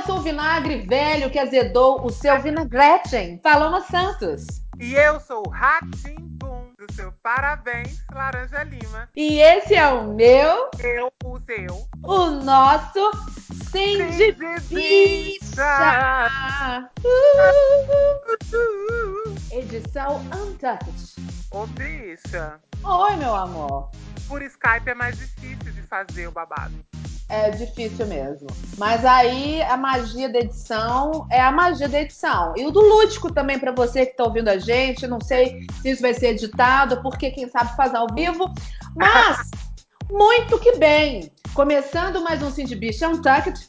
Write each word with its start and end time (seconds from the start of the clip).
eu 0.00 0.06
sou 0.06 0.16
o 0.16 0.22
vinagre 0.22 0.78
velho 0.78 1.30
que 1.30 1.38
azedou 1.38 2.02
o 2.02 2.10
seu 2.10 2.40
vinagrete. 2.40 3.38
Paloma 3.42 3.82
Santos. 3.82 4.46
E 4.78 4.94
eu 4.94 5.20
sou 5.20 5.42
o 5.46 5.50
Ratimbum 5.50 6.72
do 6.78 6.90
seu 6.94 7.12
Parabéns, 7.22 8.02
Laranja 8.10 8.62
Lima. 8.62 9.10
E 9.14 9.40
esse 9.40 9.74
é 9.74 9.86
o 9.88 10.14
meu. 10.14 10.70
Eu, 10.78 11.12
o 11.22 11.38
seu. 11.40 11.86
O 12.02 12.30
nosso. 12.30 13.10
De 13.72 14.32
bicha. 14.32 15.20
Edição 19.52 20.22
Untouched. 20.34 21.14
Ô, 21.50 21.66
bicha. 21.66 22.58
Oi, 22.82 23.16
meu 23.16 23.34
amor. 23.34 23.90
Por 24.26 24.42
Skype 24.42 24.88
é 24.88 24.94
mais 24.94 25.18
difícil 25.18 25.72
de 25.72 25.82
fazer 25.82 26.26
o 26.26 26.32
babado. 26.32 26.72
É 27.30 27.48
difícil 27.50 28.08
mesmo. 28.08 28.48
Mas 28.76 29.04
aí 29.04 29.62
a 29.62 29.76
magia 29.76 30.28
da 30.28 30.40
edição 30.40 31.28
é 31.30 31.40
a 31.40 31.52
magia 31.52 31.88
da 31.88 32.00
edição. 32.00 32.52
E 32.56 32.66
o 32.66 32.72
do 32.72 32.80
lúdico 32.80 33.32
também 33.32 33.56
para 33.56 33.70
você 33.70 34.04
que 34.04 34.10
está 34.10 34.24
ouvindo 34.24 34.48
a 34.48 34.58
gente. 34.58 35.06
Não 35.06 35.20
sei 35.20 35.64
se 35.80 35.90
isso 35.90 36.02
vai 36.02 36.12
ser 36.12 36.30
editado, 36.30 37.00
porque 37.02 37.30
quem 37.30 37.48
sabe 37.48 37.76
faz 37.76 37.94
ao 37.94 38.08
vivo. 38.12 38.52
Mas 38.96 39.48
muito 40.10 40.58
que 40.58 40.76
bem. 40.76 41.30
Começando 41.54 42.20
mais 42.20 42.42
um 42.42 42.50
Cindy 42.50 42.74
Beach 42.74 43.04
Untucked, 43.04 43.60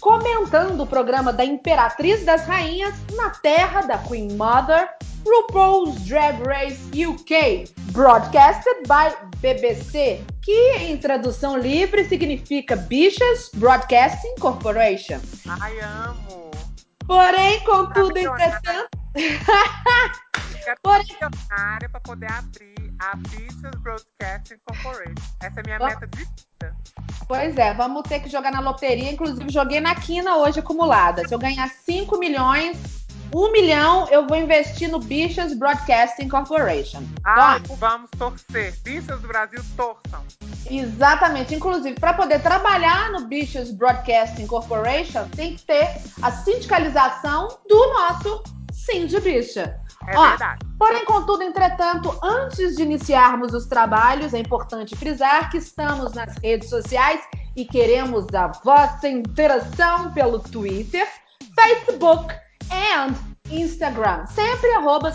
comentando 0.00 0.80
o 0.82 0.86
programa 0.86 1.32
da 1.32 1.44
Imperatriz 1.44 2.24
das 2.24 2.46
Rainhas 2.46 2.94
na 3.16 3.30
terra 3.30 3.80
da 3.80 3.98
Queen 3.98 4.28
Mother, 4.36 4.88
RuPaul's 5.26 6.00
Drag 6.04 6.40
Race 6.46 6.78
UK, 6.94 7.64
broadcasted 7.92 8.76
by 8.86 9.12
BBC, 9.40 10.20
que 10.48 10.76
em 10.78 10.96
tradução 10.96 11.58
livre 11.58 12.08
significa 12.08 12.74
Bichas 12.74 13.50
Broadcasting 13.52 14.34
Corporation. 14.40 15.20
Ai, 15.60 15.78
amo. 15.80 16.50
Porém, 17.06 17.60
contudo, 17.64 18.16
entretanto. 18.16 18.88
Porém, 20.82 21.04
área 21.50 21.86
para 21.90 22.00
poder 22.00 22.32
abrir 22.32 22.94
a 22.98 23.14
Bichas 23.16 23.78
Broadcasting 23.82 24.56
Corporation. 24.64 25.14
Essa 25.42 25.60
é 25.60 25.60
a 25.60 25.64
minha 25.66 25.78
meta 25.80 26.06
de 26.06 26.18
vida. 26.18 26.76
Pois 27.26 27.54
é, 27.58 27.74
vamos 27.74 28.04
ter 28.08 28.20
que 28.20 28.30
jogar 28.30 28.50
na 28.50 28.60
loteria. 28.60 29.12
Inclusive, 29.12 29.50
joguei 29.50 29.80
na 29.80 29.94
quina 29.96 30.38
hoje 30.38 30.60
acumulada. 30.60 31.28
Se 31.28 31.34
eu 31.34 31.38
ganhar 31.38 31.68
5 31.68 32.18
milhões, 32.18 33.06
1 33.34 33.52
milhão 33.52 34.08
eu 34.10 34.26
vou 34.26 34.36
investir 34.36 34.90
no 34.90 34.98
Bichas 34.98 35.52
Broadcasting 35.54 36.28
Corporation. 36.28 37.02
Ah, 37.24 37.58
Bom, 37.58 37.76
vamos 37.76 38.10
torcer. 38.18 38.74
Bichas 38.82 39.20
do 39.20 39.28
Brasil 39.28 39.62
torçam. 39.76 40.24
Exatamente. 40.70 41.54
Inclusive, 41.54 41.98
para 41.98 42.14
poder 42.14 42.40
trabalhar 42.42 43.10
no 43.10 43.26
Bichas 43.26 43.70
Broadcasting 43.70 44.46
Corporation, 44.46 45.28
tem 45.36 45.56
que 45.56 45.62
ter 45.62 45.88
a 46.22 46.32
sindicalização 46.32 47.48
do 47.68 47.86
nosso 47.92 48.42
Sim 48.72 49.06
de 49.06 49.20
Bicha. 49.20 49.78
É 50.06 50.16
Ó, 50.16 50.28
verdade. 50.28 50.64
Porém, 50.78 51.04
contudo, 51.04 51.42
entretanto, 51.42 52.18
antes 52.22 52.76
de 52.76 52.82
iniciarmos 52.82 53.52
os 53.52 53.66
trabalhos, 53.66 54.32
é 54.32 54.38
importante 54.38 54.96
frisar 54.96 55.50
que 55.50 55.58
estamos 55.58 56.14
nas 56.14 56.36
redes 56.38 56.70
sociais 56.70 57.20
e 57.54 57.66
queremos 57.66 58.26
a 58.32 58.46
vossa 58.64 59.08
interação 59.08 60.12
pelo 60.12 60.38
Twitter, 60.38 61.06
Facebook 61.54 62.34
e 62.70 63.60
Instagram. 63.60 64.26
Sempre 64.26 64.70
arroba 64.72 65.12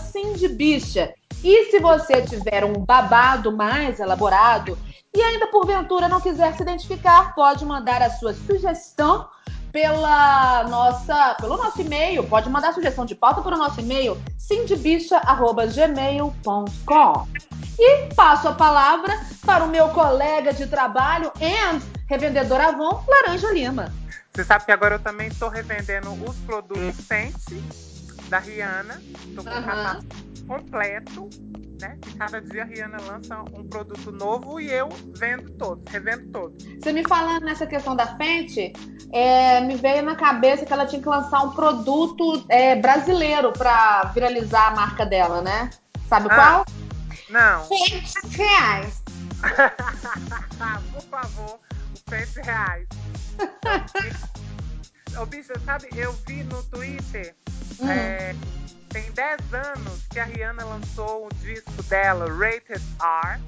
Bicha. 0.56 1.12
E 1.42 1.70
se 1.70 1.78
você 1.78 2.22
tiver 2.22 2.64
um 2.64 2.84
babado 2.84 3.52
mais 3.52 4.00
elaborado 4.00 4.78
e 5.14 5.20
ainda 5.20 5.46
porventura 5.46 6.08
não 6.08 6.20
quiser 6.20 6.54
se 6.54 6.62
identificar, 6.62 7.34
pode 7.34 7.64
mandar 7.64 8.02
a 8.02 8.10
sua 8.10 8.34
sugestão 8.34 9.28
pela 9.74 10.64
nossa, 10.68 11.34
pelo 11.40 11.56
nosso 11.56 11.80
e-mail. 11.80 12.22
Pode 12.22 12.48
mandar 12.48 12.72
sugestão 12.72 13.04
de 13.04 13.16
pauta 13.16 13.42
para 13.42 13.56
o 13.56 13.58
nosso 13.58 13.80
e-mail, 13.80 14.16
cindybicha.gmail.com. 14.38 17.28
E 17.76 18.14
passo 18.14 18.46
a 18.46 18.52
palavra 18.52 19.18
para 19.44 19.64
o 19.64 19.68
meu 19.68 19.88
colega 19.88 20.54
de 20.54 20.68
trabalho 20.68 21.32
and 21.42 21.80
revendedor 22.06 22.60
Avon, 22.60 23.04
Laranja 23.08 23.52
Lima. 23.52 23.92
Você 24.32 24.44
sabe 24.44 24.64
que 24.64 24.70
agora 24.70 24.94
eu 24.94 25.00
também 25.00 25.26
estou 25.26 25.48
revendendo 25.48 26.12
os 26.24 26.36
produtos 26.36 26.94
Fenty 27.08 27.60
da 28.34 28.40
Rihanna. 28.40 29.00
Estou 29.28 29.44
com 29.44 29.50
uhum. 29.50 30.00
o 30.00 30.46
completo 30.46 31.30
né? 31.80 31.98
Que 32.00 32.16
cada 32.16 32.40
dia 32.40 32.62
a 32.62 32.64
Rihanna 32.64 33.00
lança 33.02 33.42
um 33.52 33.66
produto 33.68 34.10
novo 34.12 34.60
e 34.60 34.70
eu 34.70 34.88
vendo 35.16 35.50
todos, 35.52 35.84
revendo 35.92 36.30
todos. 36.30 36.64
Você 36.64 36.92
me 36.92 37.06
falando 37.06 37.44
nessa 37.44 37.66
questão 37.66 37.96
da 37.96 38.16
Fenty, 38.16 38.72
é, 39.12 39.60
me 39.60 39.76
veio 39.76 40.02
na 40.02 40.14
cabeça 40.14 40.64
que 40.64 40.72
ela 40.72 40.86
tinha 40.86 41.02
que 41.02 41.08
lançar 41.08 41.42
um 41.42 41.50
produto 41.50 42.44
é, 42.48 42.76
brasileiro 42.76 43.52
para 43.52 44.04
viralizar 44.14 44.68
a 44.68 44.70
marca 44.70 45.04
dela, 45.04 45.42
né? 45.42 45.70
Sabe 46.08 46.28
ah, 46.30 46.34
qual? 46.34 46.64
Não. 47.28 47.64
Fenty 47.64 48.36
reais. 48.36 49.02
Por 50.92 51.02
favor, 51.02 51.58
o 51.92 52.10
Fenty 52.10 52.40
reais. 52.40 52.86
Ô, 55.20 55.26
bicho, 55.26 55.52
sabe, 55.64 55.88
eu 55.96 56.12
vi 56.26 56.42
no 56.44 56.62
Twitter 56.64 57.34
hum. 57.80 57.88
é, 57.88 58.34
tem 58.88 59.10
10 59.10 59.54
anos 59.54 60.06
que 60.08 60.20
a 60.20 60.24
Rihanna 60.24 60.64
lançou 60.64 61.26
o 61.26 61.34
disco 61.34 61.82
dela, 61.84 62.26
Rated 62.26 62.82
R. 63.00 63.40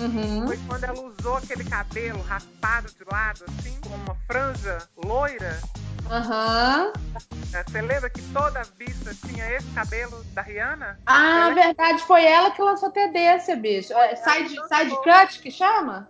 Uhum. 0.00 0.46
Foi 0.46 0.56
quando 0.66 0.84
ela 0.84 1.00
usou 1.00 1.36
aquele 1.36 1.64
cabelo 1.64 2.20
raspado 2.22 2.88
de 2.88 3.04
lado, 3.10 3.44
assim, 3.48 3.78
com 3.80 3.94
uma 3.94 4.16
franja 4.26 4.78
loira. 5.04 5.58
Aham. 6.10 6.92
Uhum. 6.94 7.22
Você 7.66 7.80
lembra 7.80 8.10
que 8.10 8.22
toda 8.32 8.62
bicha 8.76 9.14
tinha 9.26 9.50
esse 9.52 9.68
cabelo 9.70 10.24
da 10.34 10.42
Rihanna? 10.42 10.98
Ah, 11.06 11.50
verdade, 11.54 12.02
foi 12.02 12.24
ela 12.24 12.50
que 12.50 12.62
lançou 12.62 12.90
tendência, 12.90 13.56
bicho. 13.56 13.92
É, 13.92 14.16
side, 14.16 14.48
side 14.68 14.96
cut 15.02 15.40
que 15.40 15.50
chama? 15.50 16.08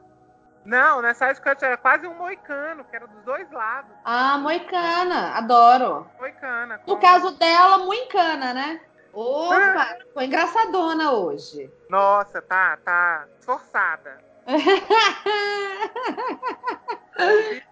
Não, 0.68 1.02
é 1.02 1.14
side 1.14 1.40
cut, 1.40 1.64
era 1.64 1.78
quase 1.78 2.06
um 2.06 2.12
moicano, 2.12 2.84
que 2.84 2.94
era 2.94 3.06
dos 3.06 3.24
dois 3.24 3.50
lados. 3.50 3.90
Ah, 4.04 4.36
moicana, 4.36 5.32
adoro. 5.32 6.06
Moicana. 6.18 6.76
Com... 6.76 6.90
No 6.90 7.00
caso 7.00 7.30
dela, 7.38 7.78
moicana, 7.78 8.52
né? 8.52 8.78
Opa, 9.14 9.56
ah. 9.56 9.96
foi 10.12 10.26
engraçadona 10.26 11.12
hoje. 11.12 11.72
Nossa, 11.88 12.42
tá, 12.42 12.76
tá 12.84 13.26
esforçada. 13.38 14.22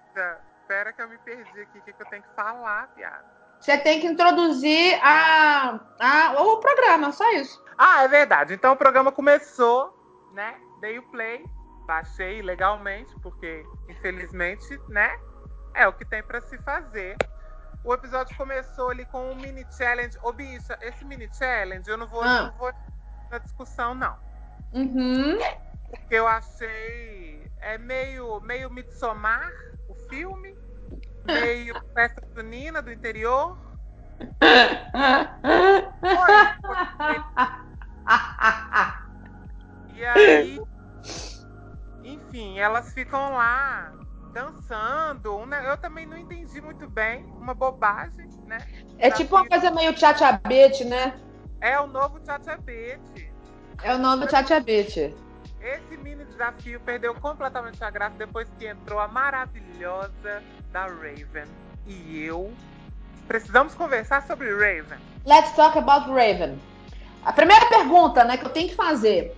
espera 0.63 0.95
que 0.95 1.03
eu 1.03 1.09
me 1.11 1.19
perdi 1.19 1.61
aqui, 1.61 1.79
o 1.79 1.83
que, 1.83 1.93
que 1.93 2.03
eu 2.03 2.07
tenho 2.07 2.23
que 2.23 2.35
falar, 2.35 2.89
viado? 2.97 3.27
Você 3.61 3.77
tem 3.77 4.01
que 4.01 4.07
introduzir 4.07 4.99
a, 5.03 5.79
a, 6.01 6.41
o 6.41 6.57
programa, 6.61 7.13
só 7.13 7.31
isso. 7.33 7.63
Ah, 7.77 8.05
é 8.05 8.09
verdade. 8.09 8.55
Então 8.55 8.73
o 8.73 8.77
programa 8.77 9.13
começou, 9.13 9.95
né? 10.33 10.55
Dei 10.81 10.99
o 10.99 11.03
play 11.11 11.45
baixei 11.87 12.43
legalmente, 12.43 13.15
porque 13.21 13.65
infelizmente, 13.89 14.79
né, 14.89 15.19
é 15.75 15.87
o 15.87 15.93
que 15.93 16.05
tem 16.05 16.23
para 16.23 16.41
se 16.41 16.59
fazer. 16.59 17.17
O 17.85 17.95
episódio 17.95 18.37
começou 18.37 18.91
ali 18.91 19.05
com 19.07 19.31
um 19.31 19.37
mini 19.37 19.65
challenge. 19.77 20.19
Ô, 20.23 20.33
bicha, 20.33 20.77
esse 20.83 21.05
mini 21.05 21.29
challenge 21.33 21.89
eu 21.89 21.97
não 21.97 22.09
vou, 22.09 22.23
ah. 22.23 22.43
não 22.43 22.53
vou 22.59 22.73
na 23.31 23.39
discussão, 23.39 23.95
não. 23.95 24.17
Uhum. 24.73 25.39
Porque 25.91 26.15
eu 26.15 26.27
achei. 26.27 27.51
É 27.61 27.79
meio, 27.79 28.41
meio 28.41 28.71
Midsommar, 28.71 29.51
o 29.89 29.95
filme. 30.09 30.57
Meio 31.25 31.81
festa 31.95 32.27
junina 32.35 32.83
do 32.83 32.93
interior. 32.93 33.57
Foi, 36.01 36.35
foi. 36.63 37.17
E 39.97 40.05
aí 40.05 40.61
enfim, 42.13 42.59
elas 42.59 42.93
ficam 42.93 43.33
lá 43.33 43.93
dançando. 44.33 45.41
Eu 45.65 45.77
também 45.79 46.07
não 46.07 46.17
entendi 46.17 46.61
muito 46.61 46.89
bem, 46.89 47.25
uma 47.41 47.55
bobagem, 47.55 48.29
né? 48.47 48.59
É 48.99 49.11
tipo 49.11 49.35
uma 49.35 49.47
coisa 49.47 49.71
meio 49.71 49.93
tchatchabete, 49.95 50.85
né? 50.85 51.19
É 51.61 51.81
o 51.81 51.87
novo 51.87 52.21
tchatchabete. 52.21 53.33
É 53.83 53.95
o 53.95 53.99
novo 53.99 54.27
tchatchabete. 54.27 55.15
Esse 55.61 55.97
mini 55.97 56.25
desafio 56.25 56.79
perdeu 56.81 57.15
completamente 57.15 57.83
a 57.83 57.91
graça 57.91 58.17
depois 58.17 58.47
que 58.59 58.67
entrou 58.67 59.01
a 59.01 59.09
maravilhosa 59.09 60.43
da 60.71 60.87
Raven. 60.87 61.49
E 61.87 62.23
eu. 62.25 62.53
Precisamos 63.27 63.75
conversar 63.75 64.25
sobre 64.27 64.49
Raven. 64.53 64.99
Let's 65.25 65.53
talk 65.57 65.77
about 65.77 66.09
Raven. 66.09 66.61
A 67.25 67.33
primeira 67.33 67.67
pergunta, 67.67 68.23
né, 68.23 68.37
que 68.37 68.47
eu 68.47 68.51
tenho 68.51 68.69
que 68.69 68.77
fazer 68.77 69.37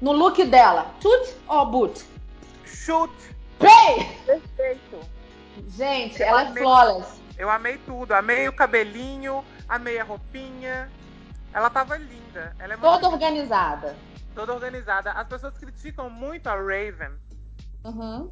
no 0.00 0.12
look 0.12 0.44
dela, 0.44 0.92
tut 1.00 1.36
ou 1.48 1.64
boot? 1.66 2.04
Chute. 2.70 3.36
Play! 3.58 4.06
Perfeito. 4.26 5.00
Gente, 5.68 6.20
eu 6.20 6.28
ela 6.28 6.42
é 6.42 6.46
amei, 6.46 6.62
é 6.62 6.66
flawless. 6.66 7.22
Eu 7.36 7.50
amei 7.50 7.78
tudo. 7.78 8.12
Amei 8.12 8.48
o 8.48 8.52
cabelinho, 8.52 9.44
amei 9.68 9.98
a 9.98 10.04
roupinha. 10.04 10.90
Ela 11.52 11.68
tava 11.70 11.96
linda. 11.96 12.54
Ela 12.58 12.74
é 12.74 12.76
Toda 12.76 13.08
organizada. 13.08 13.96
Toda 14.34 14.54
organizada. 14.54 15.12
As 15.12 15.26
pessoas 15.26 15.56
criticam 15.58 16.08
muito 16.08 16.46
a 16.48 16.54
Raven. 16.54 17.12
Uhum. 17.84 18.30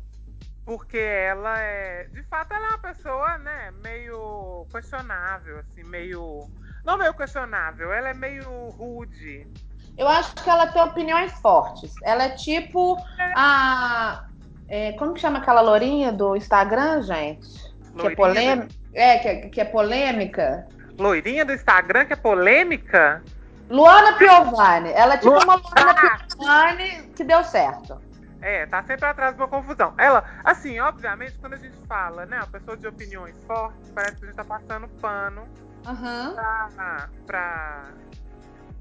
porque 0.66 0.98
ela 0.98 1.58
é, 1.58 2.04
de 2.12 2.22
fato, 2.24 2.52
ela 2.52 2.66
é 2.66 2.68
uma 2.68 2.78
pessoa, 2.78 3.38
né, 3.38 3.70
meio 3.82 4.66
questionável, 4.70 5.60
assim, 5.60 5.82
meio, 5.84 6.46
não 6.84 6.98
meio 6.98 7.14
questionável, 7.14 7.90
ela 7.90 8.10
é 8.10 8.12
meio 8.14 8.68
rude. 8.68 9.50
Eu 9.96 10.06
acho 10.06 10.34
que 10.34 10.50
ela 10.50 10.66
tem 10.66 10.82
opiniões 10.82 11.32
fortes. 11.40 11.94
Ela 12.04 12.24
é 12.24 12.30
tipo 12.36 12.98
a, 13.34 14.27
é, 14.68 14.92
como 14.92 15.14
que 15.14 15.20
chama 15.20 15.38
aquela 15.38 15.60
lourinha 15.60 16.12
do 16.12 16.36
Instagram, 16.36 17.02
gente? 17.02 17.74
Que 17.96 18.06
é, 18.06 18.14
polêmica, 18.14 18.68
é, 18.92 19.18
que, 19.18 19.28
é, 19.28 19.36
que 19.48 19.60
é 19.60 19.64
polêmica. 19.64 20.68
Loirinha 20.98 21.44
do 21.44 21.52
Instagram 21.52 22.04
que 22.04 22.12
é 22.12 22.16
polêmica? 22.16 23.22
Luana 23.70 24.16
Piovani. 24.16 24.90
Ela 24.92 25.14
é 25.14 25.16
tipo 25.16 25.30
Luana... 25.30 25.44
uma 25.44 25.56
Luana 25.56 25.94
Piovani 26.28 27.12
que 27.14 27.24
deu 27.24 27.42
certo. 27.44 28.00
É, 28.40 28.66
tá 28.66 28.82
sempre 28.84 29.06
atrás 29.06 29.34
de 29.34 29.40
uma 29.40 29.48
confusão. 29.48 29.94
Ela, 29.98 30.24
assim, 30.44 30.78
obviamente, 30.78 31.36
quando 31.38 31.54
a 31.54 31.56
gente 31.56 31.76
fala, 31.88 32.24
né, 32.26 32.36
uma 32.36 32.46
pessoa 32.46 32.76
de 32.76 32.86
opiniões 32.86 33.34
fortes, 33.44 33.90
parece 33.90 34.16
que 34.16 34.24
a 34.24 34.28
gente 34.28 34.36
tá 34.36 34.44
passando 34.44 34.88
pano 35.00 35.42
uhum. 35.86 36.34
pra, 36.34 37.08
pra 37.26 37.84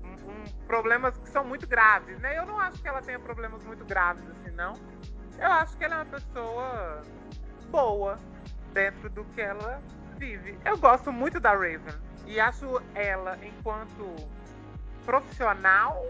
um, 0.03 0.31
um, 0.31 0.43
problemas 0.67 1.17
que 1.17 1.29
são 1.29 1.43
muito 1.43 1.67
graves, 1.67 2.19
né? 2.19 2.37
Eu 2.37 2.45
não 2.45 2.59
acho 2.59 2.79
que 2.79 2.87
ela 2.87 3.01
tenha 3.01 3.19
problemas 3.19 3.63
muito 3.65 3.83
graves, 3.83 4.23
assim, 4.29 4.51
não. 4.55 4.73
Eu 5.39 5.51
acho 5.51 5.77
que 5.77 5.83
ela 5.83 5.95
é 5.95 5.97
uma 5.97 6.05
pessoa 6.05 7.01
boa 7.69 8.19
dentro 8.73 9.09
do 9.09 9.23
que 9.25 9.41
ela 9.41 9.81
vive. 10.17 10.57
Eu 10.65 10.77
gosto 10.77 11.11
muito 11.11 11.39
da 11.39 11.51
Raven 11.51 11.95
e 12.25 12.39
acho 12.39 12.81
ela, 12.95 13.37
enquanto 13.43 14.15
profissional, 15.05 16.05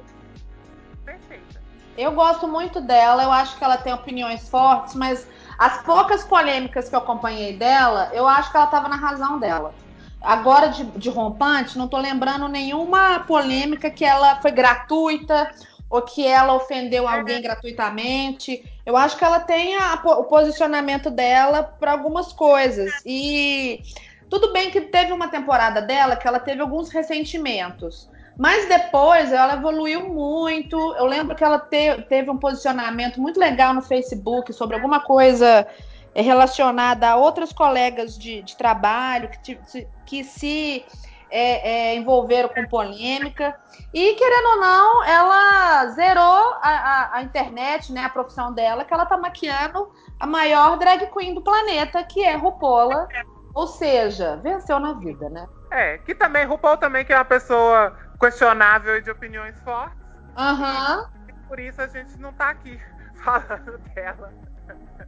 perfeita. 1.05 1.61
Eu 1.97 2.11
gosto 2.11 2.47
muito 2.47 2.79
dela, 2.79 3.23
eu 3.23 3.31
acho 3.31 3.57
que 3.57 3.63
ela 3.63 3.77
tem 3.77 3.93
opiniões 3.93 4.47
fortes, 4.47 4.95
mas 4.95 5.27
as 5.57 5.81
poucas 5.81 6.23
polêmicas 6.23 6.87
que 6.87 6.95
eu 6.95 6.99
acompanhei 6.99 7.57
dela, 7.57 8.11
eu 8.13 8.27
acho 8.27 8.51
que 8.51 8.57
ela 8.57 8.65
estava 8.65 8.87
na 8.87 8.95
razão 8.95 9.39
dela. 9.39 9.73
Agora 10.21 10.67
de, 10.67 10.83
de 10.83 11.09
rompante, 11.09 11.77
não 11.77 11.85
estou 11.85 11.99
lembrando 11.99 12.47
nenhuma 12.47 13.19
polêmica 13.21 13.89
que 13.89 14.05
ela 14.05 14.35
foi 14.41 14.51
gratuita 14.51 15.51
ou 15.89 16.01
que 16.01 16.25
ela 16.25 16.53
ofendeu 16.53 17.07
alguém 17.07 17.41
gratuitamente. 17.41 18.63
Eu 18.85 18.97
acho 18.97 19.17
que 19.17 19.23
ela 19.23 19.39
tem 19.39 19.75
a, 19.75 19.93
o 19.93 20.25
posicionamento 20.25 21.09
dela 21.09 21.63
para 21.63 21.91
algumas 21.91 22.33
coisas. 22.33 22.93
E 23.05 23.81
tudo 24.29 24.51
bem 24.51 24.69
que 24.69 24.81
teve 24.81 25.13
uma 25.13 25.29
temporada 25.29 25.81
dela 25.81 26.15
que 26.15 26.27
ela 26.27 26.39
teve 26.39 26.61
alguns 26.61 26.89
ressentimentos. 26.89 28.09
Mas 28.37 28.67
depois 28.67 29.31
ela 29.31 29.53
evoluiu 29.55 30.09
muito. 30.09 30.77
Eu 30.95 31.05
lembro 31.05 31.35
que 31.35 31.43
ela 31.43 31.57
te, 31.57 32.01
teve 32.03 32.29
um 32.29 32.37
posicionamento 32.37 33.19
muito 33.19 33.39
legal 33.39 33.73
no 33.73 33.81
Facebook 33.81 34.53
sobre 34.53 34.75
alguma 34.75 34.99
coisa 34.99 35.65
relacionada 36.13 37.09
a 37.09 37.15
outros 37.15 37.51
colegas 37.51 38.17
de, 38.17 38.41
de 38.41 38.55
trabalho 38.55 39.29
que, 39.43 39.57
que 40.05 40.23
se 40.23 40.83
é, 41.29 41.91
é, 41.91 41.95
envolveram 41.95 42.49
com 42.49 42.65
polêmica. 42.67 43.55
E, 43.93 44.13
querendo 44.13 44.47
ou 44.47 44.59
não, 44.59 45.03
ela 45.03 45.87
zerou 45.87 46.53
a, 46.61 46.69
a, 46.69 47.15
a, 47.17 47.21
internet, 47.23 47.91
né, 47.91 48.05
a 48.05 48.09
profissão 48.09 48.53
dela, 48.53 48.83
que 48.83 48.93
ela 48.93 49.05
tá 49.05 49.17
maquiando 49.17 49.91
a 50.19 50.25
maior 50.25 50.77
drag 50.77 51.07
queen 51.07 51.33
do 51.33 51.41
planeta, 51.41 52.03
que 52.03 52.23
é 52.23 52.35
Rupola. 52.35 53.07
Ou 53.53 53.65
seja, 53.65 54.37
venceu 54.37 54.79
na 54.79 54.93
vida, 54.93 55.29
né? 55.29 55.47
É, 55.71 55.97
que 55.97 56.13
também, 56.13 56.45
RuPaul 56.45 56.77
também, 56.77 57.03
que 57.03 57.11
é 57.11 57.17
uma 57.17 57.25
pessoa 57.25 57.95
questionável 58.19 58.97
e 58.97 59.01
de 59.01 59.09
opiniões 59.09 59.59
fortes. 59.61 59.97
Aham. 60.37 60.99
Uhum. 60.99 61.37
Por 61.47 61.59
isso 61.59 61.81
a 61.81 61.87
gente 61.87 62.17
não 62.19 62.31
tá 62.33 62.49
aqui 62.49 62.79
falando 63.23 63.77
dela 63.95 64.31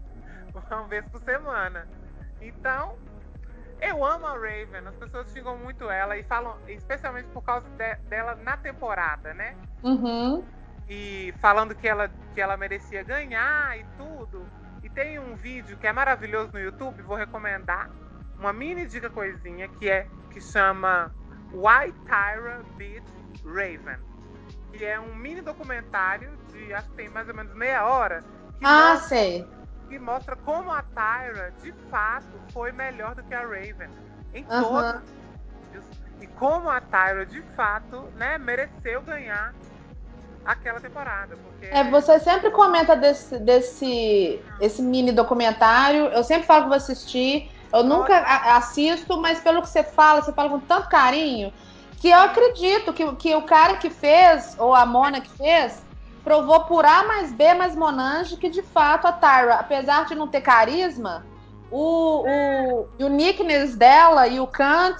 uma 0.71 0.88
vez 0.88 1.06
por 1.10 1.21
semana. 1.21 1.88
Então, 2.42 2.98
eu 3.81 4.04
amo 4.06 4.26
a 4.26 4.34
Raven, 4.34 4.88
as 4.88 4.96
pessoas 4.96 5.31
xingam 5.31 5.58
muito 5.58 5.90
ela 5.90 6.18
e 6.18 6.24
falam, 6.24 6.58
especialmente 6.68 7.28
por 7.30 7.44
causa 7.44 7.68
de, 7.70 7.96
dela 8.10 8.36
na 8.36 8.58
temporada, 8.58 9.34
né? 9.34 9.56
Uhum. 9.84 10.44
E 10.88 11.34
falando 11.40 11.76
que 11.76 11.88
ela, 11.88 12.10
que 12.34 12.42
ela 12.42 12.58
merecia 12.58 13.04
ganhar 13.04 13.78
e 13.78 13.86
tudo. 13.98 14.46
E 14.84 14.90
tem 14.90 15.20
um 15.20 15.36
vídeo 15.36 15.78
que 15.78 15.88
é 15.88 15.94
maravilhoso 15.94 16.52
no 16.54 16.60
YouTube, 16.60 17.02
vou 17.04 17.16
recomendar. 17.16 17.90
Uma 18.38 18.54
mini 18.54 18.86
dica 18.86 19.10
coisinha 19.10 19.68
que 19.68 19.90
é 19.90 20.08
que 20.31 20.42
chama 20.42 21.14
Why 21.54 21.94
Tyra 22.06 22.62
Beat 22.78 23.04
Raven. 23.44 24.00
Que 24.72 24.86
é 24.86 25.00
um 25.00 25.16
mini 25.16 25.42
documentário 25.42 26.38
de 26.52 26.74
acho 26.74 26.90
que 26.90 26.96
tem 26.96 27.10
mais 27.10 27.28
ou 27.28 27.36
menos 27.36 27.54
meia 27.54 27.86
hora. 27.86 28.24
ah, 28.64 28.92
mostra, 28.92 29.10
sei. 29.10 29.58
Que 29.89 30.00
mostra 30.00 30.36
como 30.36 30.71
a 30.71 30.83
Tyra, 30.83 31.51
de 31.63 31.74
fato, 31.89 32.27
foi 32.53 32.71
melhor 32.71 33.15
do 33.15 33.24
que 33.24 33.33
a 33.33 33.41
Raven. 33.41 33.89
Em 34.33 34.44
uh 34.44 34.47
-huh. 34.47 35.01
todos 35.71 35.83
E 36.21 36.27
como 36.27 36.69
a 36.69 36.80
Tyra, 36.80 37.25
de 37.25 37.41
fato, 37.56 38.03
né, 38.15 38.38
mereceu 38.38 39.01
ganhar 39.01 39.53
aquela 40.45 40.80
temporada. 40.80 41.36
Porque... 41.38 41.65
É, 41.68 41.83
você 41.83 42.19
sempre 42.19 42.51
comenta 42.51 42.95
desse, 42.95 43.39
desse 43.39 44.41
esse 44.59 44.81
mini 44.81 45.12
documentário. 45.12 46.06
Eu 46.06 46.24
sempre 46.24 46.45
falo 46.45 46.63
que 46.63 46.69
vou 46.69 46.77
assistir. 46.77 47.51
Eu 47.71 47.83
nunca 47.83 48.18
assisto, 48.56 49.19
mas 49.21 49.39
pelo 49.39 49.62
que 49.62 49.69
você 49.69 49.83
fala, 49.83 50.21
você 50.21 50.33
fala 50.33 50.50
com 50.50 50.59
tanto 50.59 50.89
carinho, 50.89 51.53
que 52.00 52.09
eu 52.09 52.18
acredito 52.18 52.92
que, 52.94 53.15
que 53.15 53.35
o 53.35 53.44
cara 53.44 53.77
que 53.77 53.89
fez, 53.89 54.56
ou 54.57 54.74
a 54.74 54.85
Mona 54.85 55.21
que 55.21 55.30
fez, 55.30 55.83
provou 56.24 56.62
por 56.62 56.86
A 56.86 57.04
mais 57.04 57.31
B 57.31 57.54
mais 57.54 57.75
Monange 57.75 58.38
que 58.38 58.50
de 58.50 58.62
fato 58.62 59.07
a 59.07 59.12
Tyra, 59.12 59.56
apesar 59.56 60.06
de 60.06 60.16
não 60.16 60.27
ter 60.27 60.42
carisma, 60.42 61.25
o, 61.71 62.24
o, 62.27 62.88
o 63.00 63.06
uniqueness 63.06 63.75
dela 63.75 64.27
e 64.27 64.39
o 64.39 64.48
Kant 64.48 65.00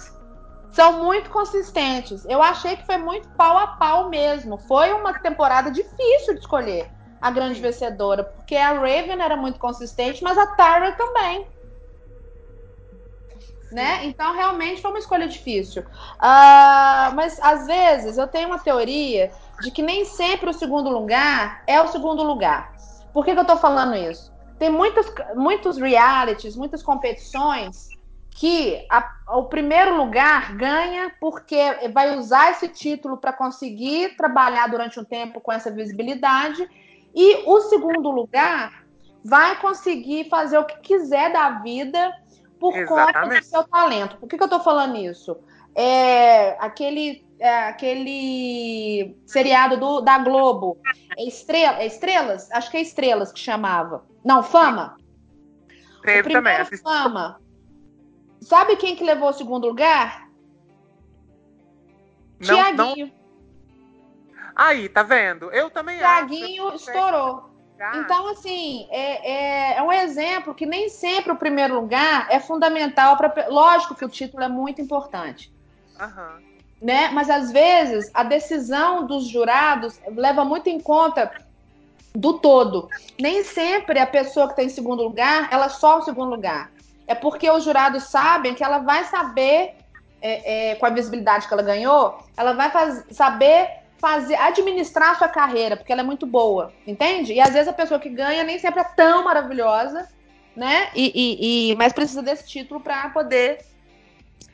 são 0.72 1.04
muito 1.04 1.30
consistentes. 1.30 2.26
Eu 2.26 2.42
achei 2.42 2.76
que 2.76 2.86
foi 2.86 2.98
muito 2.98 3.28
pau 3.30 3.58
a 3.58 3.68
pau 3.68 4.10
mesmo. 4.10 4.58
Foi 4.58 4.94
uma 4.94 5.14
temporada 5.20 5.72
difícil 5.72 6.36
de 6.36 6.42
escolher 6.42 6.92
a 7.20 7.32
grande 7.32 7.60
vencedora, 7.60 8.24
porque 8.24 8.56
a 8.56 8.72
Raven 8.74 9.22
era 9.22 9.36
muito 9.36 9.60
consistente, 9.60 10.24
mas 10.24 10.38
a 10.38 10.48
Tyra 10.48 10.94
também 10.94 11.46
né? 13.72 14.06
Então, 14.06 14.34
realmente 14.34 14.82
foi 14.82 14.92
uma 14.92 15.00
escolha 15.00 15.28
difícil. 15.28 15.84
Uh, 15.84 17.14
mas, 17.16 17.40
às 17.42 17.68
vezes, 17.68 18.18
eu 18.18 18.28
tenho 18.28 18.48
uma 18.48 18.60
teoria 18.60 19.32
de 19.60 19.72
que 19.72 19.82
nem 19.82 20.06
sempre 20.06 20.50
o 20.50 20.54
segundo 20.54 20.90
lugar 20.90 21.64
é 21.68 21.82
o 21.82 21.88
segundo 21.88 22.24
lugar. 22.24 22.74
Por 23.14 23.26
que, 23.26 23.34
que 23.34 23.40
eu 23.40 23.46
tô 23.46 23.58
falando 23.58 23.96
isso? 23.96 24.32
Tem 24.58 24.70
muitos, 24.70 25.06
muitos 25.36 25.78
realities, 25.78 26.56
muitas 26.56 26.84
competições 26.84 27.90
que 28.32 28.86
a, 28.90 29.10
o 29.38 29.46
primeiro 29.46 29.98
lugar 29.98 30.56
ganha 30.56 31.12
porque 31.20 31.58
vai 31.94 32.18
usar 32.18 32.52
esse 32.52 32.70
título 32.70 33.18
para 33.18 33.34
conseguir 33.34 34.16
trabalhar 34.16 34.68
durante 34.68 35.00
um 35.00 35.04
tempo 35.04 35.42
com 35.42 35.52
essa 35.52 35.70
visibilidade 35.72 36.70
e 37.14 37.44
o 37.46 37.60
segundo 37.62 38.10
lugar 38.10 38.86
vai 39.24 39.60
conseguir 39.60 40.30
fazer 40.30 40.58
o 40.58 40.66
que 40.66 40.80
quiser 40.80 41.34
da 41.34 41.50
vida 41.60 42.14
por 42.60 42.76
Exatamente. 42.76 43.14
conta 43.14 43.40
do 43.40 43.46
seu 43.46 43.64
talento. 43.64 44.18
Por 44.18 44.30
que, 44.30 44.38
que 44.38 44.44
eu 44.44 44.48
estou 44.48 44.60
falando 44.60 44.98
isso? 44.98 45.38
É, 45.76 46.52
aquele, 46.60 47.26
aquele 47.42 49.18
seriado 49.26 49.78
do, 49.78 50.02
da 50.02 50.18
Globo, 50.20 50.78
é, 51.18 51.24
Estrela, 51.26 51.80
é 51.80 51.86
Estrelas? 51.86 52.52
Acho 52.52 52.70
que 52.70 52.78
é 52.78 52.82
Estrelas 52.82 53.32
que 53.32 53.40
chamava. 53.40 54.06
Não, 54.24 54.44
Fama. 54.44 54.98
Teve 56.02 56.20
o 56.20 56.24
primeiro 56.24 56.64
também. 56.66 56.80
Fama. 56.80 57.42
Sabe 58.42 58.76
quem 58.76 58.96
que 58.96 59.04
levou 59.04 59.30
o 59.30 59.34
segundo 59.34 59.68
lugar? 59.68 60.30
Não, 62.40 62.56
Tiaguinho. 62.56 63.08
Não... 63.08 63.20
Aí, 64.56 64.90
tá 64.90 65.04
vendo? 65.04 65.52
Eu 65.52 65.70
também 65.70 65.98
Tiaguinho 65.98 66.68
acho. 66.68 66.76
Tiaguinho 66.76 66.76
estourou. 66.76 67.50
Então, 67.96 68.28
assim, 68.28 68.88
é, 68.90 69.32
é, 69.32 69.78
é, 69.78 69.82
um 69.82 69.92
exemplo 69.92 70.54
que 70.54 70.66
nem 70.66 70.90
sempre 70.90 71.32
o 71.32 71.38
primeiro 71.38 71.76
lugar 71.76 72.28
é 72.30 72.38
fundamental 72.38 73.16
para. 73.16 73.48
Lógico 73.48 73.96
que 73.96 74.04
o 74.04 74.10
título 74.10 74.44
é 74.44 74.50
muito 74.50 74.82
importante. 74.82 75.54
Uhum. 76.00 76.49
Né? 76.82 77.10
Mas 77.10 77.30
às 77.30 77.52
vezes 77.52 78.10
a 78.14 78.24
decisão 78.24 79.06
dos 79.06 79.28
jurados 79.28 80.00
leva 80.08 80.46
muito 80.46 80.70
em 80.70 80.80
conta 80.80 81.30
do 82.16 82.40
todo. 82.40 82.90
Nem 83.20 83.44
sempre 83.44 84.00
a 84.00 84.08
pessoa 84.08 84.48
que 84.48 84.54
está 84.54 84.64
em 84.64 84.70
segundo 84.70 85.04
lugar, 85.04 85.50
ela 85.52 85.70
só 85.70 86.00
o 86.00 86.02
segundo 86.02 86.30
lugar. 86.30 86.72
É 87.06 87.14
porque 87.14 87.50
os 87.50 87.64
jurados 87.64 88.04
sabem 88.04 88.54
que 88.54 88.64
ela 88.64 88.80
vai 88.80 89.04
saber, 89.06 89.76
é, 90.22 90.72
é, 90.72 90.76
com 90.76 90.86
a 90.86 90.90
visibilidade 90.90 91.48
que 91.48 91.54
ela 91.54 91.64
ganhou, 91.64 92.20
ela 92.38 92.54
vai 92.54 92.70
faz, 92.72 93.04
saber 93.12 93.80
fazer, 94.00 94.36
administrar 94.36 95.12
a 95.12 95.16
sua 95.16 95.28
carreira, 95.28 95.76
porque 95.76 95.92
ela 95.92 96.02
é 96.02 96.06
muito 96.06 96.26
boa, 96.26 96.72
entende? 96.88 97.34
E 97.34 97.42
às 97.42 97.52
vezes 97.52 97.68
a 97.68 97.74
pessoa 97.74 98.00
que 98.00 98.10
ganha 98.10 98.44
nem 98.44 98.58
sempre 98.58 98.80
é 98.80 98.84
tão 98.84 99.26
maravilhosa, 99.26 100.08
né? 100.56 100.90
E, 100.96 101.12
e, 101.14 101.72
e 101.72 101.76
mas 101.76 101.94
precisa 101.94 102.22
desse 102.22 102.48
título 102.48 102.80
para 102.80 103.10
poder 103.10 103.60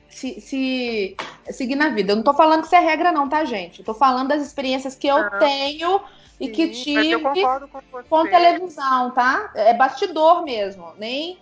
se, 0.09 0.41
se, 0.41 1.15
seguir 1.51 1.75
na 1.75 1.89
vida. 1.89 2.11
Eu 2.11 2.17
não 2.17 2.23
tô 2.23 2.33
falando 2.33 2.61
que 2.61 2.67
isso 2.67 2.75
é 2.75 2.79
regra, 2.79 3.11
não, 3.11 3.27
tá, 3.29 3.43
gente? 3.45 3.79
Eu 3.79 3.85
tô 3.85 3.93
falando 3.93 4.29
das 4.29 4.41
experiências 4.41 4.95
que 4.95 5.07
eu 5.07 5.17
Não. 5.23 5.39
tenho 5.39 6.01
e 6.39 6.47
Sim, 6.47 6.51
que 6.51 6.69
tive 6.69 7.19
com 7.19 7.33
você. 7.33 8.03
com 8.09 8.25
televisão, 8.27 9.11
tá? 9.11 9.51
É 9.55 9.73
bastidor 9.73 10.43
mesmo, 10.43 10.93
nem. 10.97 11.39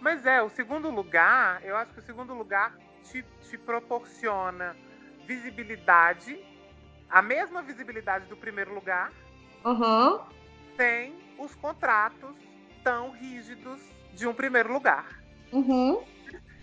Mas 0.00 0.24
é, 0.24 0.42
o 0.42 0.48
segundo 0.48 0.90
lugar, 0.90 1.60
eu 1.64 1.76
acho 1.76 1.92
que 1.92 2.00
o 2.00 2.04
segundo 2.04 2.32
lugar 2.34 2.74
te, 3.04 3.24
te 3.48 3.58
proporciona 3.58 4.74
visibilidade, 5.26 6.38
a 7.08 7.22
mesma 7.22 7.62
visibilidade 7.62 8.26
do 8.26 8.36
primeiro 8.36 8.74
lugar, 8.74 9.12
Uhum. 9.64 10.18
sem 10.76 11.14
os 11.38 11.54
contratos 11.54 12.34
tão 12.82 13.10
rígidos 13.10 13.78
de 14.14 14.26
um 14.26 14.32
primeiro 14.32 14.72
lugar. 14.72 15.06
Uhum. 15.52 16.02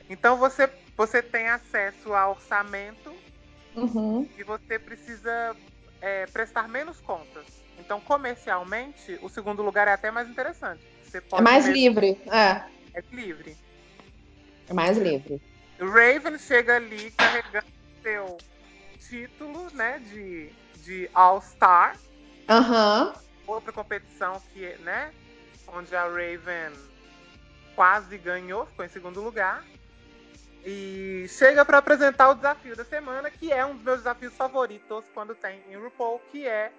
Então 0.09 0.37
você, 0.37 0.71
você 0.95 1.21
tem 1.21 1.47
acesso 1.49 2.13
a 2.13 2.29
orçamento 2.29 3.13
Uhum. 3.75 4.27
e 4.35 4.43
você 4.43 4.79
precisa 4.79 5.55
é, 6.01 6.25
prestar 6.27 6.67
menos 6.67 6.99
contas. 6.99 7.45
Então, 7.77 8.01
comercialmente, 8.01 9.19
o 9.21 9.29
segundo 9.29 9.61
lugar 9.61 9.87
é 9.87 9.91
até 9.91 10.09
mais 10.09 10.27
interessante. 10.27 10.83
É 11.33 11.41
mais 11.41 11.67
livre. 11.67 12.19
É. 12.25 12.63
É 12.95 13.03
livre. 13.11 13.55
É 14.67 14.73
mais 14.73 14.97
livre. 14.97 15.39
O 15.79 15.85
Raven 15.85 16.39
chega 16.39 16.75
ali 16.75 17.11
carregando 17.11 17.67
seu 18.01 18.39
título, 19.07 19.67
né, 19.73 19.99
de, 19.99 20.51
de 20.83 21.09
All-Star, 21.13 21.97
Aham. 22.49 23.13
outra 23.45 23.71
competição 23.71 24.41
que, 24.51 24.75
né, 24.79 25.13
onde 25.67 25.95
a 25.95 26.03
Raven 26.03 26.73
quase 27.75 28.17
ganhou, 28.17 28.65
ficou 28.65 28.83
em 28.83 28.89
segundo 28.89 29.21
lugar. 29.21 29.63
E 30.65 31.25
chega 31.29 31.63
para 31.63 31.77
apresentar 31.77 32.29
o 32.29 32.35
desafio 32.35 32.75
da 32.75 32.83
semana, 32.83 33.29
que 33.31 33.51
é 33.51 33.65
um 33.65 33.73
dos 33.75 33.83
meus 33.83 33.97
desafios 33.99 34.33
favoritos 34.33 35.05
quando 35.13 35.33
tem 35.33 35.61
em 35.69 35.77
RuPaul, 35.77 36.21
que 36.31 36.45
é 36.45 36.71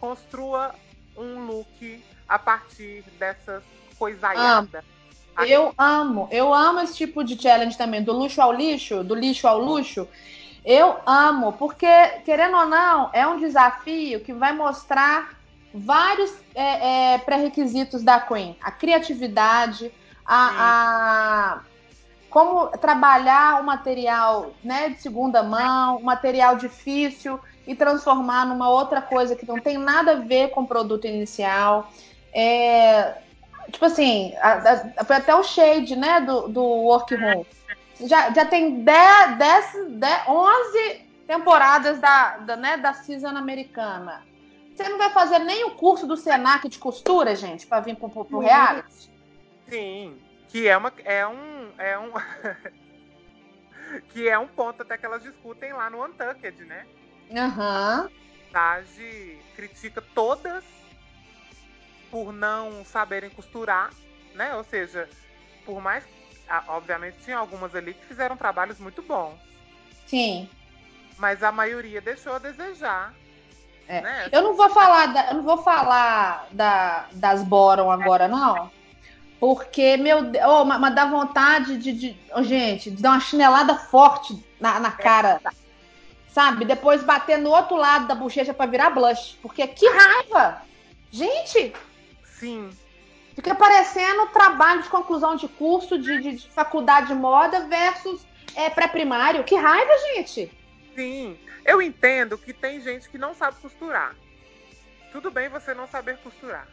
construa 0.00 0.74
um 1.16 1.44
look 1.46 2.02
a 2.28 2.38
partir 2.38 3.02
dessas 3.18 3.62
coisaiadas. 3.98 4.84
Eu 5.46 5.74
amo, 5.76 6.28
eu 6.30 6.54
amo 6.54 6.80
esse 6.80 6.94
tipo 6.94 7.24
de 7.24 7.40
challenge 7.40 7.76
também, 7.76 8.02
do 8.02 8.12
luxo 8.12 8.40
ao 8.40 8.52
lixo, 8.52 9.02
do 9.02 9.14
lixo 9.14 9.46
ao 9.48 9.58
luxo. 9.58 10.08
Eu 10.64 10.96
amo, 11.04 11.52
porque, 11.54 11.86
querendo 12.24 12.56
ou 12.56 12.66
não, 12.66 13.10
é 13.12 13.26
um 13.26 13.38
desafio 13.38 14.20
que 14.20 14.32
vai 14.32 14.52
mostrar 14.52 15.34
vários 15.74 16.32
é, 16.54 17.14
é, 17.14 17.18
pré-requisitos 17.18 18.02
da 18.02 18.20
Queen. 18.20 18.56
A 18.62 18.70
criatividade, 18.70 19.92
a, 20.24 21.56
a- 21.58 21.60
como 22.34 22.66
trabalhar 22.78 23.60
o 23.60 23.64
material 23.64 24.52
né, 24.64 24.88
de 24.88 25.00
segunda 25.00 25.40
mão, 25.40 26.00
material 26.00 26.56
difícil 26.56 27.38
e 27.64 27.76
transformar 27.76 28.44
numa 28.44 28.68
outra 28.68 29.00
coisa 29.00 29.36
que 29.36 29.46
não 29.46 29.60
tem 29.60 29.78
nada 29.78 30.10
a 30.10 30.16
ver 30.16 30.50
com 30.50 30.62
o 30.62 30.66
produto 30.66 31.06
inicial. 31.06 31.88
É, 32.32 33.18
tipo 33.70 33.84
assim, 33.84 34.34
a- 34.42 34.90
a- 34.98 35.04
foi 35.04 35.14
até 35.14 35.32
o 35.32 35.44
shade, 35.44 35.94
né, 35.94 36.22
do, 36.22 36.48
do 36.48 36.60
workroom. 36.60 37.44
Já, 38.00 38.32
já 38.32 38.44
tem 38.44 38.80
10, 38.82 39.38
10, 39.38 39.90
10, 39.90 40.22
11 40.26 41.02
temporadas 41.28 42.00
da, 42.00 42.38
da, 42.38 42.56
né, 42.56 42.76
da 42.78 42.92
season 42.94 43.28
americana. 43.28 44.22
Você 44.74 44.88
não 44.88 44.98
vai 44.98 45.10
fazer 45.10 45.38
nem 45.38 45.66
o 45.66 45.76
curso 45.76 46.04
do 46.04 46.16
Senac 46.16 46.68
de 46.68 46.80
costura, 46.80 47.36
gente, 47.36 47.64
para 47.64 47.78
vir 47.78 47.94
pro, 47.94 48.08
pro, 48.10 48.24
pro 48.24 48.40
reality? 48.40 49.08
Sim, 49.68 50.18
que 50.48 50.66
é 50.66 50.76
uma 50.76 50.92
é 51.04 51.24
um 51.24 51.53
é 51.78 51.98
um 51.98 52.12
que 54.12 54.28
é 54.28 54.38
um 54.38 54.48
ponto 54.48 54.82
até 54.82 54.96
que 54.96 55.06
elas 55.06 55.22
discutem 55.22 55.72
lá 55.72 55.90
no 55.90 56.04
Untucked, 56.04 56.64
né? 56.64 56.86
Aham. 57.34 58.10
Tage 58.52 59.38
critica 59.56 60.02
todas 60.14 60.64
por 62.10 62.32
não 62.32 62.84
saberem 62.84 63.30
costurar, 63.30 63.90
né? 64.34 64.54
Ou 64.54 64.64
seja, 64.64 65.08
por 65.64 65.80
mais 65.80 66.04
ah, 66.48 66.62
obviamente 66.68 67.18
tinha 67.24 67.38
algumas 67.38 67.74
ali 67.74 67.94
que 67.94 68.06
fizeram 68.06 68.36
trabalhos 68.36 68.78
muito 68.78 69.02
bons, 69.02 69.34
Sim. 70.06 70.48
mas 71.18 71.42
a 71.42 71.50
maioria 71.50 72.00
deixou 72.00 72.34
a 72.34 72.38
desejar. 72.38 73.14
É. 73.88 74.00
Né? 74.00 74.28
Eu 74.32 74.42
não 74.42 74.54
vou 74.54 74.70
falar, 74.70 75.06
da, 75.06 75.28
eu 75.28 75.34
não 75.34 75.42
vou 75.42 75.58
falar 75.58 76.46
da, 76.52 77.06
das 77.12 77.42
Boron 77.44 77.90
agora, 77.90 78.28
não. 78.28 78.70
Porque, 79.44 79.98
meu 79.98 80.22
Deus, 80.24 80.42
oh, 80.48 80.64
mas, 80.64 80.94
dá 80.94 81.04
vontade 81.04 81.76
de, 81.76 81.92
de- 81.92 82.16
oh, 82.34 82.42
gente, 82.42 82.90
de 82.90 83.02
dar 83.02 83.10
uma 83.10 83.20
chinelada 83.20 83.74
forte 83.76 84.42
na, 84.58 84.80
na 84.80 84.90
cara. 84.90 85.38
Sabe? 86.32 86.64
Depois 86.64 87.02
bater 87.02 87.36
no 87.36 87.50
outro 87.50 87.76
lado 87.76 88.06
da 88.06 88.14
bochecha 88.14 88.54
pra 88.54 88.64
virar 88.64 88.88
blush. 88.88 89.36
Porque 89.42 89.66
que 89.66 89.86
raiva! 89.86 90.62
Gente, 91.10 91.74
Sim, 92.24 92.70
fica 93.34 93.54
parecendo 93.54 94.28
trabalho 94.28 94.82
de 94.82 94.88
conclusão 94.88 95.36
de 95.36 95.46
curso 95.46 95.98
de, 95.98 96.22
de- 96.22 96.36
de 96.36 96.48
faculdade 96.48 97.08
de 97.08 97.14
moda 97.14 97.66
versus 97.66 98.26
é, 98.54 98.70
pré-primário. 98.70 99.44
Que 99.44 99.56
raiva, 99.56 99.92
gente! 100.14 100.50
Sim, 100.96 101.36
eu 101.66 101.82
entendo 101.82 102.38
que 102.38 102.54
tem 102.54 102.80
gente 102.80 103.10
que 103.10 103.18
não 103.18 103.34
sabe 103.34 103.58
costurar. 103.60 104.16
Tudo 105.12 105.30
bem 105.30 105.50
você 105.50 105.74
não 105.74 105.86
saber 105.86 106.16
costurar. 106.24 106.66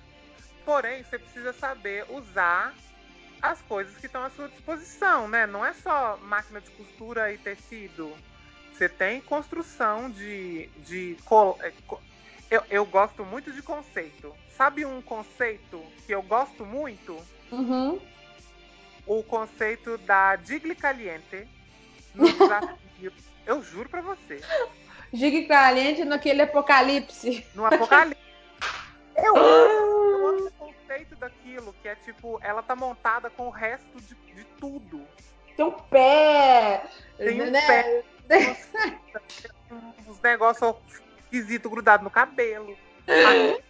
Porém, 0.65 1.03
você 1.03 1.17
precisa 1.17 1.53
saber 1.53 2.05
usar 2.09 2.73
as 3.41 3.61
coisas 3.63 3.95
que 3.97 4.05
estão 4.05 4.23
à 4.23 4.29
sua 4.29 4.47
disposição, 4.47 5.27
né? 5.27 5.45
Não 5.47 5.65
é 5.65 5.73
só 5.73 6.17
máquina 6.21 6.61
de 6.61 6.69
costura 6.71 7.31
e 7.33 7.37
tecido. 7.37 8.15
Você 8.73 8.87
tem 8.87 9.21
construção 9.21 10.09
de. 10.09 10.67
de 10.85 11.17
col- 11.25 11.57
é, 11.61 11.71
eu, 12.49 12.63
eu 12.69 12.85
gosto 12.85 13.23
muito 13.25 13.51
de 13.51 13.61
conceito. 13.61 14.33
Sabe 14.55 14.85
um 14.85 15.01
conceito 15.01 15.83
que 16.05 16.13
eu 16.13 16.21
gosto 16.21 16.65
muito? 16.65 17.17
Uhum. 17.51 17.99
O 19.07 19.23
conceito 19.23 19.97
da 19.99 20.35
Digli 20.35 20.75
Caliente 20.75 21.47
no 22.13 22.29
desafio. 22.31 23.11
eu 23.47 23.63
juro 23.63 23.89
pra 23.89 24.01
você. 24.01 24.39
Giga 25.11 25.47
caliente 25.47 26.05
naquele 26.05 26.43
apocalipse. 26.43 27.45
no 27.55 27.65
Apocalipse. 27.65 28.21
Eu 29.17 29.33
daquilo, 31.51 31.73
que 31.81 31.87
é 31.87 31.95
tipo, 31.95 32.39
ela 32.41 32.63
tá 32.63 32.75
montada 32.75 33.29
com 33.29 33.47
o 33.47 33.49
resto 33.49 33.99
de, 34.01 34.15
de 34.15 34.43
tudo. 34.59 35.05
Tem 35.55 35.65
um 35.65 35.71
pé. 35.71 36.85
Tem 37.17 37.41
um 37.41 37.51
né? 37.51 37.61
pé. 37.67 38.03
Uns 40.07 40.19
negócios 40.21 40.75
esquisitos 41.23 41.69
grudados 41.69 42.03
no 42.03 42.09
cabelo. 42.09 42.77
Aquilo 43.07 43.61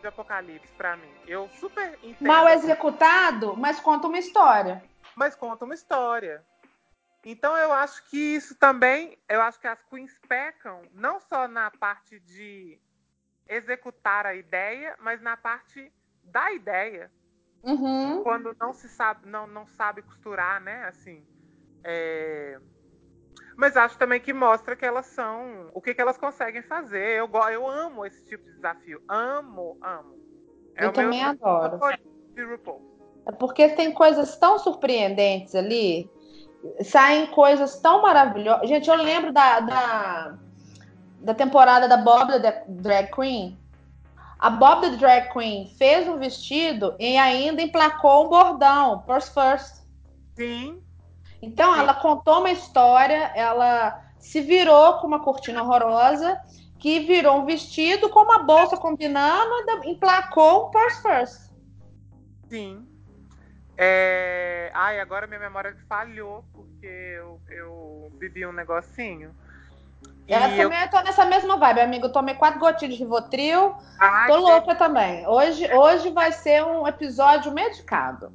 de 0.00 0.06
Apocalipse 0.06 0.72
pra 0.74 0.96
mim. 0.96 1.12
Eu 1.26 1.48
super 1.58 1.98
entendo. 2.02 2.28
Mal 2.28 2.48
executado, 2.48 3.56
mas 3.56 3.80
conta 3.80 4.06
uma 4.06 4.18
história. 4.18 4.82
mas 5.14 5.34
conta 5.34 5.64
uma 5.64 5.74
história. 5.74 6.44
Então 7.24 7.56
eu 7.56 7.72
acho 7.72 8.08
que 8.08 8.16
isso 8.16 8.54
também, 8.54 9.18
eu 9.28 9.42
acho 9.42 9.58
que 9.58 9.66
as 9.66 9.82
queens 9.90 10.16
pecam 10.28 10.82
não 10.92 11.18
só 11.18 11.48
na 11.48 11.70
parte 11.72 12.20
de 12.20 12.78
executar 13.48 14.26
a 14.26 14.34
ideia, 14.34 14.94
mas 15.00 15.20
na 15.20 15.36
parte 15.36 15.92
da 16.26 16.52
ideia, 16.52 17.10
Uhum. 17.62 18.22
quando 18.22 18.54
não 18.60 18.72
se 18.72 18.88
sabe, 18.88 19.28
não, 19.28 19.46
não 19.46 19.66
sabe 19.66 20.02
costurar, 20.02 20.60
né? 20.60 20.84
Assim, 20.86 21.24
é, 21.82 22.58
mas 23.56 23.76
acho 23.76 23.96
também 23.96 24.20
que 24.20 24.32
mostra 24.32 24.76
que 24.76 24.84
elas 24.84 25.06
são 25.06 25.70
o 25.72 25.80
que, 25.80 25.94
que 25.94 26.00
elas 26.00 26.18
conseguem 26.18 26.62
fazer. 26.62 27.18
Eu, 27.18 27.30
eu 27.50 27.66
amo 27.66 28.04
esse 28.04 28.22
tipo 28.24 28.44
de 28.44 28.52
desafio, 28.52 29.02
amo, 29.08 29.78
amo. 29.82 30.14
Eu 30.76 30.90
o 30.90 30.92
também 30.92 31.24
adoro. 31.24 31.78
de 32.34 32.44
RuPaul. 32.44 32.82
É 33.26 33.32
porque 33.32 33.70
tem 33.70 33.92
coisas 33.92 34.36
tão 34.36 34.58
surpreendentes 34.58 35.54
ali. 35.54 36.08
Saem 36.82 37.26
coisas 37.28 37.80
tão 37.80 38.02
maravilhosas. 38.02 38.68
Gente, 38.68 38.90
eu 38.90 38.96
lembro 38.96 39.32
da, 39.32 39.60
da, 39.60 40.38
da 41.20 41.34
temporada 41.34 41.88
da 41.88 41.96
Bob 41.96 42.38
da 42.38 42.62
Drag 42.68 43.10
Queen. 43.10 43.58
A 44.38 44.50
Bob 44.50 44.82
the 44.82 44.96
Drag 44.96 45.32
Queen 45.32 45.66
fez 45.78 46.06
um 46.06 46.18
vestido 46.18 46.94
e 46.98 47.16
ainda 47.16 47.62
emplacou 47.62 48.26
um 48.26 48.28
bordão, 48.28 49.00
Purse 49.02 49.32
First. 49.32 49.82
Sim, 50.34 50.82
Então, 51.40 51.74
ela 51.74 51.94
contou 51.94 52.40
uma 52.40 52.50
história, 52.50 53.32
ela 53.34 54.02
se 54.18 54.40
virou 54.40 54.94
com 54.98 55.06
uma 55.06 55.20
cortina 55.20 55.62
horrorosa, 55.62 56.38
que 56.78 57.00
virou 57.00 57.38
um 57.38 57.46
vestido 57.46 58.10
com 58.10 58.20
uma 58.20 58.40
bolsa 58.40 58.76
combinando, 58.76 59.50
e 59.84 59.90
emplacou 59.90 60.66
um 60.66 60.70
Purse 60.70 61.00
First. 61.00 61.52
Sim. 62.50 62.86
É... 63.78 64.70
Ai, 64.74 65.00
agora 65.00 65.26
minha 65.26 65.40
memória 65.40 65.74
falhou, 65.88 66.44
porque 66.52 66.86
eu, 66.86 67.40
eu 67.48 68.12
bebi 68.18 68.46
um 68.46 68.52
negocinho. 68.52 69.34
E 70.28 70.32
Eu 70.32 70.40
eu... 70.40 70.70
também 70.70 70.88
tô 70.88 71.00
nessa 71.02 71.24
mesma 71.24 71.56
vibe, 71.56 71.80
amigo. 71.80 72.06
Eu 72.06 72.12
tomei 72.12 72.34
quatro 72.34 72.58
gotinhas 72.58 72.94
de 72.94 73.00
Rivotril. 73.00 73.74
Ai, 74.00 74.28
Tô 74.28 74.34
que 74.34 74.40
louca 74.40 74.74
também. 74.74 75.26
Hoje, 75.26 75.72
hoje 75.72 76.10
vai 76.10 76.32
ser 76.32 76.64
um 76.64 76.86
episódio 76.86 77.52
medicado. 77.52 78.32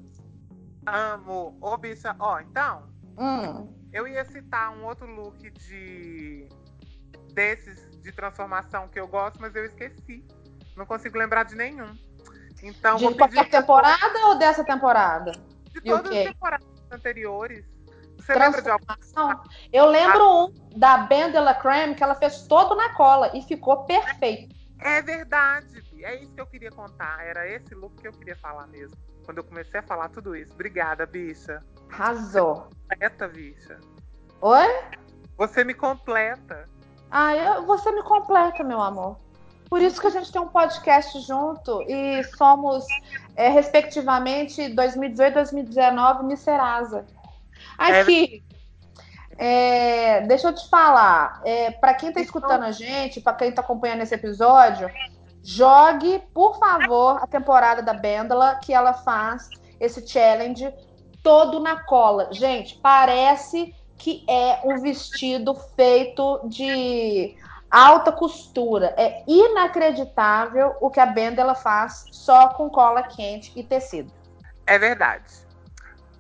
amo. 0.86 1.58
Ô, 1.62 1.78
bicha, 1.78 2.16
ó, 2.20 2.40
então, 2.40 2.84
Hum. 3.18 3.68
eu 3.92 4.08
ia 4.08 4.24
citar 4.26 4.72
um 4.76 4.86
outro 4.86 5.06
look 5.06 5.38
de 5.52 6.48
desses 7.34 7.90
de 8.02 8.12
transformação 8.12 8.88
que 8.88 9.00
eu 9.00 9.08
gosto, 9.08 9.40
mas 9.40 9.56
eu 9.56 9.66
esqueci. 9.66 10.26
Não 10.76 10.86
consigo 10.86 11.18
lembrar 11.18 11.44
de 11.44 11.56
nenhum. 11.56 11.94
Então, 12.64 12.96
de 12.96 13.14
qualquer 13.16 13.50
temporada 13.50 14.28
ou 14.28 14.38
dessa 14.38 14.64
temporada? 14.64 15.32
De 15.72 15.82
todas 15.82 16.12
as 16.12 16.24
temporadas 16.24 16.68
anteriores. 16.92 17.66
Você 18.34 18.40
lembra 18.40 18.62
de 18.62 18.70
alguma? 18.70 19.44
Eu 19.72 19.86
lembro 19.88 20.24
ah. 20.24 20.46
um 20.46 20.54
da 20.78 20.98
Ben 21.00 21.32
Creme 21.62 21.96
que 21.96 22.04
ela 22.04 22.16
fez 22.16 22.44
todo 22.48 22.76
na 22.76 22.94
cola 22.94 23.32
e 23.36 23.42
ficou 23.42 23.84
perfeito. 23.86 24.56
É 24.80 25.02
verdade, 25.02 25.84
é 26.04 26.16
isso 26.16 26.34
que 26.34 26.42
eu 26.42 26.48
queria 26.48 26.72
contar. 26.72 27.24
Era 27.24 27.48
esse 27.48 27.76
look 27.76 27.96
que 28.02 28.08
eu 28.08 28.14
queria 28.14 28.36
falar 28.36 28.68
mesmo. 28.68 28.98
Quando 29.26 29.38
eu 29.38 29.44
comecei 29.44 29.80
a 29.80 29.84
falar 29.84 30.10
tudo 30.10 30.36
isso. 30.36 30.52
Obrigada, 30.54 31.06
bicha. 31.06 31.64
Arrasou. 31.92 32.68
Completa, 32.90 33.28
bicha. 33.28 33.80
Oi? 34.42 34.68
Você 35.38 35.64
me 35.64 35.74
completa. 35.74 36.68
Ah, 37.12 37.36
eu, 37.36 37.66
você 37.66 37.92
me 37.92 38.02
completa, 38.04 38.64
meu 38.64 38.82
amor. 38.82 39.18
Por 39.70 39.82
isso 39.82 40.02
que 40.02 40.08
a 40.08 40.10
gente 40.12 40.32
tem 40.32 40.42
um 40.42 40.48
podcast 40.48 41.20
junto 41.22 41.82
e 41.84 42.24
somos, 42.36 42.86
é, 43.36 43.48
respectivamente, 43.50 44.68
2018 44.70 45.32
e 45.32 45.34
2019, 45.34 46.24
Miss 46.26 46.40
Serasa. 46.42 47.06
Aqui, 47.82 48.44
é... 49.38 50.22
Deixa 50.22 50.48
eu 50.48 50.54
te 50.54 50.70
falar, 50.70 51.42
é, 51.44 51.72
para 51.72 51.94
quem 51.94 52.10
está 52.10 52.22
escutando 52.22 52.64
a 52.64 52.72
gente, 52.72 53.20
para 53.20 53.34
quem 53.34 53.50
está 53.50 53.62
acompanhando 53.62 54.02
esse 54.02 54.14
episódio, 54.14 54.90
jogue, 55.44 56.22
por 56.34 56.60
favor, 56.60 57.18
a 57.22 57.28
temporada 57.28 57.82
da 57.82 57.94
Bendela, 57.94 58.56
que 58.56 58.74
ela 58.74 58.94
faz 58.94 59.50
esse 59.80 60.08
challenge 60.08 60.72
todo 61.24 61.60
na 61.60 61.84
cola. 61.84 62.30
Gente, 62.32 62.80
parece 62.82 63.74
que 63.98 64.24
é 64.28 64.60
um 64.64 64.80
vestido 64.80 65.56
feito 65.76 66.42
de 66.46 67.36
alta 67.70 68.12
costura. 68.12 68.94
É 68.98 69.24
inacreditável 69.28 70.76
o 70.82 70.90
que 70.90 71.00
a 71.00 71.06
Bendela 71.06 71.56
faz 71.56 72.06
só 72.12 72.50
com 72.50 72.70
cola 72.70 73.04
quente 73.04 73.52
e 73.56 73.64
tecido. 73.64 74.12
É 74.68 74.78
verdade. 74.78 75.34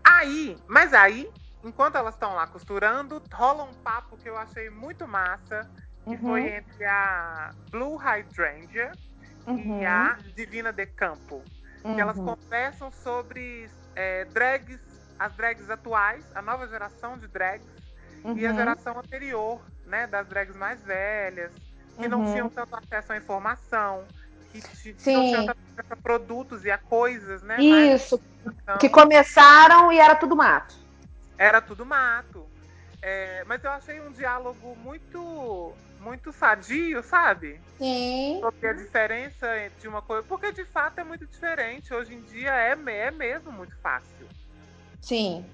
Aí, 0.04 0.58
mas 0.68 0.94
aí 0.94 1.30
enquanto 1.64 1.96
elas 1.96 2.14
estão 2.14 2.34
lá 2.34 2.48
costurando, 2.48 3.22
rola 3.34 3.64
um 3.64 3.74
papo 3.74 4.18
que 4.18 4.30
eu 4.30 4.38
achei 4.38 4.70
muito 4.70 5.08
massa, 5.08 5.70
que 6.04 6.12
uhum. 6.12 6.18
foi 6.18 6.56
entre 6.56 6.86
a 6.86 7.52
Blue 7.70 7.96
Hydrangea 7.96 8.92
uhum. 9.46 9.82
e 9.82 9.86
a 9.86 10.18
Divina 10.36 10.72
de 10.72 10.86
Campo. 10.86 11.42
Uhum. 11.84 11.96
Que 11.96 12.02
elas 12.02 12.18
uhum. 12.18 12.26
conversam 12.26 12.92
sobre 12.92 13.70
é, 13.96 14.26
drags, 14.26 14.80
as 15.18 15.34
drags 15.34 15.70
atuais, 15.70 16.26
a 16.36 16.42
nova 16.42 16.68
geração 16.68 17.18
de 17.18 17.28
drags 17.28 17.68
e 18.24 18.46
a 18.46 18.50
uhum. 18.50 18.56
geração 18.56 19.00
anterior, 19.00 19.62
né, 19.86 20.06
das 20.08 20.28
drags 20.28 20.56
mais 20.56 20.82
velhas, 20.84 21.52
que 22.00 22.08
não 22.08 22.26
tinham 22.26 22.48
uhum. 22.48 22.54
tanto 22.54 22.76
acesso 22.76 23.14
à 23.14 23.18
informação, 23.18 24.04
que, 24.52 24.62
que 24.62 25.14
não 25.14 25.24
tinham 25.24 25.46
tanto 25.46 25.60
acesso 25.74 25.94
a 25.94 25.96
produtos 25.98 26.66
e 26.66 26.72
a 26.72 26.78
coisas, 26.78 27.42
né? 27.42 27.60
Isso, 27.60 28.22
mais... 28.66 28.80
que 28.80 28.90
começaram 28.90 29.92
e 29.92 30.00
era 30.00 30.16
tudo 30.16 30.36
mato 30.36 30.81
era 31.42 31.60
tudo 31.60 31.84
mato. 31.84 32.46
É, 33.02 33.44
mas 33.48 33.64
eu 33.64 33.72
achei 33.72 34.00
um 34.00 34.12
diálogo 34.12 34.78
muito 34.84 35.74
muito 36.00 36.32
sadio, 36.32 37.04
sabe? 37.04 37.60
Sim. 37.78 38.40
Sobre 38.42 38.68
a 38.68 38.74
diferença 38.74 39.48
de 39.80 39.88
uma 39.88 40.02
coisa. 40.02 40.24
Porque 40.24 40.52
de 40.52 40.66
fato 40.66 41.00
é 41.00 41.04
muito 41.04 41.26
diferente. 41.26 41.94
Hoje 41.94 42.14
em 42.14 42.22
dia 42.22 42.52
é, 42.52 42.72
é 42.72 43.12
mesmo 43.12 43.52
muito 43.52 43.76
fácil. 43.82 44.28
Sim. 45.00 45.46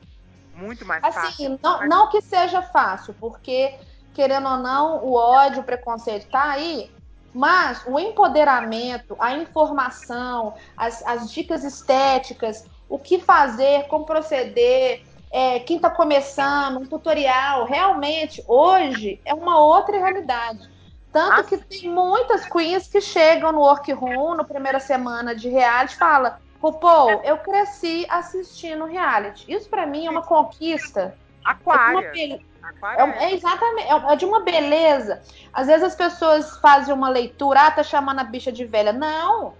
Muito 0.54 0.86
mais 0.86 1.04
assim, 1.04 1.14
fácil. 1.14 1.30
Assim, 1.30 1.60
não, 1.62 1.88
não 1.88 2.10
que 2.10 2.22
seja 2.22 2.62
fácil, 2.62 3.14
porque, 3.20 3.78
querendo 4.14 4.48
ou 4.48 4.58
não, 4.58 5.04
o 5.06 5.14
ódio, 5.14 5.62
o 5.62 5.66
preconceito 5.66 6.30
tá 6.30 6.52
aí. 6.52 6.92
Mas 7.34 7.86
o 7.86 8.00
empoderamento, 8.00 9.16
a 9.20 9.34
informação, 9.34 10.56
as, 10.76 11.06
as 11.06 11.32
dicas 11.32 11.64
estéticas, 11.64 12.66
o 12.90 12.98
que 12.98 13.20
fazer, 13.20 13.88
como 13.88 14.06
proceder, 14.06 15.06
é, 15.32 15.60
quem 15.60 15.78
está 15.78 15.90
começando, 15.90 16.80
um 16.80 16.86
tutorial, 16.86 17.66
realmente, 17.66 18.44
hoje 18.48 19.20
é 19.26 19.34
uma 19.34 19.60
outra 19.60 19.98
realidade. 19.98 20.70
Tanto 21.12 21.40
ah, 21.40 21.44
que 21.44 21.58
tem 21.58 21.90
muitas 21.90 22.46
queens 22.48 22.88
que 22.88 23.02
chegam 23.02 23.52
no 23.52 23.60
workroom, 23.60 24.36
na 24.36 24.44
primeira 24.44 24.80
semana 24.80 25.36
de 25.36 25.50
reality, 25.50 25.96
fala 25.96 26.40
RuPaul, 26.62 27.22
eu 27.24 27.38
cresci 27.38 28.06
assistindo 28.10 28.86
reality. 28.86 29.52
Isso 29.52 29.70
para 29.70 29.86
mim 29.86 30.06
é 30.06 30.10
uma 30.10 30.24
conquista. 30.24 31.16
Aquária. 31.44 32.42
É, 32.84 33.02
é, 33.02 33.26
é, 33.26 33.34
exatamente, 33.34 33.88
é, 33.88 34.14
é, 34.14 34.16
de 34.16 34.26
uma 34.26 34.42
beleza. 34.42 35.22
Às 35.54 35.68
vezes 35.68 35.84
as 35.84 35.96
pessoas 35.96 36.58
fazem 36.60 36.94
uma 36.94 37.10
leitura, 37.10 37.62
ah, 37.62 37.72
tá 37.72 37.84
chamando 37.84 38.20
a 38.20 38.24
bicha 38.24 38.52
de 38.52 38.66
velha. 38.66 38.92
Não, 38.92 39.54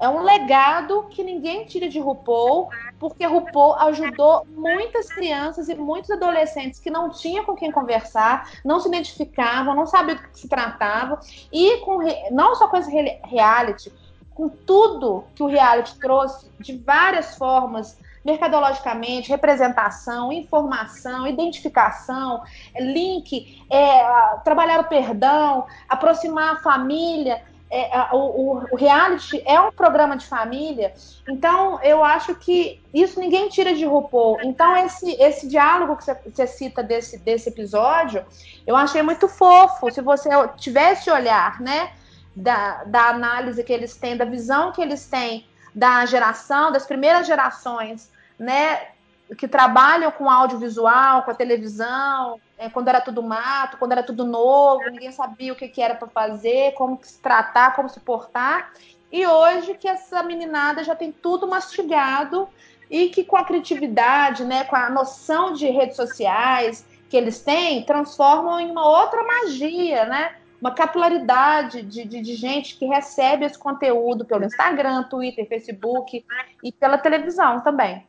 é 0.00 0.08
um 0.08 0.22
legado 0.22 1.06
que 1.10 1.22
ninguém 1.22 1.64
tira 1.64 1.88
de 1.88 2.00
RuPaul, 2.00 2.68
porque 2.98 3.24
RuPaul 3.24 3.74
ajudou 3.76 4.46
muitas 4.50 5.08
crianças 5.08 5.68
e 5.68 5.74
muitos 5.74 6.10
adolescentes 6.10 6.80
que 6.80 6.90
não 6.90 7.10
tinham 7.10 7.44
com 7.44 7.54
quem 7.54 7.70
conversar, 7.70 8.50
não 8.64 8.80
se 8.80 8.88
identificavam, 8.88 9.74
não 9.74 9.86
sabiam 9.86 10.16
do 10.16 10.22
que 10.22 10.38
se 10.38 10.48
tratava, 10.48 11.20
e 11.52 11.78
com 11.78 11.98
não 12.30 12.54
só 12.56 12.68
com 12.68 12.76
esse 12.76 12.90
reality, 13.24 13.92
com 14.34 14.48
tudo 14.48 15.24
que 15.34 15.42
o 15.42 15.46
reality 15.46 15.96
trouxe 15.98 16.50
de 16.58 16.76
várias 16.76 17.36
formas, 17.36 17.96
mercadologicamente, 18.24 19.28
representação, 19.28 20.32
informação, 20.32 21.26
identificação, 21.26 22.42
link, 22.74 23.62
é, 23.70 24.38
trabalhar 24.42 24.80
o 24.80 24.84
perdão, 24.84 25.66
aproximar 25.88 26.54
a 26.54 26.56
família 26.56 27.42
é, 27.76 28.08
o, 28.12 28.62
o, 28.70 28.76
reality 28.76 29.42
é 29.44 29.60
um 29.60 29.72
programa 29.72 30.16
de 30.16 30.26
família, 30.26 30.94
então 31.28 31.82
eu 31.82 32.04
acho 32.04 32.34
que 32.36 32.80
isso 32.92 33.18
ninguém 33.18 33.48
tira 33.48 33.74
de 33.74 33.84
RuPaul. 33.84 34.38
Então, 34.44 34.76
esse, 34.76 35.10
esse 35.20 35.48
diálogo 35.48 35.96
que 35.96 36.04
você, 36.04 36.14
você 36.14 36.46
cita 36.46 36.82
desse, 36.82 37.18
desse 37.18 37.48
episódio, 37.48 38.24
eu 38.64 38.76
achei 38.76 39.02
muito 39.02 39.26
fofo. 39.26 39.90
Se 39.90 40.00
você 40.00 40.28
tivesse 40.56 41.10
olhar, 41.10 41.60
né, 41.60 41.92
da, 42.34 42.84
da 42.84 43.08
análise 43.08 43.64
que 43.64 43.72
eles 43.72 43.96
têm, 43.96 44.16
da 44.16 44.24
visão 44.24 44.70
que 44.70 44.80
eles 44.80 45.06
têm 45.06 45.46
da 45.74 46.06
geração, 46.06 46.70
das 46.70 46.86
primeiras 46.86 47.26
gerações, 47.26 48.08
né, 48.38 48.88
que 49.36 49.48
trabalham 49.48 50.10
com 50.12 50.30
audiovisual, 50.30 51.22
com 51.22 51.30
a 51.30 51.34
televisão, 51.34 52.40
é, 52.56 52.68
quando 52.70 52.88
era 52.88 53.00
tudo 53.00 53.22
mato, 53.22 53.76
quando 53.76 53.92
era 53.92 54.02
tudo 54.02 54.24
novo, 54.24 54.88
ninguém 54.90 55.12
sabia 55.12 55.52
o 55.52 55.56
que, 55.56 55.68
que 55.68 55.82
era 55.82 55.94
para 55.94 56.08
fazer, 56.08 56.72
como 56.74 56.98
se 57.02 57.20
tratar, 57.20 57.74
como 57.74 57.88
se 57.88 58.00
portar. 58.00 58.72
E 59.10 59.26
hoje 59.26 59.74
que 59.74 59.88
essa 59.88 60.22
meninada 60.22 60.82
já 60.82 60.94
tem 60.94 61.12
tudo 61.12 61.46
mastigado 61.46 62.48
e 62.90 63.08
que 63.08 63.24
com 63.24 63.36
a 63.36 63.44
criatividade, 63.44 64.44
né, 64.44 64.64
com 64.64 64.76
a 64.76 64.90
noção 64.90 65.52
de 65.52 65.66
redes 65.66 65.96
sociais 65.96 66.86
que 67.08 67.16
eles 67.16 67.42
têm, 67.42 67.84
transformam 67.84 68.58
em 68.58 68.70
uma 68.70 68.86
outra 68.86 69.22
magia, 69.22 70.04
né? 70.06 70.36
Uma 70.60 70.72
capilaridade 70.72 71.82
de, 71.82 72.04
de, 72.04 72.20
de 72.20 72.34
gente 72.34 72.76
que 72.76 72.86
recebe 72.86 73.44
esse 73.44 73.58
conteúdo 73.58 74.24
pelo 74.24 74.44
Instagram, 74.44 75.04
Twitter, 75.04 75.46
Facebook 75.46 76.24
e 76.62 76.72
pela 76.72 76.96
televisão 76.96 77.60
também. 77.60 78.04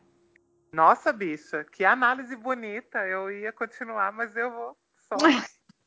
Nossa, 0.76 1.10
bicha, 1.10 1.64
que 1.64 1.86
análise 1.86 2.36
bonita. 2.36 2.98
Eu 2.98 3.30
ia 3.30 3.50
continuar, 3.50 4.12
mas 4.12 4.36
eu 4.36 4.50
vou 4.50 4.76
só 5.08 5.16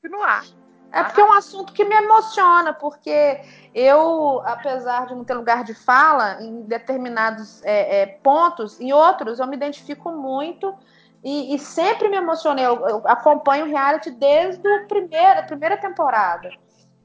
continuar. 0.01 0.43
É 0.91 1.03
porque 1.03 1.21
é 1.21 1.23
um 1.23 1.33
assunto 1.33 1.71
que 1.71 1.85
me 1.85 1.93
emociona, 1.93 2.73
porque 2.73 3.39
eu, 3.75 4.41
apesar 4.43 5.05
de 5.05 5.13
não 5.13 5.23
ter 5.23 5.35
lugar 5.35 5.63
de 5.63 5.75
fala 5.75 6.41
em 6.41 6.63
determinados 6.63 7.63
é, 7.63 8.01
é, 8.01 8.05
pontos, 8.07 8.81
em 8.81 8.91
outros 8.91 9.37
eu 9.37 9.45
me 9.45 9.55
identifico 9.55 10.11
muito 10.11 10.75
e, 11.23 11.53
e 11.53 11.59
sempre 11.59 12.09
me 12.09 12.17
emocionei. 12.17 12.65
Eu, 12.65 12.89
eu 12.89 13.03
acompanho 13.07 13.67
o 13.67 13.69
reality 13.69 14.09
desde 14.09 14.67
a 14.67 14.87
primeira, 14.87 15.41
a 15.41 15.43
primeira 15.43 15.77
temporada. 15.77 16.49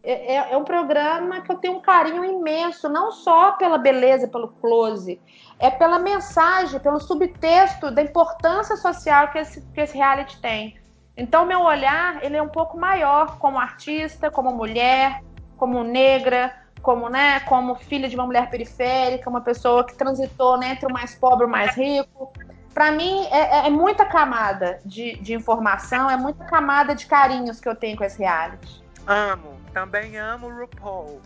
É, 0.07 0.35
é, 0.35 0.53
é, 0.53 0.57
um 0.57 0.65
programa 0.65 1.41
que 1.41 1.51
eu 1.51 1.57
tenho 1.57 1.79
um 1.79 1.81
carinho 1.81 2.23
imenso, 2.23 2.91
não 2.91 3.11
só 3.11 3.53
pela 3.53 3.79
beleza, 3.79 4.29
pelo 4.29 4.49
close, 4.49 5.19
é 5.59 5.71
pela 5.71 5.99
mensagem, 5.99 6.79
pelo 6.79 7.01
subtexto 7.01 7.91
da 7.91 8.03
importância 8.03 8.77
social 8.77 9.29
que 9.29 9.39
esse, 9.39 9.63
que 9.73 9.81
esse 9.81 9.97
reality 9.97 10.39
tem. 10.43 10.77
Então, 11.17 11.47
meu 11.47 11.63
olhar 11.63 12.23
ele 12.23 12.37
é 12.37 12.43
um 12.43 12.51
pouco 12.51 12.79
maior 12.79 13.39
como 13.39 13.59
artista, 13.59 14.31
como 14.31 14.53
mulher, 14.53 15.23
como 15.57 15.83
negra, 15.83 16.55
como, 16.83 17.09
né, 17.09 17.41
como 17.41 17.75
filha 17.75 18.07
de 18.07 18.15
uma 18.15 18.27
mulher 18.27 18.51
periférica, 18.51 19.31
uma 19.31 19.41
pessoa 19.41 19.87
que 19.87 19.95
transitou 19.95 20.59
né, 20.59 20.73
entre 20.73 20.87
o 20.87 20.93
mais 20.93 21.15
pobre 21.15 21.47
e 21.47 21.49
o 21.49 21.51
mais 21.51 21.75
rico. 21.75 22.31
Para 22.75 22.93
mim, 22.93 23.27
é, 23.31 23.39
é, 23.39 23.67
é, 23.69 23.71
muita 23.71 24.05
camada 24.05 24.81
de, 24.85 25.17
de 25.21 25.33
informação, 25.33 26.11
é 26.11 26.17
muita 26.17 26.45
camada 26.45 26.95
de 26.95 27.07
carinhos 27.07 27.59
que 27.59 27.69
eu 27.69 27.75
tenho 27.75 27.97
com 27.97 28.05
esse 28.05 28.19
reality. 28.19 28.85
Amo 29.07 29.54
também 29.75 30.17
amo 30.17 30.49
RuPaul. 30.49 31.21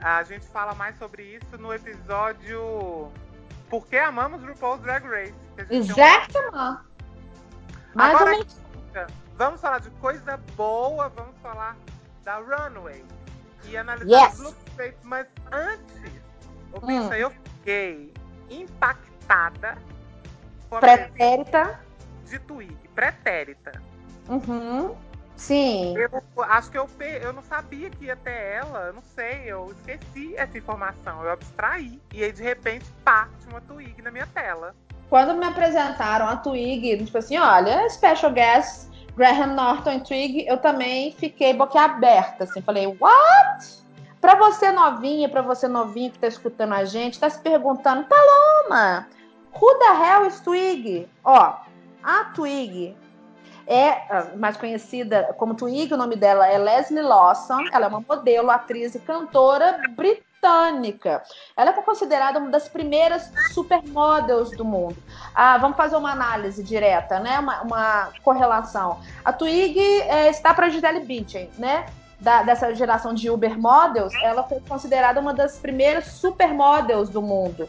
A 0.00 0.22
gente 0.22 0.46
fala 0.48 0.74
mais 0.74 0.96
sobre 0.98 1.22
isso 1.22 1.58
no 1.58 1.72
episódio 1.72 3.10
Por 3.70 3.86
que 3.86 3.96
amamos 3.96 4.42
RuPaul's 4.42 4.82
Drag 4.82 5.02
Race? 5.04 5.34
Exato, 5.70 6.38
um... 6.52 8.00
Agora, 8.00 8.44
Vamos 9.36 9.60
falar 9.60 9.80
de 9.80 9.90
coisa 9.92 10.36
boa, 10.56 11.08
vamos 11.08 11.34
falar 11.42 11.76
da 12.22 12.36
Runway. 12.36 13.04
E 13.64 13.76
analisar 13.76 14.26
yes. 14.26 14.34
os 14.34 14.40
looks 14.40 14.74
feitos. 14.76 15.00
Mas 15.02 15.26
antes, 15.50 16.12
ô, 16.72 16.86
hum. 16.86 17.12
eu 17.14 17.30
fiquei 17.30 18.12
impactada 18.50 19.78
com 20.68 20.76
a 20.76 20.80
Pretérita. 20.80 21.80
de 22.26 22.38
Twig. 22.40 22.76
Pretérita. 22.94 23.82
Uhum. 24.28 24.96
Sim. 25.36 25.94
Eu 25.96 26.22
acho 26.44 26.70
que 26.70 26.78
eu, 26.78 26.88
eu 27.20 27.32
não 27.32 27.42
sabia 27.42 27.90
que 27.90 28.06
ia 28.06 28.16
ter 28.16 28.30
ela, 28.30 28.86
eu 28.86 28.92
não 28.94 29.02
sei, 29.02 29.42
eu 29.46 29.72
esqueci 29.72 30.34
essa 30.36 30.56
informação, 30.56 31.22
eu 31.22 31.30
abstraí. 31.30 32.00
E 32.12 32.22
aí, 32.22 32.32
de 32.32 32.42
repente, 32.42 32.86
parte 33.04 33.46
uma 33.48 33.60
Twig 33.60 34.00
na 34.02 34.10
minha 34.10 34.26
tela. 34.28 34.74
Quando 35.10 35.34
me 35.34 35.44
apresentaram 35.44 36.26
a 36.26 36.36
Twig, 36.36 37.04
tipo 37.04 37.18
assim, 37.18 37.36
olha, 37.36 37.88
special 37.90 38.32
guest, 38.32 38.88
Graham 39.16 39.54
Norton 39.54 39.92
e 39.92 40.00
Twig, 40.00 40.46
eu 40.46 40.58
também 40.58 41.12
fiquei 41.12 41.52
boquiaberta, 41.52 42.44
assim, 42.44 42.62
falei, 42.62 42.86
what? 42.86 43.84
Pra 44.20 44.36
você 44.36 44.72
novinha, 44.72 45.28
pra 45.28 45.42
você 45.42 45.68
novinho 45.68 46.10
que 46.10 46.18
tá 46.18 46.26
escutando 46.26 46.72
a 46.72 46.84
gente, 46.84 47.20
tá 47.20 47.28
se 47.28 47.38
perguntando, 47.40 48.06
Paloma, 48.06 49.06
who 49.52 49.78
the 49.78 49.84
hell 49.84 50.26
is 50.26 50.40
Twig? 50.40 51.08
Ó, 51.22 51.56
a 52.02 52.24
Twig 52.34 52.96
é 53.66 53.90
ah, 54.10 54.28
mais 54.36 54.56
conhecida 54.56 55.34
como 55.38 55.54
Twig, 55.54 55.92
o 55.92 55.96
nome 55.96 56.16
dela 56.16 56.46
é 56.46 56.58
Leslie 56.58 57.02
Lawson, 57.02 57.64
ela 57.72 57.86
é 57.86 57.88
uma 57.88 58.00
modelo, 58.00 58.50
atriz 58.50 58.94
e 58.94 58.98
cantora 58.98 59.80
britânica. 59.90 61.22
Ela 61.56 61.70
é 61.70 61.72
considerada 61.72 62.38
uma 62.38 62.50
das 62.50 62.68
primeiras 62.68 63.30
supermodels 63.52 64.50
do 64.52 64.64
mundo. 64.64 64.96
Ah, 65.34 65.56
vamos 65.58 65.76
fazer 65.76 65.96
uma 65.96 66.12
análise 66.12 66.62
direta, 66.62 67.18
né? 67.18 67.38
Uma, 67.38 67.62
uma 67.62 68.08
correlação. 68.22 69.00
A 69.24 69.32
Twig 69.32 69.78
é, 69.78 70.28
está 70.28 70.52
para 70.52 70.68
Gisele 70.68 71.00
Bündchen, 71.00 71.50
né? 71.58 71.86
Da, 72.20 72.42
dessa 72.42 72.74
geração 72.74 73.12
de 73.12 73.28
Uber 73.28 73.58
models, 73.58 74.14
ela 74.22 74.42
foi 74.44 74.58
considerada 74.60 75.20
uma 75.20 75.34
das 75.34 75.58
primeiras 75.58 76.06
supermodels 76.06 77.10
do 77.10 77.20
mundo. 77.20 77.68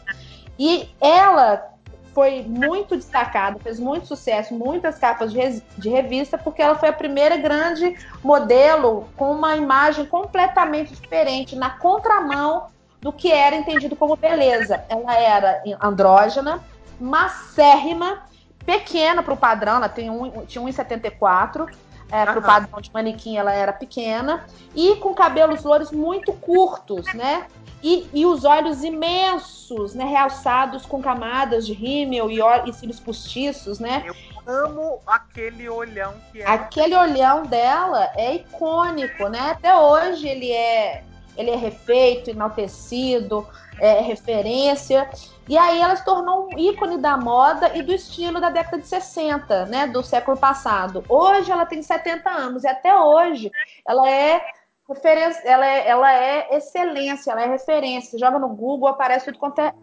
E 0.57 0.89
ela 1.01 1.74
foi 2.15 2.43
muito 2.43 2.95
destacada, 2.95 3.59
fez 3.59 3.77
muito 3.77 4.07
sucesso, 4.07 4.53
muitas 4.53 4.97
capas 4.97 5.33
de, 5.33 5.61
de, 5.77 5.89
revista, 5.89 6.37
porque 6.37 6.61
ela 6.61 6.75
foi 6.75 6.87
a 6.87 6.93
primeira 6.93 7.35
grande 7.35 7.93
modelo 8.23 9.09
com 9.17 9.33
uma 9.33 9.57
imagem 9.57 10.05
completamente 10.05 10.95
diferente, 10.95 11.57
na 11.57 11.71
contramão 11.71 12.67
do 13.01 13.11
que 13.11 13.29
era 13.29 13.53
entendido 13.53 13.97
como 13.97 14.15
beleza. 14.15 14.81
Ela 14.87 15.13
era 15.13 15.61
andrógena, 15.81 16.63
macérrima, 16.97 18.23
pequena 18.65 19.21
para 19.21 19.33
o 19.33 19.37
padrão, 19.37 19.75
ela 19.75 19.89
tem 19.89 20.09
um, 20.09 20.45
tinha 20.45 20.63
1,74 20.63 21.69
é, 22.11 22.25
para 22.25 22.39
o 22.39 22.41
padrão 22.41 22.81
de 22.81 22.91
manequim 22.93 23.37
ela 23.37 23.53
era 23.53 23.73
pequena, 23.73 24.45
e 24.75 24.95
com 24.97 25.13
cabelos 25.13 25.63
louros 25.63 25.91
muito 25.91 26.33
curtos, 26.33 27.05
né? 27.13 27.47
E, 27.83 28.07
e 28.13 28.25
os 28.25 28.45
olhos 28.45 28.83
imensos, 28.83 29.93
né? 29.93 30.05
Realçados 30.05 30.85
com 30.85 31.01
camadas 31.01 31.65
de 31.65 31.73
rímel 31.73 32.29
e, 32.31 32.39
e 32.67 32.73
cílios 32.73 32.99
postiços, 32.99 33.79
né? 33.79 34.03
Eu 34.05 34.15
amo 34.47 35.01
aquele 35.05 35.67
olhão 35.69 36.13
que 36.31 36.41
é. 36.41 36.47
Aquele 36.47 36.95
olhão 36.95 37.43
dela 37.43 38.11
é 38.15 38.35
icônico, 38.35 39.27
né? 39.27 39.51
Até 39.51 39.75
hoje 39.77 40.27
ele 40.27 40.51
é, 40.51 41.03
ele 41.37 41.51
é 41.51 41.55
refeito, 41.55 42.29
enaltecido, 42.29 43.47
é 43.79 44.01
referência. 44.01 45.09
E 45.47 45.57
aí 45.57 45.79
ela 45.79 45.95
se 45.95 46.03
tornou 46.03 46.47
um 46.47 46.57
ícone 46.57 46.97
da 46.97 47.17
moda 47.17 47.75
e 47.75 47.83
do 47.83 47.93
estilo 47.93 48.39
da 48.39 48.49
década 48.49 48.79
de 48.79 48.87
60, 48.87 49.65
né, 49.65 49.87
do 49.87 50.01
século 50.01 50.37
passado. 50.37 51.03
Hoje 51.07 51.51
ela 51.51 51.65
tem 51.65 51.81
70 51.81 52.29
anos 52.29 52.63
e 52.63 52.67
até 52.67 52.97
hoje 52.97 53.51
ela 53.87 54.09
é 54.09 54.41
referência, 54.89 55.41
ela 55.47 55.65
é, 55.65 55.87
ela 55.87 56.13
é 56.13 56.55
excelência, 56.55 57.31
ela 57.31 57.43
é 57.43 57.47
referência. 57.47 58.17
Joga 58.17 58.39
no 58.39 58.49
Google, 58.49 58.87
aparece 58.87 59.25
tudo 59.25 59.37
quanto 59.37 59.59
é, 59.59 59.73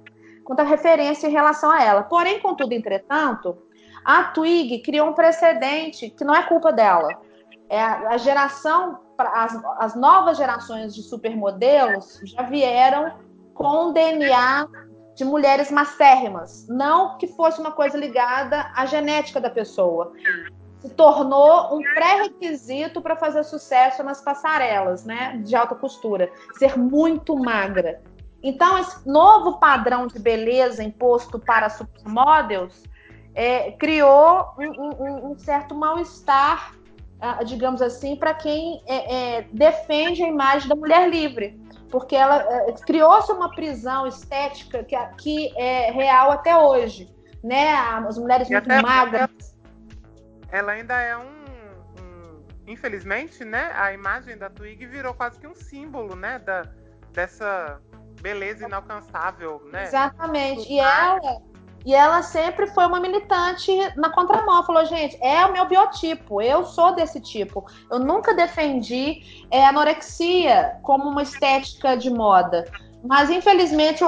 quanto 0.44 0.60
é 0.60 0.64
referência 0.64 1.28
em 1.28 1.32
relação 1.32 1.70
a 1.70 1.82
ela. 1.82 2.02
Porém, 2.02 2.40
contudo, 2.40 2.72
entretanto, 2.72 3.56
a 4.04 4.24
Twig 4.24 4.80
criou 4.80 5.10
um 5.10 5.12
precedente 5.12 6.10
que 6.10 6.24
não 6.24 6.34
é 6.34 6.42
culpa 6.42 6.72
dela. 6.72 7.20
É 7.68 7.80
a, 7.80 8.10
a 8.10 8.16
geração, 8.16 8.98
as, 9.16 9.56
as 9.78 9.94
novas 9.94 10.36
gerações 10.36 10.92
de 10.94 11.02
supermodelos 11.02 12.20
já 12.24 12.42
vieram 12.42 13.12
com 13.54 13.92
DNA 13.92 14.68
de 15.14 15.24
mulheres 15.24 15.70
macérrimas, 15.70 16.66
não 16.68 17.18
que 17.18 17.26
fosse 17.26 17.60
uma 17.60 17.72
coisa 17.72 17.96
ligada 17.96 18.70
à 18.74 18.86
genética 18.86 19.40
da 19.40 19.50
pessoa. 19.50 20.12
Se 20.80 20.88
tornou 20.90 21.76
um 21.76 21.82
pré-requisito 21.94 23.00
para 23.00 23.14
fazer 23.14 23.44
sucesso 23.44 24.02
nas 24.02 24.20
passarelas, 24.20 25.04
né, 25.04 25.40
de 25.44 25.54
alta 25.54 25.74
costura, 25.74 26.30
ser 26.58 26.76
muito 26.76 27.36
magra. 27.36 28.02
Então, 28.42 28.76
esse 28.78 29.08
novo 29.08 29.58
padrão 29.58 30.08
de 30.08 30.18
beleza 30.18 30.82
imposto 30.82 31.38
para 31.38 31.70
supermodels 31.70 32.82
é, 33.34 33.72
criou 33.72 34.52
um, 34.58 34.64
um, 34.64 35.30
um 35.30 35.38
certo 35.38 35.74
mal-estar, 35.74 36.74
uh, 37.20 37.44
digamos 37.44 37.80
assim, 37.80 38.16
para 38.16 38.34
quem 38.34 38.82
é, 38.86 39.38
é, 39.38 39.42
defende 39.52 40.24
a 40.24 40.26
imagem 40.26 40.68
da 40.68 40.74
mulher 40.74 41.08
livre 41.08 41.61
porque 41.92 42.16
ela 42.16 42.42
é, 42.50 42.72
criou-se 42.72 43.30
uma 43.30 43.54
prisão 43.54 44.06
estética 44.06 44.82
que, 44.82 44.96
que 45.18 45.58
é 45.58 45.92
real 45.92 46.30
até 46.30 46.56
hoje, 46.56 47.14
né? 47.44 47.70
As 47.74 48.16
mulheres 48.16 48.48
e 48.48 48.52
muito 48.52 48.68
magras. 48.68 49.30
Ela 50.50 50.72
ainda 50.72 50.98
é 50.98 51.16
um, 51.16 51.44
um, 52.00 52.44
infelizmente, 52.66 53.44
né? 53.44 53.70
A 53.74 53.92
imagem 53.92 54.38
da 54.38 54.48
Twig 54.48 54.86
virou 54.86 55.12
quase 55.12 55.38
que 55.38 55.46
um 55.46 55.54
símbolo, 55.54 56.16
né? 56.16 56.38
Da, 56.38 56.66
dessa 57.12 57.78
beleza 58.22 58.66
inalcançável, 58.66 59.62
né? 59.70 59.84
Exatamente. 59.84 60.72
E 60.72 60.78
ela 60.80 61.20
e 61.84 61.94
ela 61.94 62.22
sempre 62.22 62.66
foi 62.68 62.86
uma 62.86 63.00
militante 63.00 63.72
na 63.96 64.10
contramão. 64.10 64.64
Falou, 64.64 64.84
gente, 64.84 65.18
é 65.20 65.44
o 65.44 65.52
meu 65.52 65.66
biotipo, 65.66 66.40
eu 66.40 66.64
sou 66.64 66.94
desse 66.94 67.20
tipo. 67.20 67.64
Eu 67.90 67.98
nunca 67.98 68.34
defendi 68.34 69.46
é, 69.50 69.66
anorexia 69.66 70.78
como 70.82 71.08
uma 71.08 71.22
estética 71.22 71.96
de 71.96 72.10
moda. 72.10 72.64
Mas, 73.04 73.30
infelizmente, 73.30 74.04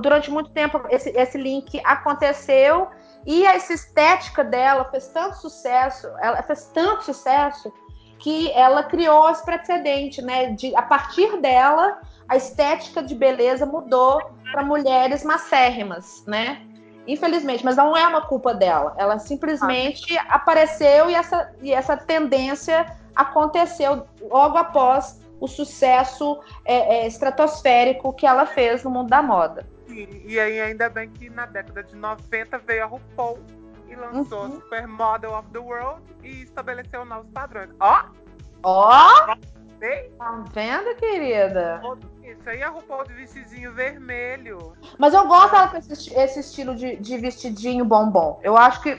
durante 0.00 0.30
muito 0.30 0.50
tempo, 0.50 0.80
esse, 0.88 1.10
esse 1.10 1.36
link 1.36 1.80
aconteceu 1.84 2.88
e 3.26 3.44
essa 3.44 3.74
estética 3.74 4.42
dela 4.42 4.86
fez 4.86 5.08
tanto 5.08 5.36
sucesso, 5.36 6.08
ela 6.20 6.42
fez 6.42 6.70
tanto 6.72 7.04
sucesso 7.04 7.70
que 8.18 8.50
ela 8.52 8.82
criou 8.82 9.28
esse 9.30 9.44
precedente, 9.44 10.22
né? 10.22 10.52
De, 10.52 10.74
a 10.74 10.82
partir 10.82 11.38
dela, 11.38 12.00
a 12.28 12.36
estética 12.36 13.02
de 13.02 13.14
beleza 13.14 13.66
mudou 13.66 14.20
para 14.52 14.62
mulheres 14.62 15.24
macérrimas, 15.24 16.24
né? 16.26 16.66
Infelizmente, 17.06 17.64
mas 17.64 17.76
não 17.76 17.96
é 17.96 18.06
uma 18.06 18.22
culpa 18.22 18.54
dela. 18.54 18.94
Ela 18.98 19.18
simplesmente 19.18 20.16
ah. 20.18 20.26
apareceu 20.30 21.10
e 21.10 21.14
essa, 21.14 21.52
e 21.60 21.72
essa 21.72 21.96
tendência 21.96 22.86
aconteceu 23.14 24.06
logo 24.20 24.56
após 24.56 25.20
o 25.40 25.48
sucesso 25.48 26.40
é, 26.64 26.98
é, 26.98 27.06
estratosférico 27.06 28.12
que 28.12 28.26
ela 28.26 28.46
fez 28.46 28.84
no 28.84 28.90
mundo 28.90 29.08
da 29.08 29.22
moda. 29.22 29.66
Sim, 29.88 30.22
e 30.24 30.38
aí 30.38 30.60
ainda 30.60 30.88
bem 30.88 31.10
que 31.10 31.30
na 31.30 31.46
década 31.46 31.82
de 31.82 31.96
90 31.96 32.58
veio 32.58 32.84
a 32.84 32.86
RuPaul 32.86 33.38
e 33.88 33.96
lançou 33.96 34.44
uhum. 34.44 34.52
Supermodel 34.52 35.36
of 35.36 35.48
the 35.50 35.58
World 35.58 36.02
e 36.22 36.42
estabeleceu 36.42 37.04
novos 37.04 37.30
padrões. 37.32 37.70
Ó! 37.80 38.04
Ó! 38.62 39.36
Tá 40.18 40.44
vendo, 40.52 40.94
querida? 40.96 41.80
Isso 42.32 42.48
aí 42.48 42.60
é 42.60 42.64
a 42.64 42.70
RuPaul 42.70 43.04
de 43.04 43.14
vestidinho 43.14 43.72
vermelho. 43.72 44.74
Mas 44.98 45.14
eu 45.14 45.26
gosto 45.26 45.52
dela 45.52 45.68
com 45.68 45.76
esse, 45.76 46.14
esse 46.14 46.40
estilo 46.40 46.74
de, 46.74 46.96
de, 46.96 47.18
vestidinho 47.18 47.84
bombom. 47.84 48.40
Eu 48.42 48.56
acho 48.56 48.82
que, 48.82 48.96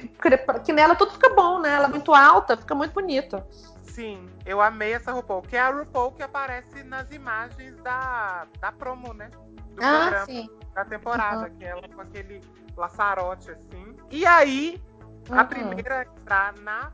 que 0.64 0.74
nela 0.74 0.96
tudo 0.96 1.12
fica 1.12 1.30
bom, 1.34 1.60
né? 1.60 1.74
Ela 1.74 1.86
é 1.86 1.90
muito 1.90 2.14
alta, 2.14 2.58
fica 2.58 2.76
muito 2.76 2.94
bonita. 2.94 3.46
Sim, 3.84 4.30
eu 4.46 4.62
amei 4.62 4.94
essa 4.94 5.12
RuPaul, 5.12 5.42
que 5.42 5.56
é 5.56 5.60
a 5.60 5.70
RuPaul 5.70 6.14
que 6.14 6.24
aparece 6.24 6.84
nas 6.84 7.12
imagens 7.12 7.76
da, 7.82 8.48
da 8.60 8.72
promo, 8.72 9.14
né? 9.14 9.30
Do 9.76 9.84
ah, 9.84 10.00
programa, 10.00 10.26
sim. 10.26 10.50
da 10.74 10.86
temporada, 10.86 11.50
uhum. 11.50 11.58
que 11.58 11.66
ela 11.66 11.88
com 11.90 12.02
aquele 12.02 12.42
laçarote 12.78 13.52
assim. 13.52 13.96
E 14.10 14.26
aí, 14.26 14.82
uhum. 15.30 15.40
a 15.40 15.44
primeira 15.44 16.00
a 16.00 16.04
entrar 16.04 16.54
na 16.60 16.92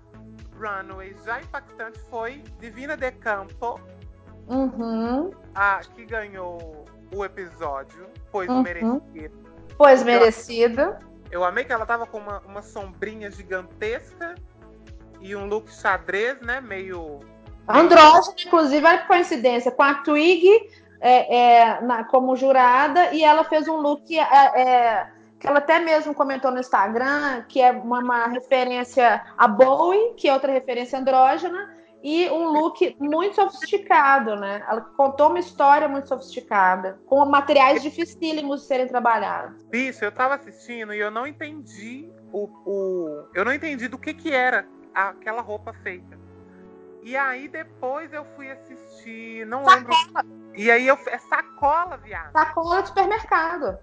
runway 0.58 1.16
já 1.24 1.40
impactante 1.40 2.00
foi 2.10 2.44
Divina 2.60 2.98
de 2.98 3.12
Campo, 3.12 3.80
uhum. 4.48 5.32
a 5.54 5.82
que 5.96 6.06
ganhou 6.06 6.86
o 7.14 7.26
episódio, 7.26 8.08
pois 8.32 8.50
uhum. 8.50 8.62
merecido. 8.62 9.48
Pois 9.78 10.04
merecido. 10.04 10.82
Eu, 10.82 10.98
eu 11.32 11.44
amei 11.44 11.64
que 11.64 11.72
ela 11.72 11.86
tava 11.86 12.06
com 12.06 12.18
uma, 12.18 12.40
uma 12.40 12.62
sombrinha 12.62 13.30
gigantesca 13.30 14.36
e 15.22 15.36
um 15.36 15.48
look 15.48 15.72
xadrez, 15.72 16.40
né? 16.42 16.62
Meio. 16.62 17.20
Andrógeno, 17.68 18.36
inclusive, 18.46 18.86
olha 18.86 19.00
que 19.00 19.08
coincidência, 19.08 19.72
com 19.72 19.84
a 19.84 19.96
Twig 19.96 20.48
é, 21.02 21.38
é, 21.38 21.82
na, 21.82 22.04
como 22.06 22.36
jurada, 22.36 23.14
e 23.14 23.24
ela 23.24 23.44
fez 23.44 23.68
um 23.68 23.78
look 23.78 24.18
é, 24.18 24.22
é 24.22 25.08
ela 25.44 25.60
até 25.60 25.80
mesmo 25.80 26.16
comentou 26.16 26.50
no 26.50 26.60
Instagram 26.60 27.44
que 27.48 27.62
é 27.62 27.72
uma, 27.72 28.00
uma 28.00 28.28
referência 28.28 29.24
a 29.38 29.48
Bowie, 29.48 30.14
que 30.16 30.28
é 30.28 30.34
outra 30.34 30.52
referência 30.52 30.98
andrógena, 30.98 31.77
e 32.04 32.30
um 32.30 32.50
look 32.52 32.96
muito 33.00 33.36
sofisticado, 33.36 34.36
né? 34.36 34.64
Ela 34.68 34.82
contou 34.82 35.30
uma 35.30 35.40
história 35.40 35.88
muito 35.88 36.08
sofisticada, 36.08 37.00
com 37.06 37.26
materiais 37.26 37.82
dificílimos 37.82 38.62
de 38.62 38.68
serem 38.68 38.88
trabalhados. 38.88 39.64
Bicho, 39.64 40.06
eu 40.06 40.12
tava 40.12 40.36
assistindo 40.36 40.94
e 40.94 41.00
eu 41.00 41.10
não 41.10 41.26
entendi 41.26 42.10
o, 42.32 42.50
o 42.66 43.28
eu 43.34 43.44
não 43.44 43.54
entendi 43.54 43.88
do 43.88 43.98
que 43.98 44.14
que 44.14 44.32
era 44.32 44.68
aquela 44.94 45.42
roupa 45.42 45.74
feita. 45.74 46.18
E 47.02 47.16
aí 47.16 47.48
depois 47.48 48.12
eu 48.12 48.26
fui 48.36 48.52
assistir, 48.52 49.46
não 49.46 49.64
sacola. 49.64 50.24
lembro. 50.24 50.54
E 50.56 50.70
aí 50.70 50.88
eu 50.88 50.98
é 51.08 51.18
sacola, 51.18 51.98
viado. 51.98 52.32
Sacola 52.32 52.82
de 52.82 52.90
supermercado. 52.90 53.78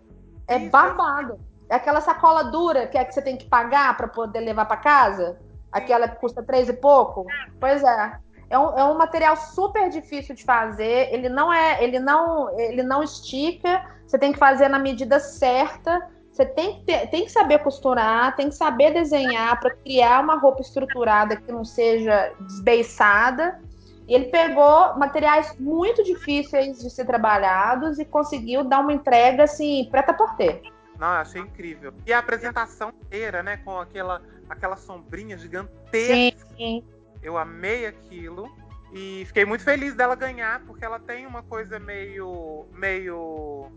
É 0.46 0.58
Isso. 0.58 0.70
babado. 0.70 1.40
É 1.70 1.76
aquela 1.76 2.00
sacola 2.00 2.44
dura 2.44 2.86
que 2.86 2.98
é 2.98 3.04
que 3.04 3.14
você 3.14 3.22
tem 3.22 3.36
que 3.36 3.46
pagar 3.48 3.96
para 3.96 4.08
poder 4.08 4.40
levar 4.40 4.66
para 4.66 4.76
casa. 4.76 5.38
Aquela 5.74 6.06
que 6.06 6.20
custa 6.20 6.40
três 6.40 6.68
e 6.68 6.72
pouco? 6.72 7.26
Pois 7.58 7.82
é. 7.82 8.12
É 8.48 8.56
um, 8.56 8.78
é 8.78 8.84
um, 8.84 8.96
material 8.96 9.36
super 9.36 9.90
difícil 9.90 10.36
de 10.36 10.44
fazer. 10.44 11.12
Ele 11.12 11.28
não 11.28 11.52
é, 11.52 11.82
ele 11.82 11.98
não, 11.98 12.56
ele 12.56 12.84
não 12.84 13.02
estica. 13.02 13.84
Você 14.06 14.16
tem 14.16 14.32
que 14.32 14.38
fazer 14.38 14.68
na 14.68 14.78
medida 14.78 15.18
certa. 15.18 16.08
Você 16.30 16.46
tem 16.46 16.76
que, 16.76 16.84
ter, 16.84 17.10
tem 17.10 17.24
que 17.24 17.32
saber 17.32 17.58
costurar, 17.58 18.36
tem 18.36 18.48
que 18.48 18.54
saber 18.54 18.92
desenhar 18.92 19.58
para 19.58 19.74
criar 19.74 20.22
uma 20.22 20.36
roupa 20.36 20.60
estruturada 20.60 21.36
que 21.36 21.50
não 21.50 21.64
seja 21.64 22.32
desbeiçada. 22.40 23.60
E 24.06 24.14
ele 24.14 24.26
pegou 24.26 24.96
materiais 24.96 25.56
muito 25.58 26.04
difíceis 26.04 26.78
de 26.78 26.90
ser 26.90 27.06
trabalhados 27.06 27.98
e 27.98 28.04
conseguiu 28.04 28.62
dar 28.62 28.80
uma 28.80 28.92
entrega 28.92 29.42
assim, 29.44 29.88
preta 29.90 30.14
por 30.14 30.36
ter. 30.36 30.62
Não, 30.98 31.08
eu 31.08 31.20
achei 31.20 31.40
incrível. 31.40 31.92
E 32.06 32.12
a 32.12 32.18
apresentação 32.18 32.90
inteira, 32.90 33.42
né, 33.42 33.56
com 33.58 33.78
aquela 33.78 34.22
aquela 34.48 34.76
sombrinha 34.76 35.36
gigantesca. 35.36 36.46
Sim. 36.56 36.84
Eu 37.22 37.38
amei 37.38 37.86
aquilo. 37.86 38.50
E 38.92 39.24
fiquei 39.26 39.44
muito 39.44 39.64
feliz 39.64 39.94
dela 39.94 40.14
ganhar, 40.14 40.60
porque 40.66 40.84
ela 40.84 41.00
tem 41.00 41.26
uma 41.26 41.42
coisa 41.42 41.78
meio. 41.78 42.66
meio. 42.72 43.70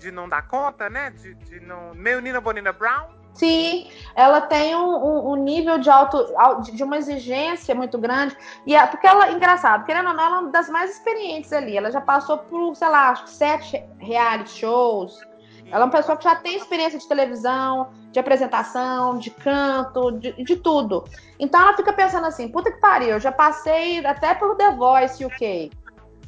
de 0.00 0.10
não 0.10 0.28
dar 0.28 0.48
conta, 0.48 0.88
né? 0.88 1.10
De, 1.10 1.34
de 1.34 1.60
não. 1.60 1.94
meio 1.94 2.20
Nina 2.20 2.40
Bonina 2.40 2.72
Brown. 2.72 3.20
Sim, 3.34 3.88
ela 4.16 4.40
tem 4.40 4.74
um, 4.74 5.30
um, 5.30 5.36
nível 5.36 5.78
de 5.78 5.88
alto 5.88 6.26
de 6.72 6.82
uma 6.82 6.98
exigência 6.98 7.74
muito 7.74 7.96
grande. 7.96 8.36
E 8.66 8.74
é, 8.74 8.84
porque 8.86 9.06
ela, 9.06 9.30
engraçado, 9.30 9.84
querendo 9.84 10.08
ou 10.08 10.14
não, 10.14 10.24
ela 10.24 10.36
é 10.36 10.40
uma 10.40 10.50
das 10.50 10.68
mais 10.68 10.90
experientes 10.90 11.52
ali. 11.52 11.76
Ela 11.76 11.92
já 11.92 12.00
passou 12.00 12.38
por, 12.38 12.74
sei 12.74 12.88
lá, 12.88 13.10
acho 13.10 13.24
que 13.24 13.30
sete 13.30 13.84
reality 13.98 14.50
shows. 14.50 15.29
Ela 15.70 15.84
é 15.84 15.84
uma 15.84 15.90
pessoa 15.90 16.16
que 16.16 16.24
já 16.24 16.34
tem 16.34 16.56
experiência 16.56 16.98
de 16.98 17.06
televisão, 17.06 17.88
de 18.10 18.18
apresentação, 18.18 19.18
de 19.18 19.30
canto, 19.30 20.12
de, 20.12 20.32
de 20.32 20.56
tudo. 20.56 21.04
Então 21.38 21.60
ela 21.60 21.76
fica 21.76 21.92
pensando 21.92 22.26
assim, 22.26 22.48
puta 22.48 22.70
que 22.72 22.80
pariu, 22.80 23.10
eu 23.10 23.20
já 23.20 23.30
passei 23.30 24.04
até 24.04 24.34
pelo 24.34 24.56
The 24.56 24.72
Voice 24.72 25.24
UK. 25.24 25.70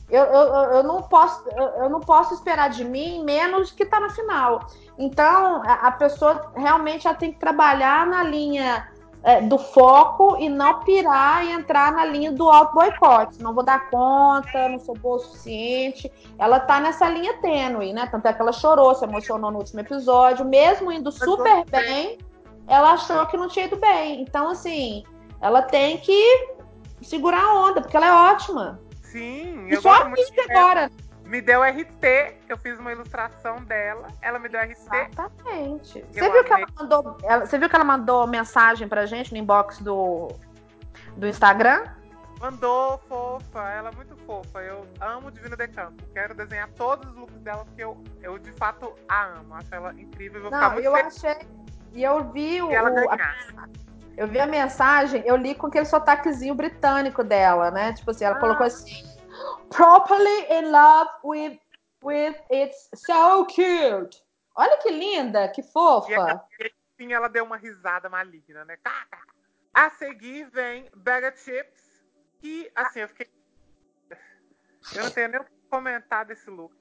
Eu, 0.09 0.25
eu, 0.25 0.55
eu, 0.75 0.83
não 0.83 1.03
posso, 1.03 1.43
eu, 1.49 1.89
não 1.89 2.01
posso 2.01 2.35
esperar 2.35 2.69
de 2.69 2.85
mim 2.85 3.25
menos 3.25 3.73
que 3.73 3.87
tá 3.87 3.99
na 3.99 4.11
final. 4.11 4.67
Então, 4.99 5.63
a, 5.65 5.89
a 5.89 5.93
pessoa 5.93 6.53
realmente 6.55 7.07
ela 7.07 7.17
tem 7.17 7.33
que 7.33 7.39
trabalhar 7.39 8.07
na 8.07 8.23
linha 8.23 8.92
é, 9.23 9.41
do 9.41 9.57
foco 9.57 10.37
e 10.39 10.49
não 10.49 10.81
pirar 10.81 11.45
e 11.45 11.53
entrar 11.53 11.93
na 11.93 12.05
linha 12.05 12.33
do 12.33 12.49
auto 12.49 12.75
boicote. 12.75 13.41
Não 13.43 13.55
vou 13.55 13.63
dar 13.63 13.89
conta, 13.91 14.69
não 14.69 14.81
sou 14.81 14.97
boa 14.97 15.17
o 15.17 15.21
suficiente. 15.21 16.11
Ela 16.39 16.59
tá 16.59 16.81
nessa 16.81 17.09
linha 17.09 17.35
tênue, 17.39 17.93
né? 17.93 18.07
Tanto 18.11 18.27
é 18.27 18.33
que 18.33 18.43
ela 18.43 18.53
chorou, 18.53 18.95
se 18.95 19.05
emocionou 19.05 19.51
no 19.51 19.59
último 19.59 19.81
episódio, 19.81 20.45
mesmo 20.45 20.91
indo 20.91 21.13
super 21.13 21.65
bem, 21.67 22.19
ela 22.67 22.93
achou 22.93 23.25
que 23.27 23.37
não 23.37 23.49
tinha 23.49 23.67
ido 23.67 23.77
bem. 23.77 24.23
Então, 24.23 24.51
assim, 24.51 25.05
ela 25.41 25.63
tem 25.63 25.99
que 25.99 26.49
segurar 27.01 27.43
a 27.43 27.55
onda, 27.55 27.81
porque 27.81 27.97
ela 27.97 28.07
é 28.07 28.33
ótima. 28.33 28.81
Sim, 29.03 29.67
e 29.69 29.75
eu 29.75 29.83
só 29.83 30.09
gosto 30.09 30.51
agora 30.51 30.91
me 31.33 31.41
deu 31.41 31.63
RT, 31.63 32.37
eu 32.47 32.59
fiz 32.59 32.79
uma 32.79 32.93
ilustração 32.93 33.57
dela, 33.65 34.09
ela 34.21 34.39
me 34.39 34.51
deu 34.51 34.61
RT. 34.61 34.95
Exatamente. 35.11 36.05
Você 36.13 36.31
viu, 36.31 36.45
que 36.45 36.53
ela 36.53 36.67
mandou, 36.79 37.17
ela, 37.23 37.47
você 37.47 37.59
viu 37.59 37.71
que 37.71 37.75
ela 37.75 37.85
mandou 37.87 38.27
mensagem 38.27 38.87
pra 38.87 39.07
gente 39.07 39.33
no 39.33 39.39
inbox 39.39 39.79
do, 39.79 40.29
do 41.17 41.27
Instagram? 41.27 41.87
Mandou, 42.39 42.99
fofa, 43.09 43.71
ela 43.71 43.89
é 43.89 43.95
muito 43.95 44.15
fofa. 44.27 44.61
Eu 44.61 44.87
amo 45.01 45.31
Divina 45.31 45.57
de 45.57 45.69
Campo. 45.69 46.03
Quero 46.13 46.35
desenhar 46.35 46.69
todos 46.77 47.09
os 47.09 47.17
looks 47.17 47.41
dela, 47.41 47.65
porque 47.65 47.83
eu, 47.83 47.97
eu 48.21 48.39
de 48.39 48.53
fato 48.53 48.93
a 49.09 49.29
amo. 49.39 49.55
Acho 49.55 49.75
ela 49.75 49.95
incrível. 49.95 50.43
Vou 50.43 50.51
Não, 50.51 50.59
ficar 50.59 50.71
muito 50.75 50.85
eu 50.85 50.93
feliz 50.95 51.25
achei. 51.25 51.49
E 51.95 52.03
eu 52.03 52.31
vi 52.31 52.61
o. 52.61 52.71
ela 52.71 52.91
a, 52.91 53.69
eu 54.19 54.29
vi 54.29 54.39
a 54.39 54.47
mensagem, 54.47 55.23
eu 55.25 55.37
li 55.37 55.55
com 55.55 55.69
aquele 55.69 55.87
sotaquezinho 55.87 56.55
britânico 56.55 57.25
dela, 57.25 57.71
né? 57.71 57.95
Tipo 57.95 58.11
assim, 58.11 58.25
ela 58.25 58.37
ah. 58.37 58.41
colocou 58.41 58.67
assim 58.67 59.12
properly 59.71 60.47
in 60.51 60.71
love 60.71 61.09
with 61.25 61.59
with 62.03 62.37
it's 62.51 62.91
so 62.95 63.47
cute. 63.47 64.17
Olha 64.57 64.79
que 64.79 64.91
linda, 64.91 65.49
que 65.49 65.63
fofa. 65.63 66.45
E 66.61 66.73
sim, 66.97 67.13
ela 67.13 67.29
deu 67.29 67.45
uma 67.45 67.57
risada 67.57 68.09
maligna, 68.09 68.65
né? 68.65 68.77
A 69.73 69.91
seguir 69.91 70.51
vem 70.51 70.91
Bag 70.95 71.37
Chips, 71.39 72.05
que 72.41 72.71
assim, 72.75 73.01
eu 73.01 73.09
fiquei. 73.09 73.31
Eu 74.95 75.05
não 75.05 75.11
tenho 75.11 75.29
nem 75.29 75.41
o 75.41 75.45
que 75.45 75.51
comentar 75.71 76.27
desse 76.27 76.51
look. 76.51 76.75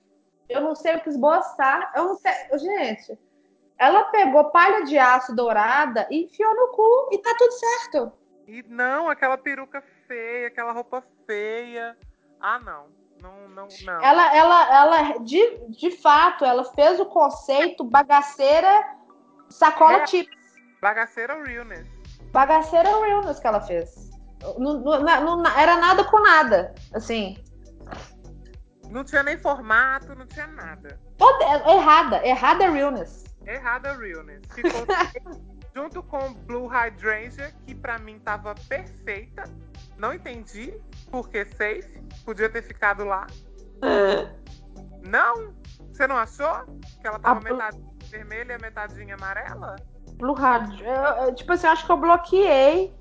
Eu 0.49 0.61
não 0.61 0.75
sei 0.75 0.97
o 0.97 1.01
que 1.01 1.09
esboçar. 1.09 1.93
Eu 1.95 2.05
não 2.05 2.15
sei. 2.15 2.33
Gente, 2.59 3.17
ela 3.77 4.03
pegou 4.05 4.51
palha 4.51 4.83
de 4.83 4.97
aço 4.97 5.33
dourada 5.33 6.07
e 6.11 6.25
enfiou 6.25 6.53
no 6.53 6.67
cu 6.73 7.09
e 7.13 7.17
tá 7.19 7.33
tudo 7.37 7.51
certo. 7.53 8.11
E 8.47 8.61
não, 8.63 9.07
aquela 9.07 9.37
peruca 9.37 9.81
feia, 10.07 10.47
aquela 10.47 10.73
roupa 10.73 11.01
feia. 11.25 11.97
Ah, 12.41 12.60
não. 12.60 12.88
Não, 13.21 13.47
não, 13.49 13.67
não. 13.84 14.04
Ela, 14.04 14.36
ela, 14.36 14.75
ela 14.75 15.17
de, 15.19 15.60
de 15.69 15.91
fato, 15.91 16.43
ela 16.43 16.65
fez 16.65 16.99
o 16.99 17.06
conceito 17.06 17.84
bagaceira 17.84 18.97
sacola 19.47 20.01
é, 20.01 20.08
chips. 20.08 20.36
Bagaceira 20.82 21.43
realness. 21.43 21.88
Bagaceira 22.32 22.89
realness 22.89 23.39
que 23.39 23.47
ela 23.47 23.62
fez. 23.62 24.10
Não, 24.58 24.80
não, 24.80 25.38
não, 25.38 25.45
era 25.51 25.77
nada 25.77 26.04
com 26.04 26.19
nada, 26.19 26.73
assim. 26.93 27.38
Não 28.89 29.04
tinha 29.04 29.21
nem 29.21 29.38
formato, 29.38 30.15
não 30.15 30.25
tinha 30.25 30.47
nada. 30.47 30.99
Toda, 31.17 31.45
errada, 31.45 32.25
errada 32.25 32.69
realness. 32.69 33.23
Errada 33.45 33.93
realness. 33.93 34.41
Ficou 34.54 34.82
junto 35.75 36.04
com 36.04 36.34
Blue 36.34 36.67
Hydrangea, 36.67 37.54
que 37.65 37.75
para 37.75 37.99
mim 37.99 38.19
tava 38.19 38.56
perfeita. 38.67 39.43
Não 39.97 40.13
entendi 40.13 40.73
por 41.12 41.30
que 41.30 41.45
safe. 41.45 42.01
Podia 42.25 42.49
ter 42.49 42.62
ficado 42.62 43.03
lá. 43.03 43.27
Não? 45.07 45.53
Você 45.91 46.07
não 46.07 46.17
achou? 46.17 46.65
Que 47.01 47.07
ela 47.07 47.19
tava 47.19 47.39
a 47.39 47.43
metade 47.43 47.77
vermelha 48.10 48.57
e 48.60 48.62
metadinha 48.62 49.15
amarela? 49.15 49.75
Blue 50.13 50.34
Hydrangea. 50.34 51.34
Tipo 51.36 51.53
assim, 51.53 51.67
eu 51.67 51.73
acho 51.73 51.86
que 51.86 51.91
eu 51.91 51.97
bloqueei 51.97 52.93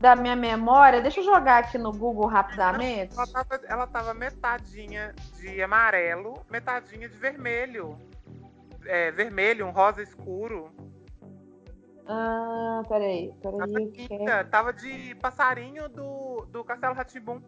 da 0.00 0.14
minha 0.14 0.36
memória. 0.36 1.00
Deixa 1.00 1.20
eu 1.20 1.24
jogar 1.24 1.58
aqui 1.58 1.78
no 1.78 1.92
Google 1.92 2.26
rapidamente. 2.26 3.14
Ela 3.14 3.26
tava, 3.26 3.60
ela 3.66 3.86
tava 3.86 4.14
metadinha 4.14 5.14
de 5.36 5.62
amarelo, 5.62 6.34
metadinha 6.50 7.08
de 7.08 7.16
vermelho. 7.16 7.98
É, 8.84 9.10
vermelho, 9.10 9.66
um 9.66 9.70
rosa 9.70 10.02
escuro. 10.02 10.70
Ah, 12.08 12.82
peraí, 12.88 13.32
peraí. 13.42 13.58
Tava, 13.58 13.90
que... 13.90 14.44
tava 14.50 14.72
de 14.72 15.14
passarinho 15.16 15.88
do, 15.88 16.46
do 16.50 16.64
Castelo 16.64 16.94
Ratibum. 16.94 17.40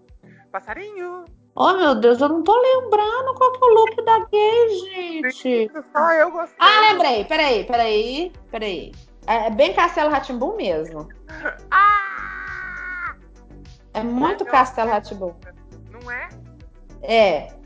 Passarinho! 0.50 1.24
Oh, 1.54 1.72
meu 1.74 1.94
Deus, 1.94 2.20
eu 2.20 2.28
não 2.28 2.42
tô 2.42 2.56
lembrando 2.60 3.34
qual 3.34 3.52
que 3.52 3.64
é 3.64 3.66
o 3.66 3.74
look 3.74 4.04
da 4.04 4.18
gay, 4.26 5.22
gente. 5.22 5.70
Só 5.92 6.12
eu 6.12 6.30
gostei. 6.30 6.56
Ah, 6.58 6.92
lembrei, 6.92 7.24
peraí, 7.24 7.64
peraí, 7.64 8.32
peraí. 8.50 8.92
É, 9.26 9.46
é 9.46 9.50
bem 9.50 9.74
Castelo 9.74 10.10
Ratibum 10.10 10.56
mesmo. 10.56 11.08
Ah! 11.70 13.16
É 13.94 14.02
muito 14.02 14.44
Castelo 14.44 14.90
Ratibum. 14.90 15.34
Não 15.90 16.10
é? 16.10 16.28
É. 17.02 17.58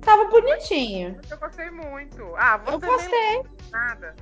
Tava 0.00 0.26
bonitinho. 0.26 1.18
Eu 1.28 1.38
gostei 1.38 1.70
muito. 1.70 2.22
Ah, 2.36 2.58
você 2.58 2.74
eu 2.74 2.80
gostei. 2.80 3.42
nada. 3.72 4.14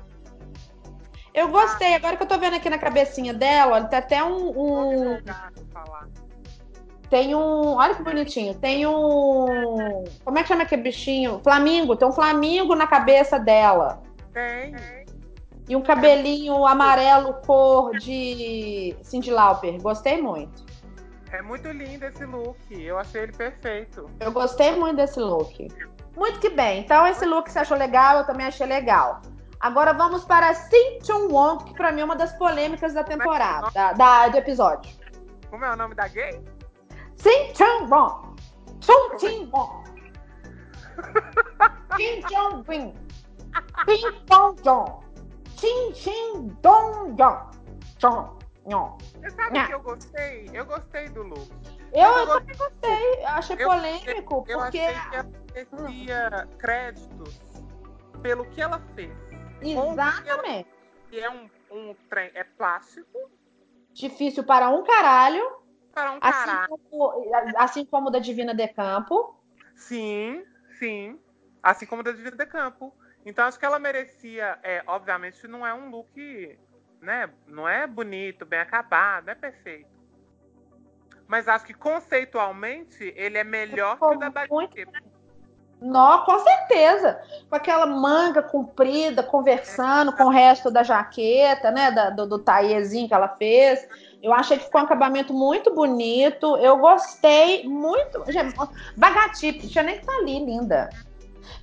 Eu 1.35 1.49
gostei. 1.49 1.94
Agora 1.94 2.16
que 2.16 2.23
eu 2.23 2.29
tô 2.29 2.38
vendo 2.38 2.55
aqui 2.55 2.70
na 2.70 2.79
cabecinha 2.79 3.35
dela, 3.35 3.83
tem 3.85 3.99
até 3.99 4.23
um. 4.23 4.51
um... 4.51 5.18
Tem 7.11 7.35
um. 7.35 7.75
Olha 7.75 7.94
que 7.94 8.03
bonitinho. 8.03 8.55
Tem 8.55 8.87
um. 8.87 10.05
Como 10.25 10.38
é 10.38 10.42
que 10.42 10.49
chama 10.49 10.62
aquele 10.62 10.83
bichinho? 10.83 11.40
Flamingo. 11.42 11.97
Tem 11.97 12.07
um 12.07 12.12
flamingo 12.12 12.77
na 12.77 12.87
cabeça 12.87 13.38
dela. 13.38 14.01
Tem. 14.33 14.75
E 15.68 15.75
um 15.75 15.83
cabelinho 15.83 16.66
amarelo 16.66 17.35
cor 17.47 17.99
de 17.99 18.97
Cindy 19.03 19.31
Lauper. 19.31 19.81
Gostei 19.83 20.23
muito. 20.23 20.64
É 21.33 21.42
muito 21.42 21.68
lindo 21.68 22.05
esse 22.05 22.25
look. 22.25 22.57
Eu 22.70 22.97
achei 22.97 23.23
ele 23.23 23.33
perfeito. 23.33 24.09
Eu 24.20 24.31
gostei 24.31 24.73
muito 24.77 24.97
desse 24.97 25.18
look. 25.18 25.68
Muito 26.16 26.38
que 26.38 26.51
bem. 26.51 26.81
Então, 26.81 27.05
esse 27.07 27.25
look 27.25 27.51
você 27.51 27.59
achou 27.59 27.77
legal, 27.77 28.18
eu 28.18 28.27
também 28.27 28.47
achei 28.47 28.66
legal. 28.66 29.20
Agora 29.64 29.94
vamos 29.94 30.27
para 30.27 30.53
Sim 30.53 30.98
Chung 31.03 31.33
Wong, 31.33 31.64
que 31.64 31.72
pra 31.72 31.90
mim 31.90 32.03
é 32.03 32.05
uma 32.05 32.16
das 32.16 32.35
polêmicas 32.35 32.92
da 32.92 33.03
temporada, 33.03 33.70
da, 33.70 33.92
da- 33.94 34.29
do 34.29 34.37
episódio. 34.37 34.94
Como 35.48 35.64
é 35.64 35.72
o 35.72 35.77
nome 35.77 35.94
da 35.94 36.07
gay? 36.07 36.38
Sim 37.16 37.50
Chung 37.55 37.88
Wong. 37.90 38.37
Chung 38.83 39.16
Chin 39.18 39.50
Wong. 39.50 39.85
Chin 41.96 42.22
Chung 42.29 42.62
Wing. 42.68 42.94
Ping 43.87 44.12
Pong 44.27 44.61
Jong. 44.62 45.00
Chin 45.57 45.92
Chin 45.94 46.55
Dong 46.61 47.14
Jong. 47.16 47.50
Jong. 47.98 48.29
Nhong. 48.66 48.98
Você 49.22 49.31
sabe 49.31 49.53
Nha. 49.59 49.66
que 49.66 49.72
eu 49.74 49.81
gostei? 49.81 50.50
Eu 50.53 50.66
gostei 50.66 51.09
do 51.09 51.22
look. 51.22 51.48
Eu, 51.94 52.03
eu 52.03 52.18
eu 52.18 52.27
também 52.27 52.57
gostei. 52.59 53.14
Eu 53.22 53.29
achei 53.29 53.57
Eu- 53.59 53.68
polêmico, 53.70 54.44
Eu 54.46 54.59
porque. 54.59 54.79
achei 54.81 54.94
que 55.11 55.16
ela 55.16 55.31
merecia 55.55 56.48
créditos 56.59 57.40
pelo 58.20 58.44
que 58.46 58.61
ela 58.61 58.83
fez. 58.94 59.12
Exatamente. 59.64 60.68
Que 61.11 61.20
é 61.20 61.31
um, 61.31 61.48
um 61.70 61.94
trem, 62.09 62.31
é 62.35 62.44
plástico 62.44 63.31
Difícil 63.94 64.42
para 64.42 64.68
um 64.70 64.83
caralho. 64.83 65.62
para 65.92 66.12
um 66.12 66.18
Assim 66.20 66.46
caralho. 66.46 66.79
como, 66.90 67.33
assim 67.57 67.85
como 67.87 68.09
o 68.09 68.11
da 68.11 68.18
Divina 68.18 68.53
de 68.53 68.66
Campo. 68.68 69.40
Sim, 69.77 70.44
sim. 70.79 71.18
Assim 71.62 71.87
como 71.87 72.03
da 72.03 72.11
Divina 72.11 72.37
de 72.37 72.46
Campo. 72.46 72.92
Então 73.24 73.46
acho 73.46 73.59
que 73.59 73.64
ela 73.64 73.79
merecia, 73.79 74.59
é, 74.62 74.83
obviamente 74.87 75.46
não 75.46 75.64
é 75.64 75.72
um 75.72 75.88
look, 75.90 76.59
né? 77.00 77.31
Não 77.46 77.68
é 77.68 77.87
bonito, 77.87 78.44
bem 78.44 78.59
acabado, 78.59 79.27
não 79.27 79.33
é 79.33 79.37
perfeito. 79.37 79.88
Mas 81.27 81.48
acho 81.48 81.64
que 81.64 81.72
conceitualmente 81.72 83.14
ele 83.16 83.38
é 83.38 83.44
melhor 83.44 83.96
que 83.96 84.05
o 84.05 84.16
da 84.16 84.29
Baguette. 84.29 84.87
Nó, 85.80 86.24
com 86.24 86.38
certeza. 86.38 87.20
Com 87.48 87.56
aquela 87.56 87.87
manga 87.87 88.42
comprida, 88.42 89.22
conversando 89.22 90.12
com 90.12 90.24
o 90.24 90.30
resto 90.30 90.70
da 90.70 90.82
jaqueta, 90.82 91.70
né? 91.70 91.90
Da, 91.90 92.10
do, 92.10 92.26
do 92.26 92.38
taiezinho 92.38 93.08
que 93.08 93.14
ela 93.14 93.28
fez. 93.28 93.87
Eu 94.22 94.32
achei 94.32 94.56
que 94.56 94.64
ficou 94.64 94.80
um 94.80 94.84
acabamento 94.84 95.34
muito 95.34 95.74
bonito. 95.74 96.56
Eu 96.56 96.78
gostei 96.78 97.68
muito. 97.68 98.24
Gente, 98.32 98.54
Bagatip, 98.96 99.66
tinha 99.68 99.84
nem 99.84 99.98
que 99.98 100.06
tá 100.06 100.12
ali, 100.12 100.44
linda. 100.44 100.88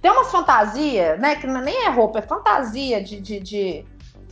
Tem 0.01 0.11
umas 0.11 0.31
fantasias, 0.31 1.19
né? 1.19 1.35
Que 1.35 1.47
nem 1.47 1.85
é 1.85 1.89
roupa, 1.89 2.19
é 2.19 2.21
fantasia 2.21 3.03
de, 3.03 3.19
de, 3.19 3.39
de, 3.39 3.85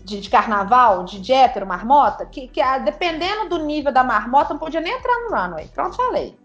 de, 0.04 0.20
de 0.22 0.30
carnaval, 0.30 1.04
de, 1.04 1.20
de 1.20 1.34
hétero, 1.34 1.66
marmota, 1.66 2.26
que, 2.26 2.48
que 2.48 2.62
dependendo 2.80 3.50
do 3.50 3.66
nível 3.66 3.92
da 3.92 4.04
marmota, 4.04 4.54
não 4.54 4.60
podia 4.60 4.82
nem 4.82 4.94
entrar 4.94 5.20
no 5.22 5.36
runway. 5.36 5.68
Pronto, 5.74 5.96
falei. 5.96 6.38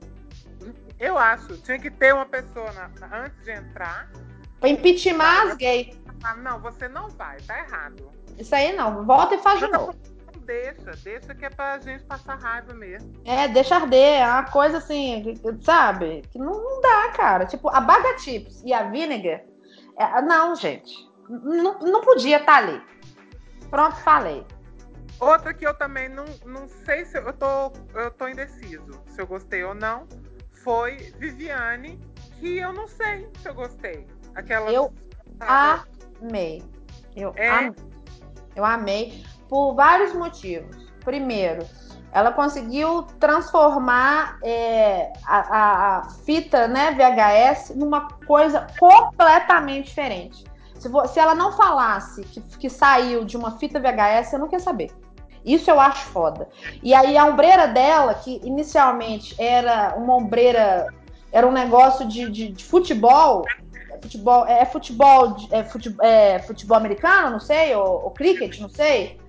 Eu 1.05 1.19
acho, 1.19 1.59
tinha 1.59 1.79
que 1.79 1.91
ter 1.91 2.15
uma 2.15 2.25
pessoa 2.25 2.73
na- 2.73 2.91
antes 3.25 3.45
de 3.45 3.51
entrar. 3.51 4.09
Pra 4.59 4.69
impeachment 4.71 5.23
as 5.51 5.55
gays. 5.57 6.01
Ah, 6.23 6.35
não, 6.37 6.59
você 6.61 6.89
não 6.89 7.11
vai, 7.11 7.37
tá 7.43 7.59
errado. 7.59 8.11
Isso 8.39 8.55
aí 8.55 8.73
não. 8.75 9.05
Volta 9.05 9.35
e 9.35 9.39
faz 9.39 9.61
de 9.61 9.67
novo. 9.69 9.95
Não 10.35 10.41
deixa, 10.41 10.93
deixa 11.03 11.35
que 11.35 11.45
é 11.45 11.51
pra 11.51 11.79
gente 11.79 12.05
passar 12.05 12.37
raiva 12.37 12.73
mesmo. 12.73 13.13
É, 13.27 13.47
deixa 13.49 13.77
arder. 13.77 14.21
É 14.23 14.27
uma 14.27 14.45
coisa 14.45 14.79
assim, 14.79 15.35
sabe? 15.61 16.23
Que 16.31 16.39
não, 16.39 16.53
não 16.55 16.81
dá, 16.81 17.11
cara. 17.15 17.45
Tipo, 17.45 17.69
a 17.69 17.81
Baga 17.83 18.17
Chips 18.19 18.63
e 18.65 18.73
a 18.73 18.85
Vinegar. 18.85 19.43
é, 19.99 20.23
não, 20.23 20.55
gente. 20.57 20.91
Não, 21.29 21.79
não 21.81 22.01
podia 22.01 22.39
estar 22.39 22.57
ali. 22.57 22.83
Pronto, 23.69 23.97
falei. 23.97 24.47
Outra 25.21 25.53
que 25.53 25.67
eu 25.67 25.75
também 25.75 26.09
não, 26.09 26.25
não 26.47 26.67
sei 26.69 27.05
se 27.05 27.17
eu, 27.19 27.23
eu 27.25 27.33
tô, 27.35 27.73
eu 27.95 28.11
tô 28.11 28.29
indeciso 28.29 29.01
se 29.09 29.21
eu 29.21 29.27
gostei 29.27 29.63
ou 29.63 29.75
não, 29.75 30.07
foi 30.65 31.13
Viviane, 31.19 32.01
que 32.41 32.57
eu 32.59 32.73
não 32.73 32.89
sei 32.89 33.29
se 33.41 33.49
eu 33.49 33.55
gostei. 33.55 34.07
Aquela. 34.35 34.73
Eu 34.73 34.93
sabe? 35.39 35.83
Amei. 36.23 36.65
Eu 37.15 37.33
É? 37.37 37.49
amei. 37.51 37.75
Eu 38.57 38.65
amei 38.65 39.25
por 39.49 39.75
vários 39.75 40.13
motivos. 40.15 40.75
Primeiro, 41.05 41.65
ela 42.13 42.33
conseguiu 42.33 43.03
transformar 43.21 44.39
é, 44.43 45.13
a, 45.27 45.39
a- 45.39 45.99
a 45.99 46.03
fita 46.25 46.67
né, 46.67 46.93
VHS 46.93 47.75
numa 47.77 48.09
coisa 48.27 48.67
completamente 48.79 49.87
diferente. 49.87 50.45
Se, 50.79 50.89
vo- 50.89 51.07
se 51.07 51.19
ela 51.21 51.35
não 51.35 51.53
falasse 51.53 52.23
que, 52.23 52.41
que 52.41 52.71
saiu 52.71 53.25
de 53.25 53.37
uma 53.37 53.59
fita 53.59 53.79
VHS, 53.81 54.33
eu 54.33 54.39
não 54.39 54.49
quer 54.49 54.61
saber. 54.61 54.91
Isso 55.45 55.71
eu 55.71 55.79
acho 55.79 56.01
foda. 56.07 56.49
E 56.83 56.95
aí 56.95 57.17
a 57.19 57.27
ombreira 57.27 57.69
dela, 57.69 58.15
que 58.15 58.41
inicialmente 58.43 59.35
era 59.39 59.95
uma 59.97 60.17
ombreira, 60.17 60.87
era 61.31 61.47
um 61.47 61.53
negócio 61.53 62.07
de, 62.09 62.31
de- 62.31 62.49
de 62.51 62.65
futebol, 62.65 63.45
futebol 64.03 64.47
é 64.47 64.65
futebol 64.65 65.33
de- 65.33 65.55
é 65.55 65.63
futebol, 65.65 66.05
é 66.07 66.39
futebol 66.41 66.77
americano, 66.77 67.31
não 67.31 67.41
sei, 67.41 67.75
ou, 67.75 68.05
ou 68.05 68.11
cricket, 68.11 68.59
não 68.59 68.69
sei. 68.69 69.21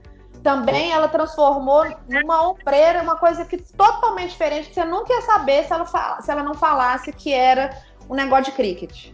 Também 0.42 0.92
ela 0.92 1.08
transformou 1.08 1.86
numa 2.08 2.50
ombreira, 2.50 3.02
uma 3.02 3.16
coisa 3.18 3.44
que 3.46 3.58
totalmente 3.58 4.30
diferente, 4.32 4.70
que 4.70 4.76
você 4.76 4.86
nunca 4.86 5.12
ia 5.12 5.22
saber 5.24 5.66
se 5.66 5.74
ela, 5.74 5.86
se 6.22 6.32
ela 6.32 6.44
não 6.44 6.54
falasse 6.54 7.12
que 7.12 7.34
era 7.34 7.76
um 8.10 8.14
negócio 8.14 8.46
de 8.46 8.52
cricket. 8.52 9.12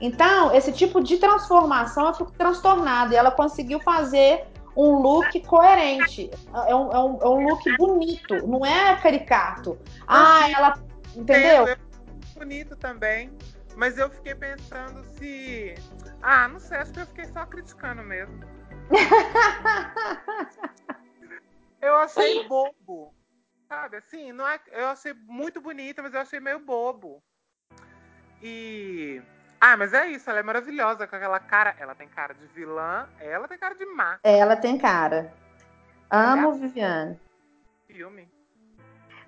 Então, 0.00 0.54
esse 0.54 0.72
tipo 0.72 1.02
de 1.02 1.18
transformação 1.18 2.06
eu 2.06 2.14
fico 2.14 2.32
transtornada. 2.32 3.12
E 3.12 3.16
ela 3.18 3.30
conseguiu 3.30 3.78
fazer 3.80 4.46
um 4.76 5.00
look 5.00 5.40
coerente. 5.46 6.30
É 6.68 6.74
um, 6.74 6.92
é 6.92 6.98
um, 6.98 7.18
é 7.20 7.28
um 7.28 7.48
look 7.48 7.76
bonito, 7.76 8.46
não 8.46 8.64
é 8.64 8.96
caricato. 9.00 9.78
Ah, 10.06 10.50
ela. 10.50 10.82
Entendeu? 11.14 11.68
É 11.68 11.76
bonito 12.34 12.76
também. 12.76 13.30
Mas 13.76 13.98
eu 13.98 14.10
fiquei 14.10 14.34
pensando 14.34 15.04
se. 15.16 15.74
Ah, 16.22 16.48
não 16.48 16.58
sei, 16.58 16.78
acho 16.78 16.92
que 16.92 17.00
eu 17.00 17.06
fiquei 17.06 17.26
só 17.26 17.46
criticando 17.46 18.02
mesmo. 18.02 18.40
eu 21.80 21.94
achei 21.96 22.46
bobo. 22.46 23.14
Sabe, 23.68 23.98
assim, 23.98 24.32
não 24.32 24.48
é... 24.48 24.60
eu 24.72 24.88
achei 24.88 25.12
muito 25.12 25.60
bonita, 25.60 26.02
mas 26.02 26.12
eu 26.12 26.20
achei 26.20 26.40
meio 26.40 26.58
bobo. 26.58 27.22
E. 28.42 29.22
Ah, 29.60 29.76
mas 29.76 29.92
é 29.92 30.08
isso, 30.08 30.30
ela 30.30 30.38
é 30.38 30.42
maravilhosa 30.42 31.06
com 31.06 31.16
aquela 31.16 31.38
cara. 31.38 31.74
Ela 31.78 31.94
tem 31.94 32.08
cara 32.08 32.32
de 32.32 32.46
vilã, 32.46 33.06
ela 33.20 33.46
tem 33.46 33.58
cara 33.58 33.74
de 33.74 33.84
má. 33.84 34.18
Ela 34.24 34.56
tem 34.56 34.78
cara. 34.78 35.32
Amo 36.10 36.54
Viviane. 36.54 37.20
Filme. 37.86 38.26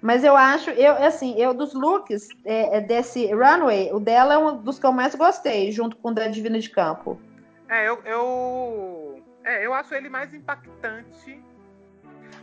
Mas 0.01 0.25
eu 0.25 0.37
acho, 0.37 0.71
eu 0.71 0.95
assim, 0.95 1.39
eu 1.39 1.55
dos 1.55 1.75
looks 1.75 2.29
é, 2.45 2.79
é 2.79 2.81
desse 2.81 3.33
runway, 3.33 3.93
o 3.93 4.01
dela 4.01 4.35
é 4.35 4.39
um 4.39 4.57
dos 4.61 4.79
que 4.79 4.87
eu 4.87 4.91
mais 4.91 5.15
gostei, 5.15 5.71
junto 5.71 5.97
com 5.97 6.09
o 6.09 6.15
da 6.15 6.27
Divina 6.27 6.59
de 6.59 6.71
Campo. 6.71 7.21
É, 7.69 7.89
eu, 7.89 8.03
eu, 8.05 9.25
é, 9.45 9.65
eu 9.65 9.73
acho 9.73 9.95
ele 9.95 10.09
mais 10.09 10.35
impactante. 10.35 11.41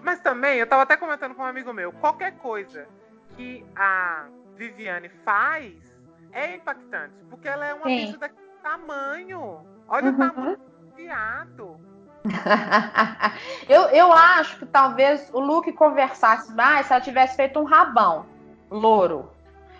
Mas 0.01 0.21
também, 0.21 0.57
eu 0.57 0.67
tava 0.67 0.83
até 0.83 0.95
comentando 0.95 1.35
com 1.35 1.41
um 1.41 1.45
amigo 1.45 1.73
meu, 1.73 1.91
qualquer 1.91 2.37
coisa 2.37 2.87
que 3.35 3.65
a 3.75 4.27
Viviane 4.55 5.09
faz 5.25 5.88
é 6.31 6.55
impactante. 6.55 7.13
Porque 7.29 7.47
ela 7.47 7.65
é 7.65 7.73
uma 7.73 7.83
Sim. 7.85 8.05
bicha 8.05 8.17
daquele 8.17 8.47
tamanho. 8.63 9.65
Olha 9.87 10.05
Uhum. 10.11 10.13
o 10.13 10.17
tamanho 10.31 10.57
do 10.57 10.95
viado. 10.95 11.79
eu, 13.67 13.81
eu 13.89 14.11
acho 14.11 14.57
que 14.59 14.65
talvez 14.65 15.29
o 15.33 15.39
look 15.39 15.71
conversasse 15.73 16.53
mais 16.53 16.85
se 16.85 16.93
ela 16.93 17.01
tivesse 17.01 17.35
feito 17.35 17.59
um 17.59 17.63
rabão 17.63 18.25
louro, 18.69 19.31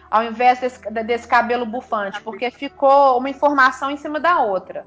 ao 0.10 0.24
invés 0.24 0.60
desse, 0.60 0.80
desse 1.04 1.28
cabelo 1.28 1.66
bufante, 1.66 2.22
porque 2.22 2.50
ficou 2.50 3.18
uma 3.18 3.30
informação 3.30 3.92
em 3.92 3.98
cima 3.98 4.20
da 4.20 4.40
outra. 4.40 4.86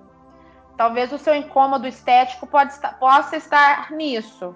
Talvez 0.76 1.12
o 1.12 1.18
seu 1.18 1.34
incômodo 1.34 1.86
estético 1.86 2.46
pode 2.46 2.72
estar- 2.72 2.98
possa 2.98 3.36
estar 3.36 3.92
nisso. 3.92 4.54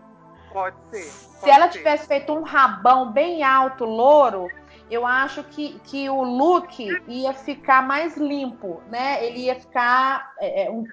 Pode 0.53 0.77
ser. 0.90 1.03
Se 1.03 1.40
pode 1.40 1.53
ela 1.53 1.71
ser. 1.71 1.79
tivesse 1.79 2.07
feito 2.09 2.33
um 2.33 2.42
rabão 2.42 3.12
bem 3.12 3.45
alto, 3.45 3.85
louro, 3.85 4.49
eu 4.90 5.05
acho 5.05 5.42
que, 5.44 5.79
que 5.81 6.09
o 6.09 6.22
look 6.22 7.03
ia 7.09 7.33
ficar 7.33 7.87
mais 7.87 8.16
limpo, 8.16 8.81
né? 8.88 9.25
Ele 9.25 9.40
ia 9.40 9.59
ficar 9.59 10.33
é, 10.38 10.64
é, 10.66 10.70
um- 10.70 10.87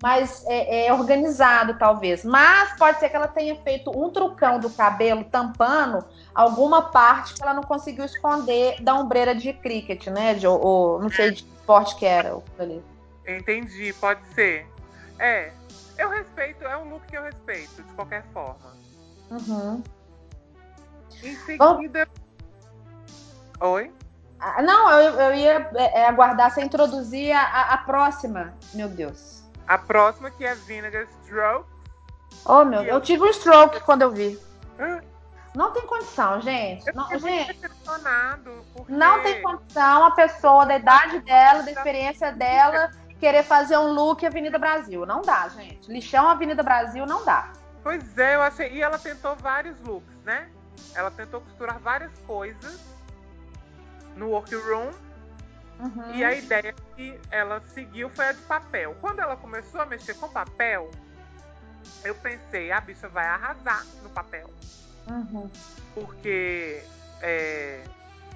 mais 0.00 0.44
é, 0.46 0.86
é, 0.86 0.92
organizado, 0.92 1.76
talvez. 1.78 2.24
Mas 2.24 2.76
pode 2.76 2.98
ser 3.00 3.08
que 3.08 3.16
ela 3.16 3.28
tenha 3.28 3.56
feito 3.62 3.90
um 3.90 4.10
trucão 4.10 4.60
do 4.60 4.70
cabelo 4.70 5.24
tampando 5.24 6.04
alguma 6.34 6.82
parte 6.90 7.34
que 7.34 7.42
ela 7.42 7.54
não 7.54 7.62
conseguiu 7.62 8.04
esconder 8.04 8.80
da 8.82 8.94
ombreira 8.94 9.34
de 9.34 9.52
cricket, 9.52 10.06
né? 10.06 10.34
De, 10.34 10.46
ou, 10.46 11.00
não 11.00 11.10
sei 11.10 11.32
de 11.32 11.42
que 11.42 11.52
esporte 11.56 11.96
que 11.96 12.06
era. 12.06 12.40
ali. 12.58 12.82
Entendi, 13.26 13.92
pode 13.94 14.20
ser. 14.34 14.66
É, 15.18 15.52
eu 15.98 16.10
respeito, 16.10 16.64
é 16.64 16.76
um 16.76 16.90
look 16.90 17.06
que 17.06 17.16
eu 17.16 17.22
respeito, 17.22 17.82
de 17.82 17.92
qualquer 17.94 18.24
forma. 18.32 18.76
Uhum. 19.30 19.82
Em 21.22 21.36
seguida. 21.36 22.08
Oi? 23.62 23.92
Ah, 24.40 24.60
Não, 24.62 24.90
eu, 24.90 25.20
eu 25.20 25.34
ia 25.34 25.70
é, 25.76 26.00
é, 26.00 26.06
aguardar 26.08 26.50
você 26.50 26.62
introduzir 26.62 27.32
a, 27.32 27.74
a- 27.74 27.78
próxima. 27.78 28.52
Meu 28.74 28.88
Deus. 28.88 29.42
A 29.68 29.78
próxima 29.78 30.30
que 30.30 30.44
é 30.44 30.54
Vinegar 30.54 31.06
Stroke. 31.22 31.70
Oh, 32.44 32.64
meu, 32.64 32.80
eu- 32.82 32.94
eu 32.94 33.00
tive 33.00 33.22
um 33.22 33.30
stroke 33.32 33.80
quando 33.82 34.02
eu 34.02 34.10
vi. 34.10 34.38
Não 35.54 35.70
tem 35.70 35.86
condição, 35.86 36.40
gente. 36.40 36.88
Eu 36.88 36.94
Não, 36.94 37.08
gente. 37.18 37.60
Porque... 38.74 38.90
não 38.92 39.22
tem 39.22 39.42
condição 39.42 40.06
a 40.06 40.10
pessoa 40.10 40.64
da 40.66 40.76
idade 40.76 41.20
dela, 41.20 41.62
da 41.62 41.70
experiência 41.70 42.32
dela, 42.32 42.90
querer 43.20 43.44
fazer 43.44 43.76
um 43.76 43.92
look 43.92 44.26
Avenida 44.26 44.58
Brasil. 44.58 45.06
Não 45.06 45.22
dá, 45.22 45.48
gente. 45.50 45.92
Lixão 45.92 46.26
Avenida 46.28 46.62
Brasil 46.62 47.06
não 47.06 47.24
dá. 47.24 47.52
Pois 47.82 48.16
é, 48.18 48.34
eu 48.34 48.42
achei. 48.42 48.72
E 48.72 48.82
ela 48.82 48.98
tentou 48.98 49.36
vários 49.36 49.78
looks, 49.82 50.16
né? 50.24 50.48
Ela 50.94 51.10
tentou 51.10 51.40
costurar 51.42 51.78
várias 51.78 52.10
coisas 52.26 52.80
no 54.16 54.28
workroom. 54.30 54.90
Uhum. 55.80 56.14
E 56.14 56.24
a 56.24 56.32
ideia 56.32 56.74
que 56.94 57.18
ela 57.30 57.60
seguiu 57.68 58.08
foi 58.10 58.26
a 58.28 58.32
de 58.32 58.42
papel. 58.42 58.96
Quando 59.00 59.18
ela 59.20 59.36
começou 59.36 59.80
a 59.80 59.86
mexer 59.86 60.14
com 60.14 60.28
papel, 60.28 60.90
eu 62.04 62.14
pensei, 62.14 62.70
a 62.70 62.80
bicha 62.80 63.08
vai 63.08 63.26
arrasar 63.26 63.84
no 64.02 64.08
papel. 64.10 64.48
Uhum. 65.08 65.50
Porque 65.94 66.82
é, 67.20 67.82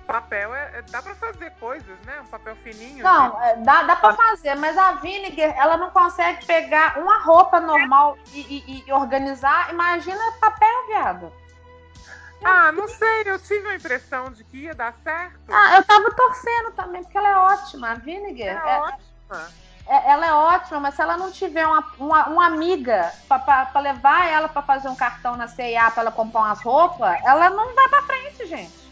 papel 0.07 0.55
é, 0.55 0.79
é- 0.79 0.83
dá 0.83 1.01
pra 1.01 1.15
fazer 1.15 1.51
coisas, 1.53 1.99
né? 2.05 2.21
Um 2.21 2.27
papel 2.27 2.57
fininho. 2.57 3.05
Não, 3.05 3.41
é, 3.43 3.57
dá, 3.57 3.83
dá 3.85 3.97
pra 3.97 4.13
fazer, 4.15 4.55
mas 4.57 4.77
a 4.77 4.93
Vinegar, 4.93 5.55
ela 5.57 5.77
não 5.77 5.91
consegue 5.91 6.45
pegar 6.47 6.99
uma 6.99 7.19
roupa 7.23 7.61
normal 7.61 8.19
e, 8.33 8.41
e- 8.41 8.85
e 8.89 8.93
organizar. 8.93 9.71
Imagina 9.71 10.19
papel, 10.41 10.87
viado. 10.89 11.33
Ah, 12.45 12.71
não 12.73 12.87
sei, 12.89 13.23
eu 13.27 13.39
tive 13.39 13.69
a 13.69 13.75
impressão 13.75 14.31
de 14.31 14.45
que 14.45 14.59
ia 14.65 14.75
dar 14.75 14.95
certo. 15.03 15.39
Ah, 15.49 15.77
eu 15.77 15.85
tava 15.85 16.11
torcendo 16.13 16.73
também, 16.73 17.03
porque 17.03 17.17
ela 17.19 17.29
é 17.29 17.37
ótima. 17.37 17.91
A 17.91 17.95
Vinegar, 17.95 18.67
é 18.67 18.71
é- 18.71 18.79
ótima. 18.81 19.49
é- 19.89 20.11
ela 20.13 20.27
é 20.27 20.33
ótima, 20.33 20.81
mas 20.81 20.95
se 20.95 21.03
ela 21.03 21.17
não 21.17 21.33
tiver 21.33 21.67
uma, 21.67 21.85
uma, 21.99 22.29
uma 22.29 22.47
amiga 22.47 23.13
pra 23.29 23.81
levar 23.81 24.27
ela 24.29 24.49
pra 24.49 24.63
fazer 24.63 24.89
um 24.89 24.95
cartão 24.95 25.37
na 25.37 25.49
CIA 25.49 25.91
pra 25.91 26.03
ela 26.03 26.13
comprar 26.13 26.41
umas 26.43 26.61
roupas, 26.61 27.19
ela 27.25 27.51
não 27.51 27.75
vai 27.75 27.89
pra 27.89 28.03
frente, 28.03 28.47
gente. 28.47 28.87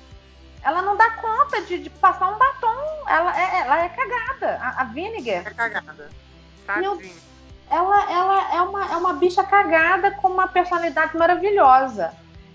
Ela 0.62 0.80
não 0.80 0.96
dá 0.96 1.10
conta 1.10 1.60
de, 1.62 1.78
de 1.78 1.90
passar 1.90 2.26
um 2.28 2.38
batom. 2.38 3.04
Ela 3.06 3.38
é, 3.38 3.60
ela 3.60 3.84
é 3.84 3.88
cagada. 3.90 4.58
A, 4.62 4.80
a 4.80 4.84
Vinegar, 4.84 5.46
É 5.46 5.50
cagada. 5.54 6.10
Meu- 6.78 6.96
Tadinho. 6.96 7.16
ela, 7.70 8.10
ela 8.10 8.54
é, 8.56 8.62
uma, 8.62 8.92
é 8.92 8.96
uma 8.96 9.12
bicha 9.12 9.44
cagada 9.44 10.12
com 10.12 10.28
uma 10.28 10.48
personalidade 10.48 11.14
maravilhosa. 11.16 12.14